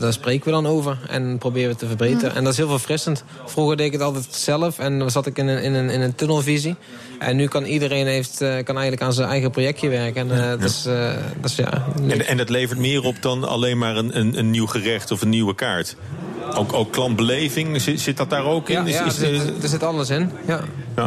daar 0.00 0.12
spreken 0.12 0.44
we 0.44 0.50
dan 0.50 0.66
over 0.66 0.98
en 1.08 1.38
proberen 1.38 1.70
we 1.70 1.76
te 1.76 1.86
verbeteren. 1.86 2.34
En 2.36 2.44
dat 2.44 2.52
is 2.52 2.58
heel 2.58 2.68
verfrissend. 2.68 3.24
Vroeger 3.46 3.76
deed 3.76 3.86
ik 3.86 3.92
het 3.92 4.02
altijd 4.02 4.26
zelf 4.30 4.78
en 4.78 4.98
dan 4.98 5.10
zat 5.10 5.26
ik 5.26 5.38
in 5.38 5.48
een, 5.48 5.62
in 5.62 5.74
een, 5.74 5.90
in 5.90 6.00
een 6.00 6.14
tunnelvisie. 6.14 6.74
En 7.18 7.36
nu 7.36 7.46
kan 7.46 7.64
iedereen 7.64 8.06
heeft, 8.06 8.36
kan 8.38 8.74
eigenlijk 8.74 9.02
aan 9.02 9.12
zijn 9.12 9.28
eigen 9.28 9.50
projectje 9.50 9.88
werken. 9.88 10.30
En 10.30 10.58
dat, 10.58 10.70
is, 10.70 10.86
dat 11.40 11.50
is 11.50 11.56
ja, 11.56 11.86
En, 12.08 12.26
en 12.26 12.36
dat 12.36 12.48
levert 12.48 12.78
meer 12.78 13.02
op 13.02 13.22
dan 13.22 13.48
alleen 13.48 13.78
maar 13.78 13.96
een, 13.96 14.18
een, 14.18 14.38
een 14.38 14.50
nieuw 14.50 14.66
gerecht 14.66 15.10
of 15.10 15.20
een 15.22 15.28
nieuwe 15.28 15.54
kaart. 15.54 15.96
Ook, 16.54 16.72
ook 16.72 16.92
klantbeleving, 16.92 17.80
zit, 17.80 18.00
zit 18.00 18.16
dat 18.16 18.30
daar 18.30 18.44
ook 18.44 18.68
in? 18.68 18.74
Ja, 18.74 18.84
Is- 18.86 18.94
ja 18.94 19.04
is- 19.04 19.18
er, 19.20 19.40
zit, 19.40 19.62
er 19.62 19.68
zit 19.68 19.82
alles 19.82 20.10
in. 20.10 20.30
Ja. 20.46 20.64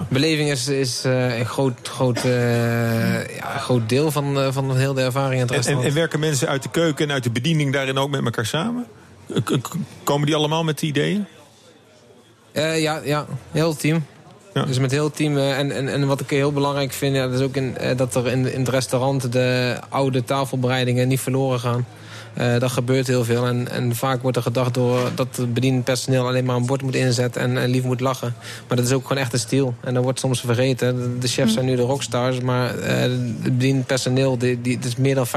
Beleving 0.09 0.49
is, 0.49 0.67
is 0.67 1.03
eh, 1.05 1.39
een 1.39 1.45
groot, 1.45 1.73
groot, 1.83 2.23
eh, 2.23 3.35
ja, 3.35 3.57
groot 3.57 3.89
deel 3.89 4.11
van, 4.11 4.39
eh, 4.39 4.47
van 4.51 4.75
heel 4.77 4.93
de 4.93 5.01
ervaring 5.01 5.41
in 5.41 5.55
het 5.55 5.67
en, 5.67 5.83
en, 5.83 5.93
werken 5.93 6.19
mensen 6.19 6.47
uit 6.47 6.63
de 6.63 6.69
keuken 6.69 7.05
en 7.07 7.13
uit 7.13 7.23
de 7.23 7.29
bediening 7.31 7.73
daarin 7.73 7.97
ook 7.97 8.09
met 8.09 8.23
elkaar 8.23 8.45
samen? 8.45 8.85
Komen 10.03 10.25
die 10.25 10.35
allemaal 10.35 10.63
met 10.63 10.79
die 10.79 10.89
ideeën? 10.89 11.25
Eh, 12.51 12.81
ja, 12.81 13.01
ja, 13.03 13.25
heel 13.51 13.69
het 13.69 13.79
team. 13.79 14.05
Dus 14.53 14.79
met 14.79 14.91
heel 14.91 15.03
het 15.03 15.15
team. 15.15 15.37
eh, 15.37 15.59
en, 15.59 15.71
en, 15.71 15.87
en 15.87 16.07
wat 16.07 16.19
ik 16.19 16.29
heel 16.29 16.51
belangrijk 16.51 16.91
vind, 16.91 17.15
ja, 17.15 17.27
dat 17.27 17.39
is 17.39 17.45
ook 17.45 17.55
in, 17.55 17.77
eh, 17.77 17.97
dat 17.97 18.15
er 18.15 18.27
in, 18.27 18.53
in 18.53 18.59
het 18.59 18.69
restaurant 18.69 19.31
de 19.31 19.77
oude 19.89 20.23
tafelbereidingen 20.23 21.07
niet 21.07 21.19
verloren 21.19 21.59
gaan. 21.59 21.85
Uh, 22.37 22.59
dat 22.59 22.71
gebeurt 22.71 23.07
heel 23.07 23.23
veel. 23.23 23.45
En, 23.45 23.71
en 23.71 23.95
vaak 23.95 24.21
wordt 24.21 24.37
er 24.37 24.43
gedacht 24.43 24.73
door 24.73 25.11
dat 25.15 25.27
het 25.35 25.53
bedienend 25.53 25.83
personeel 25.83 26.27
alleen 26.27 26.45
maar 26.45 26.55
een 26.55 26.65
bord 26.65 26.81
moet 26.81 26.95
inzetten 26.95 27.41
en, 27.41 27.57
en 27.57 27.69
lief 27.69 27.83
moet 27.83 27.99
lachen. 27.99 28.35
Maar 28.67 28.77
dat 28.77 28.85
is 28.85 28.91
ook 28.91 29.07
gewoon 29.07 29.23
echt 29.23 29.33
een 29.33 29.39
stil. 29.39 29.75
En 29.81 29.93
dat 29.93 30.03
wordt 30.03 30.19
soms 30.19 30.39
vergeten. 30.39 31.19
De, 31.19 31.27
chefs 31.27 31.53
zijn 31.53 31.65
nu 31.65 31.75
de 31.75 31.81
rockstars, 31.81 32.39
maar 32.39 32.77
uh, 32.79 32.85
het 32.87 33.43
bedienend 33.43 33.85
personeel, 33.85 34.37
die, 34.37 34.61
die, 34.61 34.75
het 34.75 34.85
is 34.85 34.95
meer 34.95 35.15
dan 35.15 35.27
50% 35.27 35.29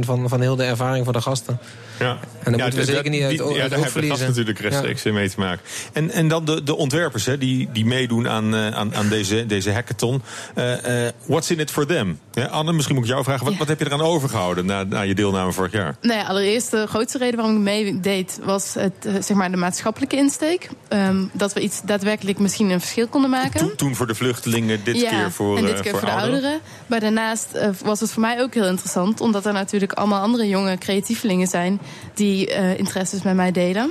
van, 0.00 0.28
van 0.28 0.40
heel 0.40 0.56
de 0.56 0.64
ervaring 0.64 1.04
voor 1.04 1.12
de 1.12 1.20
gasten. 1.20 1.58
Ja. 1.98 2.06
En 2.10 2.18
dan 2.52 2.54
ja, 2.56 2.62
moeten 2.62 2.80
we 2.80 2.86
de- 2.86 2.92
zeker 2.92 3.10
niet 3.10 3.22
uit, 3.22 3.30
die- 3.30 3.42
uit 3.42 3.54
Ja, 3.56 3.60
het 3.60 3.70
daar 3.70 3.78
oog 3.78 3.84
hebben 3.84 3.84
de 3.84 3.90
verliezen. 3.90 4.26
gasten 4.26 4.44
natuurlijk 4.44 4.58
rechtstreeks 4.58 5.02
mee 5.16 5.30
te 5.30 5.40
maken. 5.40 5.60
En, 5.92 6.10
en 6.10 6.28
dan 6.28 6.44
de, 6.44 6.62
de 6.62 6.76
ontwerpers 6.76 7.26
hè, 7.26 7.38
die, 7.38 7.68
die 7.72 7.84
meedoen 7.86 8.28
aan, 8.28 8.54
eh, 8.54 8.68
aan, 8.68 8.94
aan 8.94 9.08
deze, 9.08 9.46
deze 9.46 9.72
hackathon. 9.72 10.22
Eh, 10.54 11.06
eh, 11.06 11.12
what's 11.26 11.50
in 11.50 11.58
it 11.60 11.70
for 11.70 11.86
them? 11.86 12.18
Ja, 12.32 12.44
Anne, 12.44 12.72
misschien 12.72 12.94
moet 12.94 13.04
ik 13.04 13.10
jou 13.10 13.24
vragen. 13.24 13.44
Wat, 13.44 13.56
wat 13.56 13.68
heb 13.68 13.78
je 13.78 13.84
eraan 13.86 14.00
overgehouden 14.00 14.66
na, 14.66 14.82
na 14.82 15.00
je 15.00 15.14
deelname 15.14 15.52
vorig 15.52 15.72
jaar? 15.72 15.96
Nou 16.00 16.18
ja, 16.18 16.33
allereerst 16.34 16.70
de 16.70 16.86
grootste 16.86 17.18
reden 17.18 17.36
waarom 17.36 17.56
ik 17.56 17.62
meedeed 17.62 18.38
was 18.42 18.74
het, 18.74 18.92
eh, 19.06 19.12
zeg 19.20 19.36
maar 19.36 19.50
de 19.50 19.56
maatschappelijke 19.56 20.16
insteek. 20.16 20.68
Ehm, 20.88 21.24
dat 21.32 21.52
we 21.52 21.60
iets 21.60 21.80
daadwerkelijk 21.84 22.38
misschien 22.38 22.70
een 22.70 22.80
verschil 22.80 23.06
konden 23.08 23.30
maken. 23.30 23.60
Toen, 23.60 23.74
toen 23.76 23.94
voor 23.94 24.06
de 24.06 24.14
vluchtelingen, 24.14 24.84
dit 24.84 25.00
ja, 25.00 25.08
keer 25.10 25.32
voor, 25.32 25.56
en 25.56 25.64
dit 25.64 25.74
eh, 25.74 25.80
keer 25.80 25.90
voor, 25.90 26.00
voor, 26.00 26.08
de 26.08 26.14
ouderen. 26.14 26.42
ouderen. 26.42 26.60
Maar 26.86 27.00
daarnaast 27.00 27.52
eh, 27.52 27.68
was 27.84 28.00
het 28.00 28.10
voor 28.10 28.20
mij 28.22 28.40
ook 28.40 28.54
heel 28.54 28.66
interessant, 28.66 29.20
omdat 29.20 29.46
er 29.46 29.52
natuurlijk 29.52 29.92
allemaal 29.92 30.22
andere 30.22 30.48
jonge 30.48 30.78
creatievelingen 30.78 31.46
zijn 31.46 31.80
die 32.14 32.46
interesses 32.76 33.22
met 33.22 33.34
mij 33.34 33.52
delen. 33.52 33.90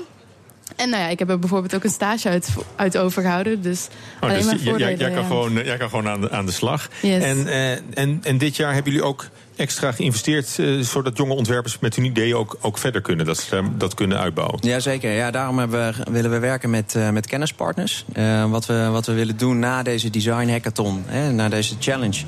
En 0.75 0.89
nou 0.89 1.03
ja, 1.03 1.09
ik 1.09 1.19
heb 1.19 1.29
er 1.29 1.39
bijvoorbeeld 1.39 1.75
ook 1.75 1.83
een 1.83 1.89
stage 1.89 2.29
uit, 2.29 2.49
uit 2.75 2.97
overgehouden. 2.97 3.61
Dus 3.61 3.87
Oh, 4.15 4.21
alleen 4.29 4.35
dus 4.35 4.45
maar 4.63 4.77
jij- 4.79 4.95
jij, 4.95 5.09
kan 5.11 5.21
ja. 5.21 5.27
gewoon, 5.27 5.53
jij 5.53 5.77
kan 5.77 5.89
gewoon 5.89 6.07
aan 6.07 6.21
de, 6.21 6.31
aan 6.31 6.45
de 6.45 6.51
slag. 6.51 6.89
Yes. 7.01 7.23
En, 7.23 7.47
en, 7.93 8.19
en 8.23 8.37
dit 8.37 8.55
jaar 8.55 8.73
hebben 8.73 8.91
jullie 8.91 9.07
ook 9.07 9.25
extra 9.55 9.91
geïnvesteerd... 9.91 10.59
eh, 10.59 10.79
zodat 10.79 11.17
jonge 11.17 11.33
ontwerpers 11.33 11.79
met 11.79 11.95
hun 11.95 12.05
ideeën 12.05 12.35
ook, 12.35 12.57
ook 12.61 12.77
verder 12.77 13.01
kunnen. 13.01 13.25
Dat 13.25 13.37
ze 13.37 13.55
eh, 13.55 13.65
dat 13.77 13.93
kunnen 13.93 14.19
uitbouwen. 14.19 14.57
Jazeker, 14.61 15.11
ja, 15.11 15.31
daarom 15.31 15.69
we, 15.69 15.91
willen 16.11 16.31
we 16.31 16.39
werken 16.39 16.69
met, 16.69 16.95
eh, 16.95 17.09
met 17.09 17.27
kennispartners. 17.27 18.05
Eh, 18.13 18.49
wat, 18.49 18.65
we, 18.65 18.87
wat 18.91 19.05
we 19.05 19.13
willen 19.13 19.37
doen 19.37 19.59
na 19.59 19.83
deze 19.83 20.09
design 20.09 20.49
hackathon, 20.49 21.03
hè, 21.05 21.31
na 21.31 21.49
deze 21.49 21.75
challenge... 21.79 22.21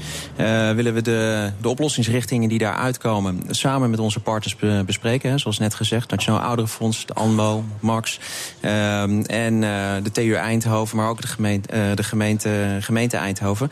willen 0.75 0.93
we 0.93 1.01
de, 1.01 1.51
de 1.61 1.69
oplossingsrichtingen 1.69 2.49
die 2.49 2.59
daar 2.59 2.75
uitkomen... 2.75 3.41
samen 3.49 3.89
met 3.89 3.99
onze 3.99 4.19
partners 4.19 4.55
be- 4.55 4.83
bespreken. 4.85 5.39
Zoals 5.39 5.59
net 5.59 5.75
gezegd, 5.75 6.11
Nationaal 6.11 6.41
Ouderenfonds, 6.41 7.05
de 7.05 7.13
ANMO, 7.13 7.63
Max... 7.79 8.19
ehm, 8.59 9.21
en 9.21 9.59
de 10.03 10.11
TU 10.11 10.33
Eindhoven, 10.33 10.97
maar 10.97 11.09
ook 11.09 11.21
de 11.21 11.27
gemeente, 11.27 11.91
de 11.95 12.03
gemeente, 12.03 12.77
gemeente 12.79 13.17
Eindhoven. 13.17 13.71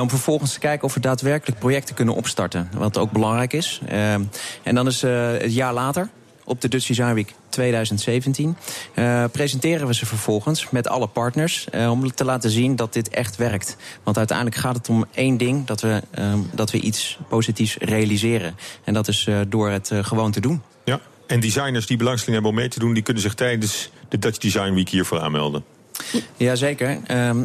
Om 0.00 0.08
vervolgens 0.08 0.52
te 0.52 0.58
kijken 0.58 0.84
of 0.84 0.94
we 0.94 1.00
daadwerkelijk 1.00 1.58
projecten 1.58 1.94
kunnen 1.94 2.14
opstarten. 2.14 2.68
Wat 2.92 3.02
ook 3.02 3.12
belangrijk 3.12 3.52
is. 3.52 3.80
Ehm, 3.86 4.22
en 4.62 4.74
dan 4.74 4.86
is 4.86 5.02
eh, 5.02 5.32
het 5.32 5.54
jaar 5.54 5.72
later 5.72 6.08
op 6.44 6.60
de 6.60 6.68
Dutch 6.68 6.86
Design 6.86 7.12
Week 7.12 7.34
2017. 7.48 8.56
eh, 8.94 9.24
presenteren 9.32 9.86
we 9.86 9.94
ze 9.94 10.06
vervolgens 10.06 10.70
met 10.70 10.88
alle 10.88 11.06
partners 11.06 11.66
eh, 11.70 11.90
om 11.90 12.14
te 12.14 12.24
laten 12.24 12.50
zien 12.50 12.76
dat 12.76 12.92
dit 12.92 13.08
echt 13.08 13.36
werkt. 13.36 13.76
Want 14.02 14.18
uiteindelijk 14.18 14.56
gaat 14.56 14.76
het 14.76 14.88
om 14.88 15.04
één 15.14 15.36
ding: 15.36 15.66
dat 15.66 15.80
we, 15.80 16.02
ehm, 16.10 16.38
dat 16.52 16.70
we 16.70 16.80
iets 16.80 17.18
positiefs 17.28 17.76
realiseren. 17.78 18.56
En 18.84 18.94
dat 18.94 19.08
is 19.08 19.28
door 19.48 19.70
het 19.70 19.90
gewoon 20.00 20.30
te 20.30 20.40
doen. 20.40 20.62
Ja. 20.84 21.00
En 21.26 21.40
designers 21.40 21.86
die 21.86 21.96
belangstelling 21.96 22.34
hebben 22.34 22.58
om 22.58 22.64
mee 22.64 22.74
te 22.74 22.78
doen... 22.78 22.94
die 22.94 23.02
kunnen 23.02 23.22
zich 23.22 23.34
tijdens 23.34 23.90
de 24.08 24.18
Dutch 24.18 24.38
Design 24.38 24.72
Week 24.72 24.88
hiervoor 24.88 25.20
aanmelden. 25.20 25.64
Jazeker. 26.36 27.00
Ehm 27.06 27.44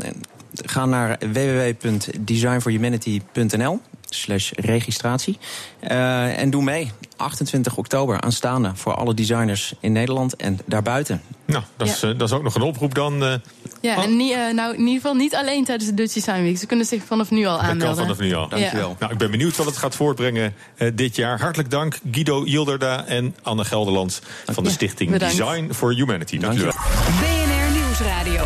ga 0.63 0.85
naar 0.85 1.17
www.designforhumanity.nl 1.19 3.79
slash 4.21 4.51
registratie. 4.55 5.37
Eh, 5.79 6.39
en 6.41 6.49
doe 6.49 6.63
mee. 6.63 6.91
28 7.17 7.77
oktober 7.77 8.21
aanstaande 8.21 8.71
voor 8.73 8.95
alle 8.95 9.13
designers 9.13 9.73
in 9.79 9.91
Nederland 9.91 10.35
en 10.35 10.59
daarbuiten. 10.65 11.21
Nou, 11.45 11.63
dat, 11.77 11.87
is, 11.87 12.03
eh, 12.03 12.09
dat 12.17 12.21
is 12.29 12.31
ook 12.31 12.43
nog 12.43 12.55
een 12.55 12.61
oproep 12.61 12.95
dan. 12.95 13.23
eh, 13.23 13.33
Ja, 13.81 14.03
en 14.03 14.17
niet, 14.17 14.31
eh, 14.31 14.53
nou, 14.53 14.73
in 14.73 14.79
ieder 14.79 14.93
geval 14.95 15.13
niet 15.13 15.35
alleen 15.35 15.63
tijdens 15.65 15.89
de 15.89 15.95
Dutch 15.95 16.13
Design 16.13 16.41
Week. 16.41 16.57
Ze 16.57 16.65
kunnen 16.65 16.85
zich 16.85 17.03
vanaf 17.03 17.31
nu 17.31 17.45
al 17.45 17.51
Dat 17.57 17.61
aanmelden. 17.61 17.95
kan 17.95 18.05
vanaf 18.05 18.19
nu 18.19 18.33
al. 18.33 18.47
Dankjewel. 18.49 18.95
Nou, 18.99 19.11
ik 19.11 19.17
ben 19.17 19.31
benieuwd 19.31 19.55
wat 19.55 19.65
het 19.65 19.77
gaat 19.77 19.95
voortbrengen 19.95 20.53
eh, 20.75 20.91
dit 20.93 21.15
jaar. 21.15 21.39
Hartelijk 21.39 21.69
dank 21.71 21.99
Guido 22.11 22.43
Yilderda 22.45 23.05
en 23.05 23.35
Anne 23.41 23.65
Gelderland 23.65 24.21
van 24.45 24.63
de 24.63 24.69
stichting 24.69 25.11
Bedankt. 25.11 25.37
Design 25.37 25.71
for 25.73 25.93
Humanity. 25.93 26.37
Dank 26.37 26.53
jullie 26.53 26.67
wel. 26.71 26.81
BNR 27.19 27.71
Nieuwsradio. 27.83 28.43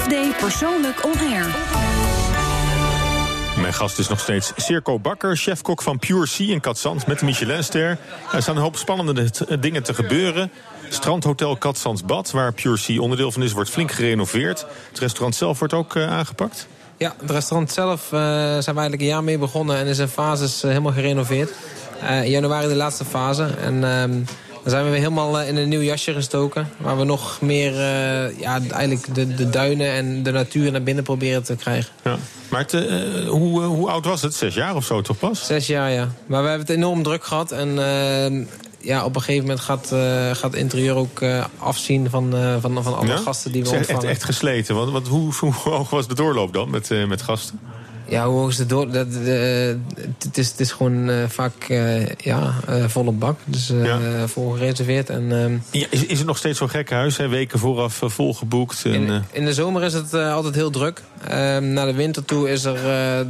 FD 0.00 0.36
Persoonlijk 0.40 1.04
On 1.04 1.12
Air. 1.32 1.46
Mijn 3.70 3.82
gast 3.82 3.98
is 3.98 4.08
nog 4.08 4.20
steeds 4.20 4.52
Circo 4.56 4.98
Bakker, 4.98 5.36
chefkok 5.36 5.82
van 5.82 5.98
Pure 5.98 6.26
Sea 6.26 6.52
in 6.52 6.60
Katzand 6.60 7.06
met 7.06 7.18
de 7.18 7.24
Michelinster. 7.24 7.98
Er 8.32 8.42
staan 8.42 8.56
een 8.56 8.62
hoop 8.62 8.76
spannende 8.76 9.30
dingen 9.60 9.82
te 9.82 9.94
gebeuren. 9.94 10.50
Strandhotel 10.88 11.56
Katzand 11.56 12.06
Bad, 12.06 12.30
waar 12.30 12.52
Pure 12.52 12.76
Sea 12.76 13.00
onderdeel 13.00 13.32
van 13.32 13.42
is, 13.42 13.52
wordt 13.52 13.70
flink 13.70 13.90
gerenoveerd. 13.90 14.66
Het 14.88 14.98
restaurant 14.98 15.34
zelf 15.34 15.58
wordt 15.58 15.74
ook 15.74 15.96
eh, 15.96 16.10
aangepakt. 16.10 16.66
Ja, 16.96 17.14
het 17.20 17.30
restaurant 17.30 17.72
zelf 17.72 18.04
eh, 18.04 18.20
zijn 18.38 18.62
we 18.62 18.64
eigenlijk 18.64 19.00
een 19.00 19.08
jaar 19.08 19.24
mee 19.24 19.38
begonnen 19.38 19.76
en 19.76 19.86
is 19.86 19.98
in 19.98 20.08
fases 20.08 20.62
eh, 20.62 20.70
helemaal 20.70 20.92
gerenoveerd. 20.92 21.50
Januari 22.24 22.68
de 22.68 22.74
laatste 22.74 23.04
fase. 23.04 23.44
En 23.44 23.84
ehm, 23.84 24.20
dan 24.62 24.70
zijn 24.70 24.84
we 24.84 24.90
weer 24.90 24.98
helemaal 24.98 25.40
eh, 25.40 25.48
in 25.48 25.56
een 25.56 25.68
nieuw 25.68 25.80
jasje 25.80 26.12
gestoken. 26.12 26.68
Waar 26.76 26.98
we 26.98 27.04
nog 27.04 27.40
meer 27.40 27.72
eh, 27.72 28.38
ja, 28.40 28.60
eigenlijk 28.70 29.14
de, 29.14 29.34
de 29.34 29.50
duinen 29.50 29.92
en 29.92 30.22
de 30.22 30.30
natuur 30.30 30.72
naar 30.72 30.82
binnen 30.82 31.04
proberen 31.04 31.42
te 31.42 31.56
krijgen. 31.56 31.92
Ja. 32.04 32.16
Maar 32.50 32.60
het, 32.60 32.74
eh, 32.74 33.28
hoe, 33.28 33.60
hoe 33.62 33.90
oud 33.90 34.04
was 34.04 34.22
het? 34.22 34.34
Zes 34.34 34.54
jaar 34.54 34.76
of 34.76 34.84
zo 34.84 35.00
toch 35.00 35.18
pas? 35.18 35.46
Zes 35.46 35.66
jaar, 35.66 35.90
ja. 35.90 36.08
Maar 36.26 36.42
we 36.42 36.48
hebben 36.48 36.66
het 36.66 36.76
enorm 36.76 37.02
druk 37.02 37.24
gehad. 37.24 37.52
En 37.52 37.68
ehm, 37.68 38.42
ja, 38.78 39.04
op 39.04 39.14
een 39.14 39.20
gegeven 39.22 39.46
moment 39.46 39.60
gaat, 39.60 39.92
eh, 39.92 39.98
gaat 40.30 40.42
het 40.42 40.54
interieur 40.54 40.94
ook 40.94 41.24
afzien 41.58 42.10
van, 42.10 42.34
van, 42.60 42.82
van 42.82 42.96
alle 42.96 43.06
Ja? 43.06 43.16
gasten 43.16 43.52
die 43.52 43.62
we 43.62 43.68
echt, 43.68 43.78
ontvangen. 43.78 44.08
echt 44.08 44.24
gesleten. 44.24 44.74
Want, 44.74 44.90
want 44.90 45.08
hoe, 45.08 45.32
hoe 45.40 45.52
hoog 45.52 45.90
was 45.90 46.08
de 46.08 46.14
doorloop 46.14 46.52
dan 46.52 46.70
met, 46.70 46.90
met 47.08 47.22
gasten? 47.22 47.60
Ja, 48.10 48.26
hoe 48.26 48.38
hoog 48.38 48.48
is 48.50 48.56
de 48.56 48.66
door? 48.66 48.90
Dat, 48.90 49.06
het, 50.18 50.38
is, 50.38 50.50
het 50.50 50.60
is 50.60 50.72
gewoon 50.72 51.08
eh, 51.08 51.16
vaak 51.28 51.64
eh, 51.68 52.06
ja, 52.06 52.54
eh, 52.66 52.84
volle 52.86 53.12
bak. 53.12 53.38
Dus 53.44 53.72
vol 54.26 54.50
gereserveerd. 54.50 55.10
En, 55.10 55.32
ehm, 55.32 55.80
Ja, 55.80 55.86
is, 55.90 56.06
is 56.06 56.18
het 56.18 56.26
nog 56.26 56.36
steeds 56.36 56.58
zo'n 56.58 56.68
gek 56.68 56.90
huis? 56.90 57.16
Hè? 57.16 57.28
Weken 57.28 57.58
vooraf 57.58 58.00
volgeboekt? 58.04 58.84
En, 58.84 59.10
eh, 59.10 59.16
in 59.32 59.44
de 59.44 59.54
zomer 59.54 59.82
is 59.82 59.92
het 59.92 60.14
altijd 60.14 60.54
heel 60.54 60.70
druk. 60.70 61.02
Ehm 61.28 61.72
naar 61.72 61.86
de 61.86 61.94
winter 61.94 62.24
toe 62.24 62.50
is 62.50 62.64
er 62.64 62.78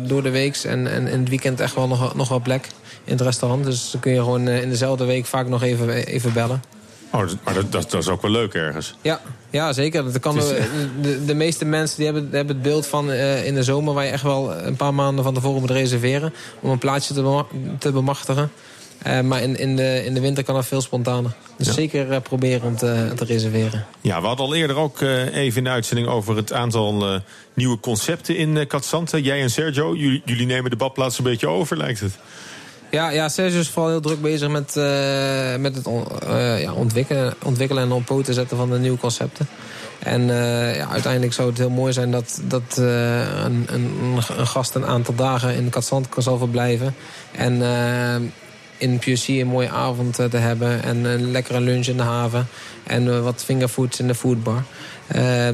door 0.07 0.23
de 0.23 0.31
week 0.31 0.57
en, 0.57 0.87
en 0.93 1.07
in 1.07 1.21
het 1.21 1.29
weekend 1.29 1.61
echt 1.61 1.75
wel 1.75 1.89
nog, 1.89 2.15
nog 2.15 2.29
wel 2.29 2.41
plek 2.41 2.69
in 3.05 3.13
het 3.13 3.21
restaurant. 3.21 3.65
Dus 3.65 3.91
dan 3.91 4.01
kun 4.01 4.13
je 4.13 4.19
gewoon 4.19 4.49
in 4.49 4.69
dezelfde 4.69 5.05
week 5.05 5.27
vaak 5.27 5.49
nog 5.49 5.63
even, 5.63 5.89
even 6.07 6.33
bellen. 6.33 6.63
Oh, 7.11 7.21
maar 7.45 7.55
dat, 7.55 7.73
dat, 7.73 7.91
dat 7.91 8.03
is 8.03 8.09
ook 8.09 8.23
wel 8.23 8.31
leuk 8.31 8.55
ergens. 8.55 8.95
Ja, 9.03 9.21
ja 9.51 9.73
zeker. 9.73 10.05
Dat 10.05 10.19
kan, 10.21 10.35
de, 10.35 11.25
de 11.27 11.35
meeste 11.35 11.65
mensen 11.65 11.97
die 11.97 12.05
hebben, 12.05 12.29
hebben 12.33 12.55
het 12.55 12.65
beeld 12.65 12.87
van 12.87 13.11
eh, 13.11 13.47
in 13.47 13.55
de 13.55 13.63
zomer... 13.63 13.95
waar 13.95 14.05
je 14.05 14.11
echt 14.11 14.23
wel 14.23 14.55
een 14.55 14.77
paar 14.77 14.95
maanden 14.95 15.25
van 15.25 15.35
tevoren 15.35 15.61
moet 15.61 15.71
reserveren... 15.71 16.33
om 16.61 16.71
een 16.71 16.79
plaatsje 16.79 17.15
te, 17.15 17.45
te 17.79 17.93
bemachtigen. 17.93 18.51
Eh, 18.99 19.21
maar 19.21 19.43
in, 19.43 19.57
in, 19.57 19.77
de, 19.77 20.05
in 20.05 20.15
de 20.15 20.21
winter 20.21 20.45
kan 20.45 20.55
dat 20.55 20.67
veel 20.67 20.81
spontaner. 20.81 21.31
Dus 21.57 21.67
Ja. 21.67 21.73
zeker 21.73 22.11
eh, 22.13 22.21
proberen 22.21 22.63
om 22.67 22.77
te, 22.77 23.13
te 23.17 23.25
reserveren. 23.25 23.87
Ja, 24.01 24.21
we 24.21 24.27
hadden 24.27 24.47
al 24.47 24.55
eerder 24.55 24.77
ook 24.77 25.01
even 25.33 25.59
in 25.59 25.65
de 25.65 25.71
uitzending 25.71 26.09
over 26.09 26.37
het 26.37 26.53
aantal 26.53 27.21
nieuwe 27.55 27.81
concepten 27.81 28.37
in 28.37 28.67
uh. 28.67 29.25
Jij 29.25 29.41
en 29.41 29.51
Sergio, 29.51 29.95
jullie, 29.95 30.23
jullie 30.25 30.47
nemen 30.47 30.71
de 30.71 30.77
badplaats 30.77 31.19
een 31.19 31.25
beetje 31.25 31.49
over, 31.49 31.77
lijkt 31.77 32.01
het. 32.01 32.19
Ja, 32.91 33.11
ja 33.11 33.29
Sergio 33.29 33.61
is 33.61 33.69
vooral 33.69 33.91
heel 33.91 34.01
druk 34.01 34.23
bezig 34.23 34.49
met, 34.49 34.77
eh, 34.77 35.57
met 35.57 35.75
het 35.75 35.87
eh, 35.87 36.63
ja, 36.63 36.73
ontwikkelen, 36.73 37.35
ontwikkelen 37.43 37.83
en 37.83 37.93
op 37.93 38.05
poten 38.05 38.35
zetten 38.35 38.57
van 38.57 38.71
de 38.71 38.79
nieuwe 38.79 38.99
concepten. 38.99 39.49
En 39.99 40.31
eh, 40.31 40.77
ja, 40.77 40.89
uiteindelijk 40.89 41.33
zou 41.33 41.49
het 41.49 41.59
heel 41.59 41.71
mooi 41.71 41.93
zijn 41.93 42.11
dat, 42.11 42.41
dat 42.45 42.77
een, 42.77 43.67
een, 43.67 44.19
een 44.37 44.47
gast 44.47 44.75
een 44.75 44.87
aantal 44.87 45.15
dagen 45.15 45.55
in 45.55 45.71
Katzand 45.71 46.09
kan 46.09 46.23
zal 46.23 46.39
verblijven. 46.39 46.95
En 47.33 47.63
in 48.77 48.99
PUC 48.99 49.29
een 49.29 49.47
mooie 49.47 49.71
avond 49.71 50.15
te 50.15 50.37
hebben. 50.37 50.83
En 50.83 51.05
een 51.05 51.31
lekkere 51.31 51.61
lunch 51.61 51.87
in 51.87 51.97
de 51.97 52.03
haven. 52.03 52.49
En 52.87 53.23
wat 53.23 53.45
fingerfoods 53.45 54.01
in 54.01 54.07
de 54.07 54.15
foodbar. 54.15 54.63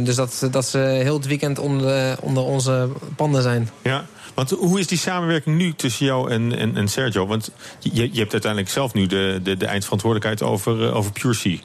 Dus 0.01 0.15
dat, 0.15 0.49
dat 0.51 0.67
ze 0.67 0.79
heel 0.79 1.15
het 1.15 1.27
weekend 1.27 1.59
onder, 1.59 2.17
onder 2.21 2.43
onze 2.43 2.89
panden 3.17 3.43
zijn. 3.43 3.71
Ja, 3.83 4.05
want 4.37 4.51
hoe 4.51 4.79
is 4.79 4.87
die 4.87 4.99
samenwerking 4.99 5.57
nu 5.57 5.75
tussen 5.75 6.07
jou 6.07 6.31
en, 6.31 6.59
en, 6.59 6.77
en 6.77 6.89
Sergio? 6.89 7.27
Want 7.27 7.51
je, 7.79 8.09
je 8.13 8.19
hebt 8.19 8.33
uiteindelijk 8.33 8.73
zelf 8.73 8.95
nu 8.95 9.07
de, 9.07 9.41
de, 9.43 9.57
de 9.57 9.67
eindverantwoordelijkheid 9.67 10.51
over, 10.51 10.87
eh, 10.87 10.97
over 10.97 11.13
Pure. 11.13 11.59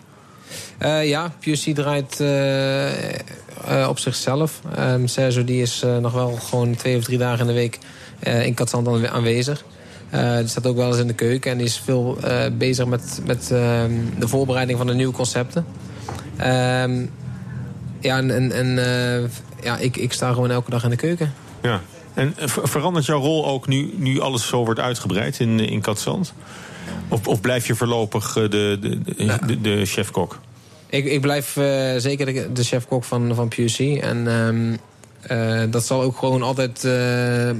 Eh, 0.78 1.07
ja, 1.07 1.34
PUC 1.39 1.76
draait 1.76 2.19
eh, 2.19 3.88
op 3.89 3.99
zichzelf. 3.99 4.61
Ehm 4.76 5.07
Sergio 5.07 5.43
die 5.43 5.61
is 5.61 5.84
nog 6.01 6.13
wel 6.13 6.32
gewoon 6.32 6.76
twee 6.76 6.97
of 6.97 7.03
drie 7.03 7.17
dagen 7.17 7.39
in 7.39 7.47
de 7.47 7.53
week 7.53 7.80
in 8.19 8.53
Katzand 8.53 8.88
aanwe- 8.88 9.09
aanwezig. 9.09 9.63
Die 10.09 10.47
staat 10.47 10.67
ook 10.67 10.76
wel 10.76 10.88
eens 10.88 10.97
in 10.97 11.07
de 11.07 11.13
keuken 11.13 11.51
en 11.51 11.57
die 11.57 11.67
is 11.67 11.78
veel 11.78 12.17
bezig 12.57 12.86
met, 12.86 13.22
met 13.26 13.51
ehm, 13.51 13.91
de 14.19 14.28
voorbereiding 14.28 14.78
van 14.78 14.88
de 14.88 14.93
nieuwe 14.93 15.13
concepten. 15.13 15.65
Ehm, 16.38 17.05
ja, 17.99 18.17
en, 18.17 18.51
en, 18.51 18.80
ja, 19.63 19.78
ik, 19.78 19.97
ik 19.97 20.13
sta 20.13 20.34
gewoon 20.34 20.51
elke 20.51 20.69
dag 20.69 20.84
in 20.84 20.89
de 20.89 20.95
keuken. 20.95 21.34
Ja. 21.61 21.82
En 22.14 22.34
ver- 22.38 22.68
verandert 22.68 23.05
jouw 23.05 23.20
rol 23.20 23.47
ook 23.47 23.68
nu, 23.68 23.93
nu 23.95 24.20
alles 24.20 24.47
zo 24.47 24.66
wordt 24.66 24.80
uitgebreid 24.80 25.39
in, 25.39 25.59
in 25.59 25.82
Katzand? 25.82 26.34
Of, 27.07 27.28
of 27.28 27.41
blijf 27.41 27.68
je 27.68 27.76
voorlopig 27.76 28.36
eh, 28.36 28.49
de, 28.49 28.78
de, 29.45 29.62
de, 29.62 29.86
chef-kok? 29.86 30.39
Ik, 30.89 31.05
ik 31.05 31.22
blijf 31.22 31.57
eh, 31.57 31.93
zeker 31.97 32.26
de, 32.26 32.51
de 32.53 32.64
chef-kok 32.64 33.03
van, 33.03 33.36
van 33.36 33.47
PUC. 33.47 33.80
En 34.01 34.28
ehm, 34.28 34.76
eh, 35.22 35.72
dat 35.72 35.86
zal 35.86 36.01
ook 36.01 36.18
gewoon 36.18 36.41
altijd 36.41 36.84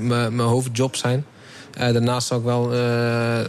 mijn 0.02 0.40
hoofdjob 0.40 0.96
zijn. 0.96 1.26
Daarnaast 1.72 2.28
zal 2.28 2.38
ik 2.38 2.44
wel 2.44 2.64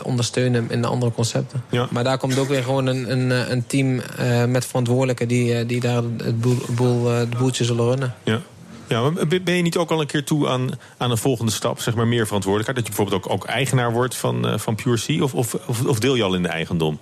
ondersteunen 0.03 0.70
in 0.70 0.82
de 0.82 0.88
andere 0.88 1.12
concepten. 1.12 1.64
Ja. 1.70 1.88
Maar 1.90 2.05
daar 2.05 2.18
komt 2.18 2.38
ook 2.38 2.48
weer 2.48 2.62
gewoon 2.62 2.86
een, 2.86 3.11
een, 3.12 3.53
een 3.53 3.66
team 3.66 4.00
met 4.48 4.66
verantwoordelijken... 4.66 5.28
die, 5.28 5.66
die 5.66 5.80
daar 5.80 6.03
het, 6.03 6.40
boel, 6.40 6.59
boel, 6.70 7.07
het 7.07 7.38
boeltje 7.38 7.64
zullen 7.64 7.84
runnen. 7.84 8.14
Ja. 8.24 8.40
Ja, 8.86 9.10
ben 9.44 9.54
je 9.54 9.62
niet 9.62 9.76
ook 9.76 9.90
al 9.90 10.00
een 10.00 10.06
keer 10.06 10.24
toe 10.24 10.48
aan, 10.48 10.70
aan 10.96 11.10
een 11.10 11.18
volgende 11.18 11.52
stap, 11.52 11.80
zeg 11.80 11.94
maar 11.94 12.06
meer 12.06 12.26
verantwoordelijkheid? 12.26 12.86
Dat 12.86 12.94
je 12.94 13.02
bijvoorbeeld 13.02 13.32
ook, 13.32 13.42
ook 13.42 13.48
eigenaar 13.48 13.92
wordt 13.92 14.16
van, 14.16 14.48
eh, 14.48 14.58
van 14.58 14.74
Pure 14.74 14.96
Sea? 14.96 15.22
Of, 15.22 15.34
of, 15.34 15.54
of, 15.86 15.98
deel 15.98 16.14
je 16.14 16.22
al 16.22 16.34
in 16.34 16.42
de 16.42 16.48
eigendom? 16.48 16.98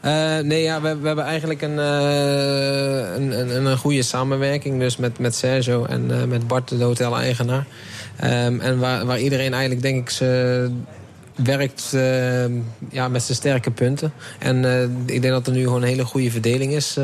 Eh, 0.00 0.38
nee, 0.38 0.62
ja, 0.62 0.80
we, 0.80 0.96
we 0.96 1.06
hebben 1.06 1.24
eigenlijk 1.24 1.62
een, 1.62 1.78
eh, 1.78 3.14
een, 3.14 3.40
een, 3.40 3.66
een 3.66 3.76
goede 3.76 4.02
samenwerking. 4.02 4.78
Dus 4.78 4.96
met, 4.96 5.18
met 5.18 5.34
Sergio 5.34 5.84
en 5.84 6.28
met 6.28 6.46
Bart, 6.46 6.68
de 6.68 6.84
hotel-eigenaar. 6.84 7.66
Ehm, 8.16 8.60
en 8.60 8.78
waar, 8.78 9.06
waar 9.06 9.20
iedereen 9.20 9.52
eigenlijk, 9.52 9.82
denk 9.82 10.00
ik, 10.00 10.10
ze 10.10 10.70
werkt 11.34 11.90
eh, 11.94 12.44
ja, 12.90 13.08
met 13.08 13.22
zijn 13.22 13.38
sterke 13.38 13.70
punten. 13.70 14.12
En 14.38 14.64
ik 15.06 15.22
denk 15.22 15.34
dat 15.34 15.46
er 15.46 15.52
nu 15.52 15.62
gewoon 15.62 15.82
een 15.82 15.88
hele 15.88 16.04
goede 16.04 16.30
verdeling 16.30 16.72
is 16.72 16.98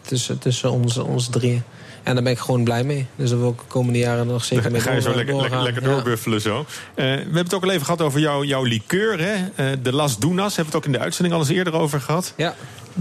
tussen, 0.00 0.38
tussen 0.38 0.70
ons, 0.70 0.98
ons 0.98 1.28
drieën. 1.28 1.62
En 2.04 2.14
daar 2.14 2.22
ben 2.22 2.32
ik 2.32 2.38
gewoon 2.38 2.64
blij 2.64 2.84
mee. 2.84 3.06
Dus 3.16 3.30
daar 3.30 3.38
wil 3.38 3.48
ik 3.50 3.58
de 3.58 3.64
komende 3.68 3.98
jaren 3.98 4.26
nog 4.26 4.44
zeker 4.44 4.70
mee 4.70 4.80
Ga 4.80 4.92
je 4.92 5.00
zo 5.00 5.06
door- 5.08 5.16
lekker, 5.16 5.34
lekker, 5.40 5.62
lekker 5.62 5.82
Ja. 5.82 5.88
doorbuffelen 5.88 6.40
zo. 6.40 6.58
Eh, 6.58 6.64
we 6.94 7.02
hebben 7.10 7.36
het 7.36 7.54
ook 7.54 7.62
al 7.62 7.70
even 7.70 7.84
gehad 7.84 8.00
over 8.02 8.20
jouw, 8.20 8.44
jouw 8.44 8.62
liqueur, 8.62 9.18
hè? 9.20 9.34
Eh, 9.54 9.76
de 9.82 9.92
Las 9.92 10.18
Dunas. 10.18 10.56
Hebben 10.56 10.64
we 10.64 10.64
het 10.64 10.74
ook 10.76 10.84
in 10.84 10.92
de 10.92 10.98
uitzending 10.98 11.34
al 11.34 11.40
eens 11.40 11.50
eerder 11.50 11.74
over 11.74 12.00
gehad. 12.00 12.32
Ja. 12.36 12.54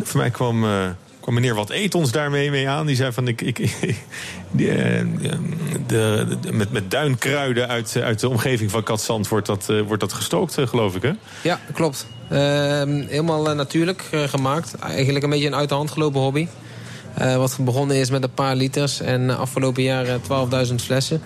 Voor 0.03 0.19
mij 0.19 0.29
kwam, 0.29 0.63
eh, 0.63 0.85
kwam 1.19 1.33
meneer 1.33 1.55
Wat 1.55 1.69
Eet 1.69 1.95
ons 1.95 2.11
daarmee 2.11 2.49
mee 2.51 2.69
aan. 2.69 2.85
Die 2.85 2.95
zei 2.95 3.11
van, 3.11 3.27
ik, 3.27 3.41
ik, 3.41 3.57
die, 4.51 4.67
de, 5.87 6.37
de- 6.41 6.51
met, 6.51 6.71
met 6.71 6.91
duinkruiden 6.91 7.67
uit, 7.67 7.97
uit 8.03 8.19
de 8.19 8.29
omgeving 8.29 8.71
van 8.71 8.83
Katzand 8.83 9.27
wordt 9.27 9.47
dat, 9.47 9.65
wordt 9.85 9.99
dat 10.01 10.13
gestookt, 10.13 10.57
geloof 10.63 10.95
ik, 10.95 11.01
hè? 11.01 11.11
Ja, 11.41 11.59
klopt. 11.73 12.07
Ehm, 12.29 12.89
helemaal 13.07 13.53
natuurlijk 13.55 14.03
gemaakt. 14.11 14.75
Eigenlijk 14.79 15.23
een 15.23 15.29
beetje 15.29 15.47
een 15.47 15.55
uit 15.55 15.69
de 15.69 15.75
hand 15.75 15.91
gelopen 15.91 16.21
hobby. 16.21 16.47
Eh, 17.13 17.35
wat 17.35 17.57
begonnen 17.61 17.97
is 17.97 18.09
met 18.09 18.23
een 18.23 18.33
paar 18.33 18.55
liters 18.55 18.99
en 19.01 19.29
eh, 19.29 19.39
afgelopen 19.39 19.83
jaar 19.83 20.05
eh, 20.07 20.67
12.000 20.69 20.75
flessen. 20.75 21.21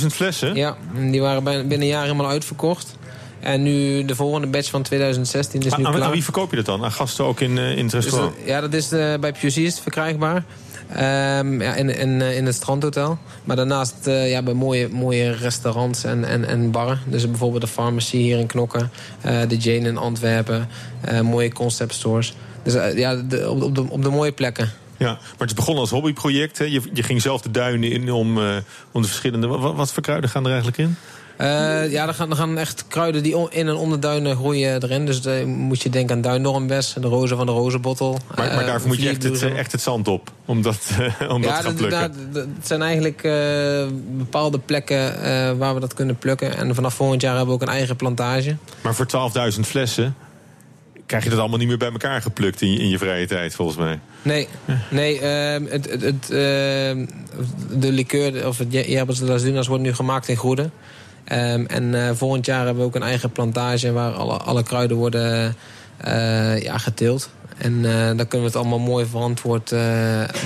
12.000 0.00 0.06
flessen? 0.06 0.54
Ja, 0.54 0.76
die 1.10 1.20
waren 1.20 1.44
binnen 1.44 1.80
een 1.80 1.86
jaar 1.86 2.02
helemaal 2.02 2.28
uitverkocht. 2.28 2.96
En 3.40 3.62
nu 3.62 4.04
de 4.04 4.14
volgende 4.14 4.46
batch 4.46 4.70
van 4.70 4.82
2016 4.82 5.60
is 5.60 5.64
nu 5.76 5.84
aan, 5.84 5.92
klaar. 5.92 6.06
aan 6.06 6.12
wie 6.12 6.24
verkoop 6.24 6.50
je 6.50 6.56
dat 6.56 6.64
dan? 6.66 6.84
Aan 6.84 6.92
gasten 6.92 7.24
ook 7.24 7.40
in, 7.40 7.58
in 7.58 7.82
het 7.82 7.90
Dus 7.90 7.92
restaurant? 8.04 8.34
dat- 8.36 8.46
ja, 8.46 8.60
dat 8.60 8.74
is 8.74 8.88
bij 8.88 9.32
is 9.42 9.54
het 9.54 9.80
verkrijgbaar. 9.80 10.44
Ehm, 10.88 11.60
ja, 11.62 11.74
in, 11.74 11.90
in, 11.96 12.20
in 12.20 12.46
het 12.46 12.54
strandhotel. 12.54 13.18
Maar 13.44 13.56
daarnaast 13.56 13.94
eh, 14.06 14.30
ja, 14.30 14.42
bij 14.42 14.54
mooie, 14.54 14.88
mooie 14.88 15.30
restaurants 15.32 16.04
en, 16.04 16.24
en, 16.24 16.44
en 16.44 16.70
barren. 16.70 16.98
Dus 17.06 17.28
bijvoorbeeld 17.28 17.62
de 17.62 17.68
Pharmacy 17.68 18.16
hier 18.16 18.38
in 18.38 18.46
Knokken. 18.46 18.90
de 19.48 19.56
Jane 19.56 19.88
in 19.88 19.96
Antwerpen. 19.96 20.68
mooie 21.22 21.52
concept 21.52 21.94
stores. 21.94 22.34
Dus 22.62 22.72
ja, 22.94 23.14
de- 23.14 23.50
op, 23.50 23.74
de, 23.74 23.90
op 23.90 24.02
de 24.02 24.10
mooie 24.10 24.32
plekken. 24.32 24.70
Ja, 24.98 25.06
maar 25.06 25.18
het 25.38 25.48
is 25.48 25.54
begonnen 25.54 25.80
als 25.82 25.90
hobbyproject. 25.90 26.58
Hè? 26.58 26.64
Je, 26.64 26.80
je 26.92 27.02
ging 27.02 27.22
zelf 27.22 27.40
de 27.40 27.50
duinen 27.50 27.90
in 27.90 28.12
om, 28.12 28.38
eh, 28.38 28.56
om 28.92 29.02
de 29.02 29.08
verschillende... 29.08 29.46
Wat, 29.46 29.74
wat 29.74 29.92
voor 29.92 30.02
kruiden 30.02 30.30
gaan 30.30 30.42
er 30.44 30.48
eigenlijk 30.48 30.78
in? 30.78 30.96
Eh, 31.36 31.90
ja, 31.90 32.06
er 32.06 32.14
gaan, 32.14 32.30
er 32.30 32.36
gaan 32.36 32.58
echt 32.58 32.84
kruiden 32.88 33.22
die 33.22 33.36
in 33.50 33.68
en 33.68 33.74
om 33.74 33.90
de 33.90 33.98
duinen 33.98 34.36
groeien 34.36 34.82
erin. 34.82 35.06
Dus 35.06 35.20
dan 35.22 35.48
moet 35.48 35.82
je 35.82 35.90
denken 35.90 36.16
aan 36.16 36.22
duindormbes, 36.22 36.94
de 37.00 37.06
rozen 37.08 37.36
van 37.36 37.46
de 37.46 37.52
rozenbottel. 37.52 38.18
Maar, 38.36 38.46
maar 38.46 38.60
eh, 38.60 38.66
daarvoor 38.66 38.88
moet 38.88 39.02
je 39.02 39.08
echt 39.08 39.22
het, 39.22 39.42
echt 39.42 39.72
het 39.72 39.80
zand 39.80 40.08
op. 40.08 40.30
Om 40.44 40.62
dat, 40.62 40.90
eh, 41.18 41.30
om 41.30 41.42
dat 41.42 41.56
te 41.56 41.62
gaan 41.62 41.74
plukken. 41.74 42.12
dat- 42.32 42.44
Het 42.56 42.66
zijn 42.66 42.82
eigenlijk 42.82 43.22
eh, 43.22 43.32
bepaalde 44.16 44.58
plekken 44.58 45.22
eh, 45.22 45.52
waar 45.52 45.74
we 45.74 45.80
dat 45.80 45.94
kunnen 45.94 46.16
plukken. 46.16 46.56
En 46.56 46.74
vanaf 46.74 46.94
volgend 46.94 47.20
jaar 47.20 47.36
hebben 47.36 47.54
we 47.56 47.62
ook 47.62 47.68
een 47.68 47.74
eigen 47.74 47.96
plantage. 47.96 48.56
Maar 48.80 48.94
voor 48.94 49.06
12.000 49.54 49.60
flessen 49.66 50.14
krijg 51.08 51.24
je 51.24 51.30
dat 51.30 51.38
allemaal 51.38 51.58
niet 51.58 51.68
meer 51.68 51.78
bij 51.78 51.90
elkaar 51.90 52.22
geplukt 52.22 52.60
in 52.60 52.72
je, 52.72 52.78
in 52.78 52.88
je 52.88 52.98
vrije 52.98 53.26
tijd, 53.26 53.54
volgens 53.54 53.78
mij. 53.78 54.00
Nee, 54.22 54.48
nee 54.90 55.20
ehm, 55.20 55.64
het, 55.64 55.90
het, 55.90 56.02
het, 56.02 56.30
ehm, 56.30 57.06
de 57.78 57.92
liqueur, 57.92 58.46
of 58.46 58.58
het 58.58 58.70
de 58.70 59.14
las 59.24 59.42
Dunas, 59.42 59.66
wordt 59.66 59.82
nu 59.82 59.94
gemaakt 59.94 60.28
in 60.28 60.36
Goede. 60.36 60.70
Ehm, 61.24 61.64
en 61.64 62.06
eh, 62.06 62.14
volgend 62.14 62.46
jaar 62.46 62.64
hebben 62.64 62.82
we 62.82 62.88
ook 62.88 62.94
een 62.94 63.02
eigen 63.02 63.30
plantage 63.30 63.92
waar 63.92 64.12
alle, 64.12 64.36
alle 64.36 64.62
kruiden 64.62 64.96
worden 64.96 65.56
eh, 65.96 66.62
ja, 66.62 66.78
geteeld. 66.78 67.30
En 67.56 67.84
eh, 67.84 68.06
dan 68.06 68.28
kunnen 68.28 68.40
we 68.40 68.44
het 68.44 68.56
allemaal 68.56 68.78
mooi 68.78 69.06
verantwoord 69.06 69.70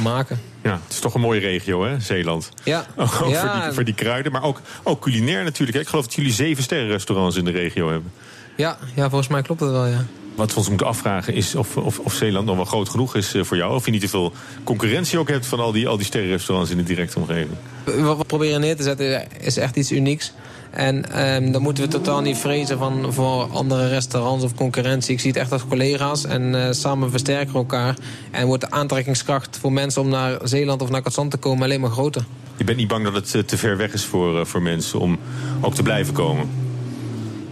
maken. 0.02 0.40
Ja, 0.62 0.80
het 0.84 0.92
is 0.92 0.98
toch 0.98 1.14
een 1.14 1.20
mooie 1.20 1.40
regio, 1.40 1.84
hè, 1.84 2.00
Zeeland. 2.00 2.48
Ja, 2.64 2.86
Ook 2.96 3.08
voor, 3.08 3.28
ja, 3.28 3.64
die, 3.64 3.72
voor 3.72 3.84
die 3.84 3.94
kruiden, 3.94 4.32
maar 4.32 4.42
ook, 4.42 4.60
ook 4.82 5.00
culinair 5.00 5.44
natuurlijk. 5.44 5.78
Ik 5.78 5.88
geloof 5.88 6.04
dat 6.04 6.14
jullie 6.14 6.32
zeven 6.32 6.62
sterrenrestaurants 6.62 7.36
in 7.36 7.44
de 7.44 7.50
regio 7.50 7.90
hebben. 7.90 8.12
ja, 8.56 8.78
ja, 8.94 9.08
volgens 9.08 9.28
mij 9.28 9.42
klopt 9.42 9.60
het 9.60 9.70
wel, 9.70 9.86
ja. 9.86 10.04
Wat 10.34 10.50
we 10.50 10.56
ons 10.56 10.68
moeten 10.68 10.86
afvragen 10.86 11.34
is 11.34 11.54
of, 11.54 11.76
of, 11.76 11.98
of 11.98 12.14
Zeeland 12.14 12.46
nog 12.46 12.56
wel 12.56 12.64
groot 12.64 12.88
genoeg 12.88 13.16
is 13.16 13.34
eh, 13.34 13.44
voor 13.44 13.56
jou. 13.56 13.74
Of 13.74 13.84
je 13.84 13.90
niet 13.90 14.00
te 14.00 14.08
veel 14.08 14.32
concurrentie 14.64 15.18
ook 15.18 15.28
hebt 15.28 15.46
van 15.46 15.60
al 15.60 15.72
die, 15.72 15.88
al 15.88 15.96
die 15.96 16.06
sterrenrestaurants 16.06 16.70
in 16.70 16.76
de 16.76 16.82
directe 16.82 17.18
omgeving. 17.18 17.56
Wat 17.84 18.16
we 18.16 18.24
proberen 18.24 18.60
neer 18.60 18.76
te 18.76 18.82
zetten 18.82 19.40
is 19.40 19.56
echt 19.56 19.76
iets 19.76 19.92
unieks. 19.92 20.32
En 20.72 21.12
ehm, 21.12 21.52
dan 21.52 21.62
moeten 21.62 21.84
we 21.84 21.90
totaal 21.90 22.20
niet 22.20 22.36
vrezen 22.36 22.78
van 22.78 23.12
voor 23.12 23.44
andere 23.44 23.88
restaurants 23.88 24.44
of 24.44 24.54
concurrentie. 24.54 25.12
Ik 25.12 25.20
zie 25.20 25.30
het 25.30 25.40
echt 25.40 25.52
als 25.52 25.66
collega's 25.66 26.24
en 26.24 26.54
eh, 26.54 26.72
samen 26.72 27.10
versterken 27.10 27.54
elkaar. 27.54 27.96
En 28.30 28.46
wordt 28.46 28.62
de 28.62 28.70
aantrekkingskracht 28.70 29.58
voor 29.58 29.72
mensen 29.72 30.02
om 30.02 30.08
naar 30.08 30.38
Zeeland 30.42 30.82
of 30.82 30.90
naar 30.90 31.02
Katzand 31.02 31.30
te 31.30 31.36
komen 31.36 31.62
alleen 31.62 31.80
maar 31.80 31.90
groter. 31.90 32.24
Je 32.56 32.64
bent 32.64 32.78
niet 32.78 32.88
bang 32.88 33.04
dat 33.04 33.14
het 33.14 33.34
eh, 33.34 33.42
te 33.42 33.58
ver 33.58 33.76
weg 33.76 33.92
is 33.92 34.04
voor, 34.04 34.38
eh, 34.38 34.44
voor 34.44 34.62
mensen 34.62 34.98
om 34.98 35.18
ook 35.60 35.74
te 35.74 35.82
blijven 35.82 36.14
komen. 36.14 36.61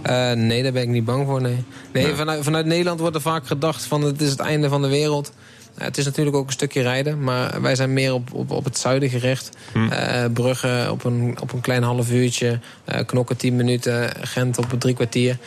Eh, 0.03 0.33
nee, 0.33 0.63
daar 0.63 0.73
ben 0.73 0.83
ik 0.83 0.89
niet 0.89 1.05
bang 1.05 1.27
voor, 1.27 1.41
nee. 1.41 1.65
Nee, 1.93 2.15
Vanuit, 2.15 2.45
vanuit 2.45 2.67
Nederland 2.67 3.01
wordt 3.01 3.15
er 3.17 3.23
vaak 3.23 3.47
gedacht 3.47 3.85
van 3.85 4.03
het 4.03 4.21
is 4.21 4.31
het 4.31 4.41
einde 4.41 4.69
van 4.69 4.83
de 4.83 4.89
wereld. 4.89 5.33
Nou, 5.75 5.89
het 5.89 5.99
is 5.99 6.05
natuurlijk 6.05 6.37
ook 6.37 6.47
een 6.47 6.53
stukje 6.53 6.83
rijden, 6.83 7.23
maar 7.23 7.63
wij 7.63 7.75
zijn 7.75 7.93
meer 7.93 8.13
op, 8.13 8.35
op, 8.35 8.51
op 8.51 8.65
het 8.65 8.79
zuiden 8.79 9.09
gericht. 9.09 9.51
Eh, 9.91 10.25
Brugge 10.33 10.89
op 10.91 11.05
een, 11.05 11.37
op 11.41 11.53
een 11.53 11.61
klein 11.61 11.83
half 11.83 12.11
uurtje, 12.11 12.59
eh, 12.85 13.07
Knokken 13.07 13.37
10 13.37 13.57
minuten, 13.57 14.11
Gent 14.21 14.59
op 14.59 14.81
drie 14.81 14.95
kwartier. 14.95 15.39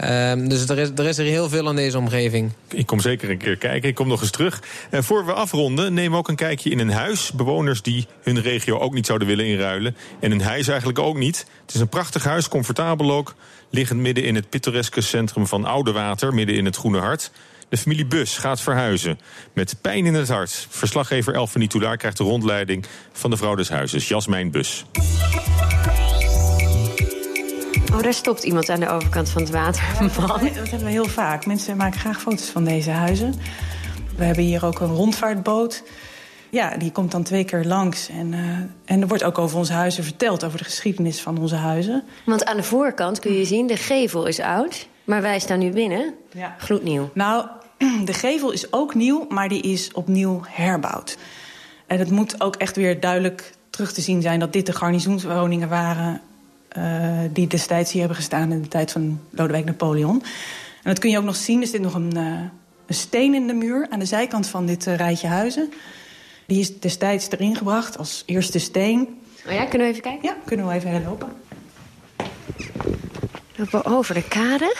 Ehm, 0.00 0.48
dus 0.48 0.68
er 0.68 0.78
is, 0.78 0.90
er 0.94 1.06
is 1.06 1.18
er 1.18 1.24
heel 1.24 1.48
veel 1.48 1.68
aan 1.68 1.76
deze 1.76 1.98
omgeving. 1.98 2.52
Ik 2.68 2.86
kom 2.86 3.00
zeker 3.00 3.30
een 3.30 3.38
keer 3.38 3.56
kijken. 3.56 3.88
Ik 3.88 3.94
kom 3.94 4.08
nog 4.08 4.20
eens 4.20 4.30
terug. 4.30 4.62
En 4.90 5.04
voor 5.04 5.26
we 5.26 5.32
afronden, 5.32 5.94
nemen 5.94 6.12
we 6.12 6.16
ook 6.16 6.28
een 6.28 6.36
kijkje 6.36 6.70
in 6.70 6.78
een 6.78 6.90
huis. 6.90 7.32
Bewoners 7.32 7.82
die 7.82 8.06
hun 8.22 8.40
regio 8.40 8.78
ook 8.78 8.94
niet 8.94 9.06
zouden 9.06 9.28
willen 9.28 9.46
inruilen. 9.46 9.96
En 10.20 10.30
hun 10.30 10.42
huis 10.42 10.68
eigenlijk 10.68 10.98
ook 10.98 11.16
niet. 11.16 11.46
Het 11.66 11.74
is 11.74 11.80
een 11.80 11.88
prachtig 11.88 12.24
huis, 12.24 12.48
comfortabel 12.48 13.12
ook. 13.12 13.34
Liggend 13.70 14.00
midden 14.00 14.24
in 14.24 14.34
het 14.34 14.48
pittoreske 14.48 15.00
centrum 15.00 15.46
van 15.46 15.64
Oudewater, 15.64 16.34
midden 16.34 16.56
in 16.56 16.64
het 16.64 16.76
Groene 16.76 16.98
Hart. 16.98 17.30
De 17.68 17.76
familie 17.76 18.06
Bus 18.06 18.38
gaat 18.38 18.60
verhuizen. 18.60 19.18
Met 19.52 19.76
pijn 19.80 20.06
in 20.06 20.14
het 20.14 20.28
hart. 20.28 20.66
Verslaggever 20.70 21.34
Elfanie 21.34 21.68
Toulaar 21.68 21.96
krijgt 21.96 22.16
de 22.16 22.24
rondleiding 22.24 22.86
van 23.12 23.30
de 23.30 23.36
vrouw 23.36 23.54
des 23.54 23.68
huizes, 23.68 24.08
Jasmijn 24.08 24.50
Bus. 24.50 24.84
Oh, 27.92 28.02
daar 28.02 28.14
stopt 28.14 28.42
iemand 28.42 28.68
aan 28.68 28.80
de 28.80 28.88
overkant 28.88 29.28
van 29.28 29.42
het 29.42 29.50
water. 29.50 29.82
Man. 30.00 30.26
Dat 30.26 30.70
hebben 30.70 30.84
we 30.84 30.90
heel 30.90 31.08
vaak. 31.08 31.46
Mensen 31.46 31.76
maken 31.76 32.00
graag 32.00 32.20
foto's 32.20 32.48
van 32.48 32.64
deze 32.64 32.90
huizen. 32.90 33.34
We 34.16 34.24
hebben 34.24 34.44
hier 34.44 34.64
ook 34.64 34.80
een 34.80 34.94
rondvaartboot. 34.94 35.82
Ja, 36.50 36.76
die 36.76 36.92
komt 36.92 37.10
dan 37.10 37.22
twee 37.22 37.44
keer 37.44 37.64
langs. 37.64 38.08
En, 38.08 38.34
eh, 38.34 38.40
en 38.94 39.00
er 39.00 39.08
wordt 39.08 39.24
ook 39.24 39.38
over 39.38 39.58
onze 39.58 39.72
huizen 39.72 40.04
verteld, 40.04 40.44
over 40.44 40.58
de 40.58 40.64
geschiedenis 40.64 41.20
van 41.20 41.38
onze 41.38 41.54
huizen. 41.54 42.02
Want 42.24 42.44
aan 42.44 42.56
de 42.56 42.62
voorkant 42.62 43.18
kun 43.18 43.32
je 43.32 43.44
zien, 43.44 43.66
de 43.66 43.76
gevel 43.76 44.26
is 44.26 44.40
oud. 44.40 44.88
Maar 45.04 45.22
wij 45.22 45.38
staan 45.38 45.58
nu 45.58 45.70
binnen. 45.70 46.14
Ja. 46.32 46.54
Gloednieuw. 46.58 47.10
Nou, 47.14 47.46
de 48.04 48.12
gevel 48.12 48.50
is 48.50 48.72
ook 48.72 48.94
nieuw, 48.94 49.26
maar 49.28 49.48
die 49.48 49.62
is 49.62 49.92
opnieuw 49.92 50.40
herbouwd. 50.48 51.18
En 51.86 51.98
het 51.98 52.10
moet 52.10 52.40
ook 52.40 52.56
echt 52.56 52.76
weer 52.76 53.00
duidelijk 53.00 53.52
terug 53.70 53.92
te 53.92 54.00
zien 54.00 54.22
zijn... 54.22 54.40
dat 54.40 54.52
dit 54.52 54.66
de 54.66 54.72
garnizoenswoningen 54.72 55.68
waren... 55.68 56.20
eh, 56.68 57.18
die 57.32 57.46
destijds 57.46 57.90
hier 57.90 58.00
hebben 58.00 58.18
gestaan 58.18 58.52
in 58.52 58.62
de 58.62 58.68
tijd 58.68 58.92
van 58.92 59.20
Lodewijk 59.30 59.64
Napoleon. 59.64 60.22
En 60.82 60.90
dat 60.90 60.98
kun 60.98 61.10
je 61.10 61.18
ook 61.18 61.24
nog 61.24 61.36
zien. 61.36 61.60
Er 61.60 61.66
zit 61.66 61.80
nog 61.80 61.94
een, 61.94 62.16
eh, 62.16 62.40
een 62.86 62.94
steen 62.94 63.34
in 63.34 63.46
de 63.46 63.54
muur 63.54 63.86
aan 63.90 63.98
de 63.98 64.04
zijkant 64.04 64.46
van 64.46 64.66
dit 64.66 64.84
rijtje 64.84 65.26
huizen. 65.26 65.72
Die 66.50 66.60
is 66.60 66.80
destijds 66.80 67.30
erin 67.30 67.56
gebracht 67.56 67.98
als 67.98 68.22
eerste 68.26 68.58
steen. 68.58 69.20
Oh 69.46 69.52
ja, 69.52 69.64
kunnen 69.64 69.86
we 69.86 69.92
even 69.92 70.02
kijken? 70.02 70.28
Ja, 70.28 70.36
kunnen 70.44 70.66
we 70.66 70.72
even 70.72 71.04
lopen. 71.04 71.32
Lopen 73.56 73.84
over 73.84 74.14
de 74.14 74.28
kade 74.28 74.76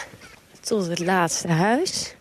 tot 0.59 0.87
het 0.87 0.99
laatste 0.99 1.47
huis. 1.47 2.15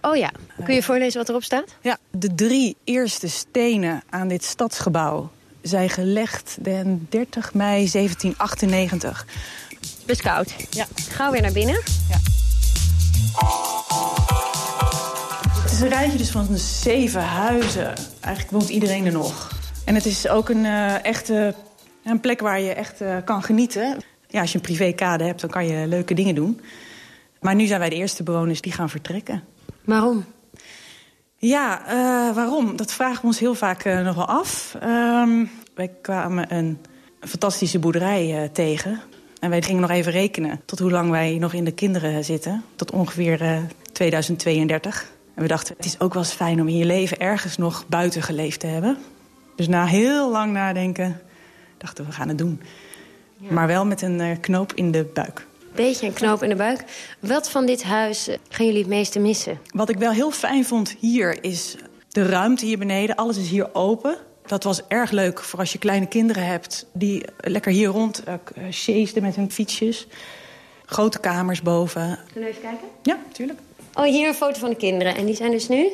Oh 0.00 0.16
ja, 0.16 0.30
kun 0.64 0.74
je 0.74 0.82
voorlezen 0.82 1.18
wat 1.18 1.28
erop 1.28 1.42
staat? 1.42 1.74
Ja, 1.80 1.98
de 2.10 2.34
drie 2.34 2.76
eerste 2.84 3.28
stenen 3.28 4.02
aan 4.10 4.28
dit 4.28 4.44
stadsgebouw 4.44 5.30
zijn 5.62 5.90
gelegd 5.90 6.56
den 6.60 7.06
30 7.10 7.54
mei 7.54 7.90
1798. 7.90 9.26
Best 10.06 10.22
koud. 10.22 10.54
Ja. 10.70 10.86
Gauw 11.08 11.32
weer 11.32 11.42
naar 11.42 11.52
binnen. 11.52 11.82
Ja. 12.08 12.18
Is 15.76 15.82
een 15.82 15.88
rijtje 15.88 16.18
dus 16.18 16.30
van 16.30 16.56
zeven 16.58 17.22
huizen. 17.22 17.94
Eigenlijk 18.20 18.50
woont 18.50 18.68
iedereen 18.68 19.06
er 19.06 19.12
nog. 19.12 19.50
En 19.84 19.94
het 19.94 20.06
is 20.06 20.28
ook 20.28 20.48
een 20.48 20.64
uh, 20.64 21.04
echte 21.04 21.54
een 22.04 22.20
plek 22.20 22.40
waar 22.40 22.60
je 22.60 22.72
echt 22.72 23.02
uh, 23.02 23.16
kan 23.24 23.42
genieten. 23.42 23.96
Ja, 24.28 24.40
als 24.40 24.50
je 24.52 24.58
een 24.58 24.64
privékade 24.64 25.24
hebt, 25.24 25.40
dan 25.40 25.50
kan 25.50 25.66
je 25.66 25.86
leuke 25.86 26.14
dingen 26.14 26.34
doen. 26.34 26.60
Maar 27.40 27.54
nu 27.54 27.66
zijn 27.66 27.80
wij 27.80 27.88
de 27.88 27.94
eerste 27.94 28.22
bewoners 28.22 28.60
die 28.60 28.72
gaan 28.72 28.90
vertrekken. 28.90 29.42
Waarom? 29.84 30.24
Ja, 31.36 31.80
uh, 31.80 32.34
waarom? 32.34 32.76
Dat 32.76 32.92
vragen 32.92 33.20
we 33.20 33.26
ons 33.26 33.38
heel 33.38 33.54
vaak 33.54 33.84
nog 33.84 34.14
wel 34.14 34.28
af. 34.28 34.76
Um, 34.84 35.50
wij 35.74 35.90
kwamen 36.02 36.54
een, 36.54 36.78
fantastische 37.20 37.78
boerderij 37.78 38.50
tegen. 38.52 39.00
En 39.40 39.50
wij 39.50 39.62
gingen 39.62 39.80
nog 39.80 39.90
even 39.90 40.12
rekenen 40.12 40.60
tot 40.64 40.78
hoe 40.78 40.90
lang 40.90 41.10
wij 41.10 41.38
nog 41.38 41.52
in 41.52 41.64
de 41.64 41.72
kinderen 41.72 42.24
zitten. 42.24 42.64
Tot 42.76 42.90
ongeveer 42.90 43.66
2032. 43.92 45.14
En 45.36 45.42
we 45.42 45.48
dachten, 45.48 45.74
het 45.76 45.86
is 45.86 46.00
ook 46.00 46.14
wel 46.14 46.22
eens 46.22 46.32
fijn 46.32 46.60
om 46.60 46.68
in 46.68 46.76
je 46.76 46.84
leven 46.84 47.18
ergens 47.18 47.56
nog 47.56 47.84
buiten 47.86 48.22
geleefd 48.22 48.60
te 48.60 48.66
hebben. 48.66 48.98
Dus 49.56 49.68
na 49.68 49.86
heel 49.86 50.30
lang 50.30 50.52
nadenken 50.52 51.20
dachten 51.78 52.04
we, 52.04 52.10
we 52.10 52.16
gaan 52.16 52.28
het 52.28 52.38
doen. 52.38 52.60
Ja. 53.38 53.52
Maar 53.52 53.66
wel 53.66 53.86
met 53.86 54.02
een 54.02 54.40
knoop 54.40 54.72
in 54.72 54.90
de 54.90 55.04
buik 55.14 55.46
beetje 55.76 56.06
een 56.06 56.12
knoop 56.12 56.42
in 56.42 56.48
de 56.48 56.56
buik. 56.56 56.84
Wat 57.20 57.50
van 57.50 57.66
dit 57.66 57.82
huis 57.82 58.28
gaan 58.48 58.66
jullie 58.66 58.80
het 58.80 58.90
meeste 58.90 59.18
missen? 59.18 59.60
Wat 59.70 59.88
ik 59.88 59.98
wel 59.98 60.10
heel 60.10 60.30
fijn 60.30 60.64
vond 60.64 60.96
hier 60.98 61.44
is 61.44 61.76
de 62.08 62.26
ruimte 62.26 62.66
hier 62.66 62.78
beneden. 62.78 63.16
Alles 63.16 63.36
is 63.36 63.48
hier 63.48 63.74
open. 63.74 64.16
Dat 64.46 64.64
was 64.64 64.86
erg 64.88 65.10
leuk 65.10 65.40
voor 65.40 65.58
als 65.58 65.72
je 65.72 65.78
kleine 65.78 66.06
kinderen 66.06 66.46
hebt... 66.46 66.86
die 66.92 67.24
lekker 67.36 67.72
hier 67.72 67.88
rond 67.88 68.22
uh, 68.88 69.12
met 69.20 69.36
hun 69.36 69.50
fietsjes. 69.50 70.06
Grote 70.86 71.18
kamers 71.18 71.62
boven. 71.62 72.18
Kunnen 72.32 72.50
we 72.50 72.56
even 72.56 72.68
kijken? 72.70 72.88
Ja, 73.02 73.18
tuurlijk. 73.32 73.58
Oh, 73.96 74.04
hier 74.04 74.28
een 74.28 74.34
foto 74.34 74.58
van 74.58 74.70
de 74.70 74.76
kinderen. 74.76 75.16
En 75.16 75.26
die 75.26 75.34
zijn 75.34 75.50
dus 75.50 75.68
nu? 75.68 75.88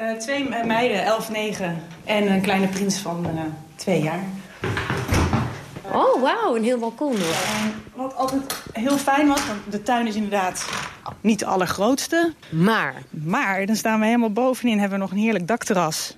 Uh, 0.00 0.12
twee 0.12 0.48
meiden, 0.64 1.04
11, 1.04 1.30
9. 1.30 1.82
En 2.04 2.30
een 2.30 2.40
kleine 2.40 2.68
prins 2.68 2.98
van 2.98 3.26
uh, 3.34 3.40
twee 3.74 4.02
jaar. 4.02 4.20
Oh, 5.82 6.22
wauw, 6.22 6.56
een 6.56 6.64
heel 6.64 6.78
balkon. 6.78 7.16
Wat 7.94 8.14
altijd 8.14 8.62
heel 8.72 8.98
fijn 8.98 9.28
was, 9.28 9.46
want 9.46 9.60
de 9.70 9.82
tuin 9.82 10.06
is 10.06 10.14
inderdaad 10.14 10.68
niet 11.20 11.38
de 11.38 11.46
allergrootste. 11.46 12.32
Maar? 12.50 13.02
Maar 13.10 13.66
dan 13.66 13.76
staan 13.76 14.00
we 14.00 14.06
helemaal 14.06 14.32
bovenin, 14.32 14.78
hebben 14.78 14.98
we 14.98 15.04
nog 15.04 15.12
een 15.12 15.22
heerlijk 15.22 15.48
dakterras. 15.48 16.16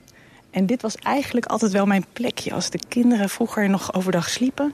En 0.50 0.66
dit 0.66 0.82
was 0.82 0.94
eigenlijk 0.94 1.46
altijd 1.46 1.72
wel 1.72 1.86
mijn 1.86 2.04
plekje. 2.12 2.52
Als 2.52 2.70
de 2.70 2.80
kinderen 2.88 3.28
vroeger 3.28 3.70
nog 3.70 3.94
overdag 3.94 4.28
sliepen... 4.28 4.72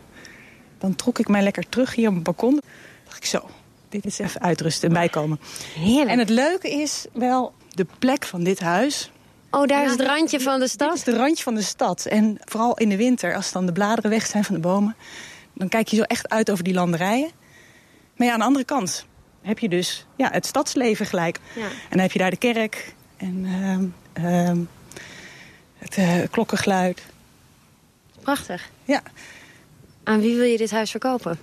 dan 0.78 0.94
trok 0.96 1.18
ik 1.18 1.28
mij 1.28 1.42
lekker 1.42 1.68
terug 1.68 1.94
hier 1.94 2.08
op 2.08 2.14
het 2.14 2.22
balkon. 2.22 2.50
Dan 2.50 2.62
dacht 3.04 3.16
ik 3.16 3.24
zo, 3.24 3.48
dit 3.94 4.04
is 4.04 4.18
even 4.18 4.40
uitrusten 4.40 4.88
en 4.88 4.94
bijkomen. 4.94 5.40
Heerlijk. 5.74 6.10
En 6.10 6.18
het 6.18 6.28
leuke 6.28 6.70
is 6.70 7.06
wel 7.12 7.54
de 7.70 7.86
plek 7.98 8.24
van 8.24 8.44
dit 8.44 8.60
huis... 8.60 9.10
Oh, 9.50 9.66
daar 9.66 9.84
is 9.84 9.90
het 9.90 10.00
randje 10.00 10.40
van 10.40 10.60
de 10.60 10.68
stad? 10.68 10.88
Dit 10.88 10.98
is 10.98 11.06
het 11.06 11.16
randje 11.16 11.42
van 11.42 11.54
de 11.54 11.62
stad. 11.62 12.06
En 12.06 12.38
vooral 12.44 12.76
in 12.76 12.88
de 12.88 12.96
winter, 12.96 13.34
als 13.34 13.52
dan 13.52 13.66
de 13.66 13.72
bladeren 13.72 14.10
weg 14.10 14.26
zijn 14.26 14.44
van 14.44 14.54
de 14.54 14.60
bomen... 14.60 14.96
dan 15.52 15.68
kijk 15.68 15.88
je 15.88 15.96
zo 15.96 16.02
echt 16.02 16.28
uit 16.28 16.50
over 16.50 16.64
die 16.64 16.74
landerijen. 16.74 17.30
Maar 18.16 18.26
ja, 18.26 18.32
aan 18.32 18.38
de 18.38 18.44
andere 18.44 18.64
kant 18.64 19.06
heb 19.42 19.58
je 19.58 19.68
dus 19.68 20.06
ja, 20.16 20.28
het 20.32 20.46
stadsleven 20.46 21.06
gelijk. 21.06 21.38
Ja. 21.54 21.64
En 21.64 21.90
dan 21.90 21.98
heb 21.98 22.12
je 22.12 22.18
daar 22.18 22.30
de 22.30 22.36
kerk 22.36 22.94
en 23.16 23.44
uh, 24.16 24.24
uh, 24.24 24.58
het 25.78 25.96
uh, 25.96 26.18
klokkengeluid. 26.30 27.02
Prachtig. 28.20 28.70
Ja. 28.84 29.02
Aan 30.04 30.20
wie 30.20 30.36
wil 30.36 30.44
je 30.44 30.56
dit 30.56 30.70
huis 30.70 30.90
verkopen? 30.90 31.38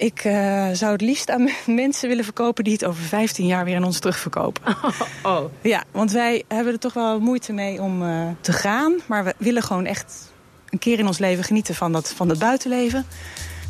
Ik 0.00 0.24
uh, 0.24 0.68
zou 0.72 0.92
het 0.92 1.00
liefst 1.00 1.30
aan 1.30 1.48
mensen 1.66 2.08
willen 2.08 2.24
verkopen... 2.24 2.64
die 2.64 2.72
het 2.72 2.84
over 2.84 3.02
15 3.02 3.46
jaar 3.46 3.64
weer 3.64 3.76
aan 3.76 3.84
ons 3.84 3.98
terugverkopen. 3.98 4.62
Oh, 4.66 5.00
oh. 5.36 5.44
Ja, 5.60 5.84
want 5.90 6.12
wij 6.12 6.44
hebben 6.48 6.72
er 6.72 6.78
toch 6.78 6.92
wel 6.92 7.20
moeite 7.20 7.52
mee 7.52 7.82
om 7.82 8.02
uh, 8.02 8.28
te 8.40 8.52
gaan. 8.52 8.98
Maar 9.06 9.24
we 9.24 9.34
willen 9.38 9.62
gewoon 9.62 9.86
echt 9.86 10.32
een 10.70 10.78
keer 10.78 10.98
in 10.98 11.06
ons 11.06 11.18
leven 11.18 11.44
genieten 11.44 11.74
van 11.74 11.92
dat, 11.92 12.12
van 12.16 12.28
dat 12.28 12.38
buitenleven. 12.38 13.06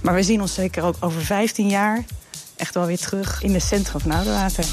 Maar 0.03 0.15
we 0.15 0.23
zien 0.23 0.41
ons 0.41 0.55
zeker 0.55 0.83
ook 0.83 0.97
over 1.01 1.23
15 1.23 1.69
jaar... 1.69 2.05
echt 2.57 2.75
wel 2.75 2.87
weer 2.87 2.99
terug 2.99 3.43
in 3.43 3.55
het 3.55 3.63
centrum 3.63 4.01
van 4.01 4.11
Oudewater. 4.11 4.65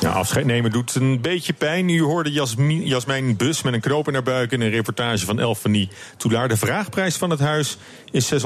Ja, 0.00 0.10
afscheid 0.10 0.44
nemen 0.44 0.70
doet 0.70 0.94
een 0.94 1.20
beetje 1.20 1.52
pijn. 1.52 1.88
U 1.88 2.02
hoorde 2.02 2.32
Jasmin, 2.32 2.86
Jasmijn 2.86 3.36
Bus 3.36 3.62
met 3.62 3.74
een 3.74 3.80
knoop 3.80 4.08
in 4.08 4.14
haar 4.14 4.22
buik... 4.22 4.52
in 4.52 4.60
een 4.60 4.70
reportage 4.70 5.24
van 5.24 5.40
Elfanie 5.40 5.88
Toulaar. 6.16 6.48
De 6.48 6.56
vraagprijs 6.56 7.16
van 7.16 7.30
het 7.30 7.40
huis 7.40 7.76
is 8.10 8.32
695.000 8.34 8.40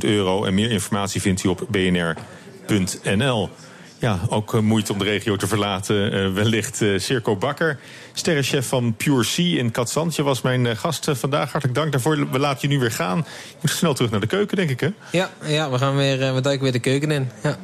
euro. 0.00 0.44
En 0.44 0.54
meer 0.54 0.70
informatie 0.70 1.20
vindt 1.20 1.44
u 1.44 1.48
op 1.48 1.66
bnr.nl. 1.70 3.50
Ja, 3.98 4.20
ook 4.28 4.54
uh, 4.54 4.60
moeite 4.60 4.92
om 4.92 4.98
de 4.98 5.04
regio 5.04 5.36
te 5.36 5.46
verlaten. 5.46 6.14
Uh, 6.14 6.32
wellicht 6.32 6.80
uh, 6.80 6.98
Circo 6.98 7.36
Bakker, 7.36 7.78
sterrenchef 8.12 8.68
van 8.68 8.94
Pure 8.94 9.24
Sea 9.24 9.58
in 9.58 9.70
Katzandje... 9.70 10.22
was 10.22 10.40
mijn 10.40 10.76
gast 10.76 11.08
vandaag. 11.12 11.50
Hartelijk 11.50 11.78
dank 11.78 11.92
daarvoor. 11.92 12.30
We 12.30 12.38
laten 12.38 12.68
je 12.68 12.74
nu 12.74 12.80
weer 12.80 12.92
gaan. 12.92 13.18
Je 13.48 13.56
moet 13.60 13.70
snel 13.70 13.94
terug 13.94 14.10
naar 14.10 14.20
de 14.20 14.26
keuken, 14.26 14.56
denk 14.56 14.70
ik, 14.70 14.80
hè? 14.80 14.88
Ja, 15.12 15.30
ja 15.44 15.70
we 15.70 15.78
gaan 15.78 15.96
weer, 15.96 16.34
we 16.34 16.40
duiken 16.40 16.62
weer 16.62 16.72
de 16.72 16.78
keuken 16.78 17.10
in. 17.10 17.30
Ja. 17.42 17.58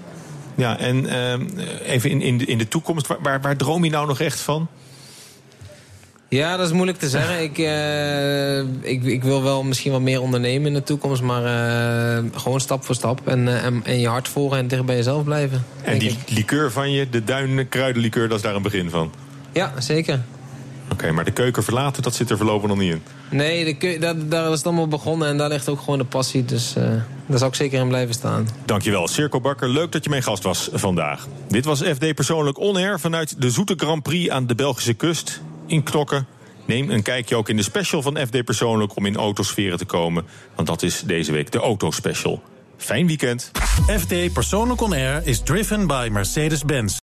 Ja, 0.55 0.79
en 0.79 1.05
uh, 1.05 1.91
even 1.93 2.11
in, 2.11 2.21
in, 2.21 2.39
de, 2.39 2.45
in 2.45 2.59
de 2.59 2.69
toekomst, 2.69 3.07
waar, 3.07 3.19
waar, 3.23 3.41
waar 3.41 3.57
droom 3.57 3.85
je 3.85 3.91
nou 3.91 4.07
nog 4.07 4.21
echt 4.21 4.41
van? 4.41 4.69
Ja, 6.33 6.57
dat 6.57 6.67
is 6.67 6.73
moeilijk 6.73 6.99
te 6.99 7.09
zeggen. 7.09 7.43
Ik, 7.43 7.59
uh, 7.59 8.59
ik, 8.91 9.05
ik 9.05 9.23
wil 9.23 9.43
wel 9.43 9.63
misschien 9.63 9.93
wat 9.93 10.01
meer 10.01 10.21
ondernemen 10.21 10.67
in 10.67 10.73
de 10.73 10.83
toekomst, 10.83 11.23
maar 11.23 11.43
uh, 11.43 12.25
gewoon 12.35 12.61
stap 12.61 12.85
voor 12.85 12.95
stap. 12.95 13.29
En, 13.29 13.47
uh, 13.47 13.65
en, 13.65 13.81
en, 13.85 14.01
je 14.01 14.09
hart 14.09 14.29
volgen 14.29 14.59
en 14.59 14.69
dicht 14.69 14.85
bij 14.85 14.97
jezelf 14.97 15.25
blijven. 15.25 15.65
En 15.83 15.99
die 15.99 16.11
ik. 16.11 16.31
liqueur 16.31 16.73
van 16.73 16.91
je, 16.93 17.09
de 17.09 17.25
duinkruidenlikeur, 17.25 18.29
dat 18.29 18.37
is 18.37 18.43
daar 18.43 18.55
een 18.55 18.63
begin 18.63 18.91
van? 18.91 19.13
Ja, 19.53 19.73
zeker. 19.79 20.21
Oké, 20.85 20.93
okay, 20.93 21.11
maar 21.11 21.25
de 21.25 21.31
keuken 21.31 21.63
verlaten, 21.63 22.03
dat 22.03 22.15
zit 22.15 22.31
er 22.31 22.37
voorlopig 22.37 22.69
nog 22.69 22.79
niet 22.79 22.93
in? 22.93 23.03
Nee, 23.31 23.77
de 23.79 23.99
daar, 23.99 24.29
daar 24.29 24.51
is 24.51 24.57
het 24.57 24.67
allemaal 24.67 24.89
begonnen 24.89 25.29
en 25.29 25.37
daar 25.37 25.49
ligt 25.49 25.69
ook 25.69 25.81
gewoon 25.81 25.99
de 25.99 26.05
passie. 26.05 26.45
Dus 26.45 26.75
uh, 26.79 26.85
daar 27.27 27.39
zou 27.39 27.51
ik 27.51 27.57
zeker 27.57 27.81
in 27.81 27.89
blijven 27.89 28.15
staan. 28.15 28.49
Dankjewel, 28.65 29.09
Circo 29.09 29.41
Bakker. 29.41 29.69
Leuk 29.69 29.93
dat 29.93 30.05
je 30.05 30.11
mijn 30.11 30.23
gast 30.23 30.43
was 30.43 30.69
vandaag. 30.73 31.27
Dit 31.49 31.65
was 31.65 31.83
FD 31.83 32.15
Persoonlijk 32.15 32.59
On 32.59 32.77
Air 32.77 33.01
vanuit 33.01 33.41
de 33.41 33.51
Zoete 33.51 33.75
Grand 33.77 34.03
Prix 34.03 34.31
aan 34.31 34.47
de 34.47 34.55
Belgische 34.55 34.95
kust 34.95 35.41
in 35.67 35.83
Knokken. 35.83 36.27
Neem 36.67 36.91
een 36.91 37.03
kijkje 37.03 37.37
ook 37.37 37.49
in 37.49 37.57
de 37.57 37.63
special 37.63 38.03
van 38.03 38.19
FD 38.27 38.45
Persoonlijk 38.45 38.97
om 38.97 39.07
in 39.07 39.17
autosferen 39.17 39.79
te 39.79 39.85
komen. 39.85 40.25
Want 40.55 40.69
dat 40.69 40.83
is 40.83 41.03
deze 41.07 41.33
week 41.33 41.53
de 41.53 41.59
Autospecial. 41.59 42.43
Fijn 42.77 43.07
weekend. 43.07 43.51
FD 44.01 44.33
Persoonlijk 44.33 44.81
On 44.81 44.93
Air 44.93 45.21
is 45.25 45.41
driven 45.41 45.87
by 45.87 46.09
Mercedes-Benz. 46.13 47.01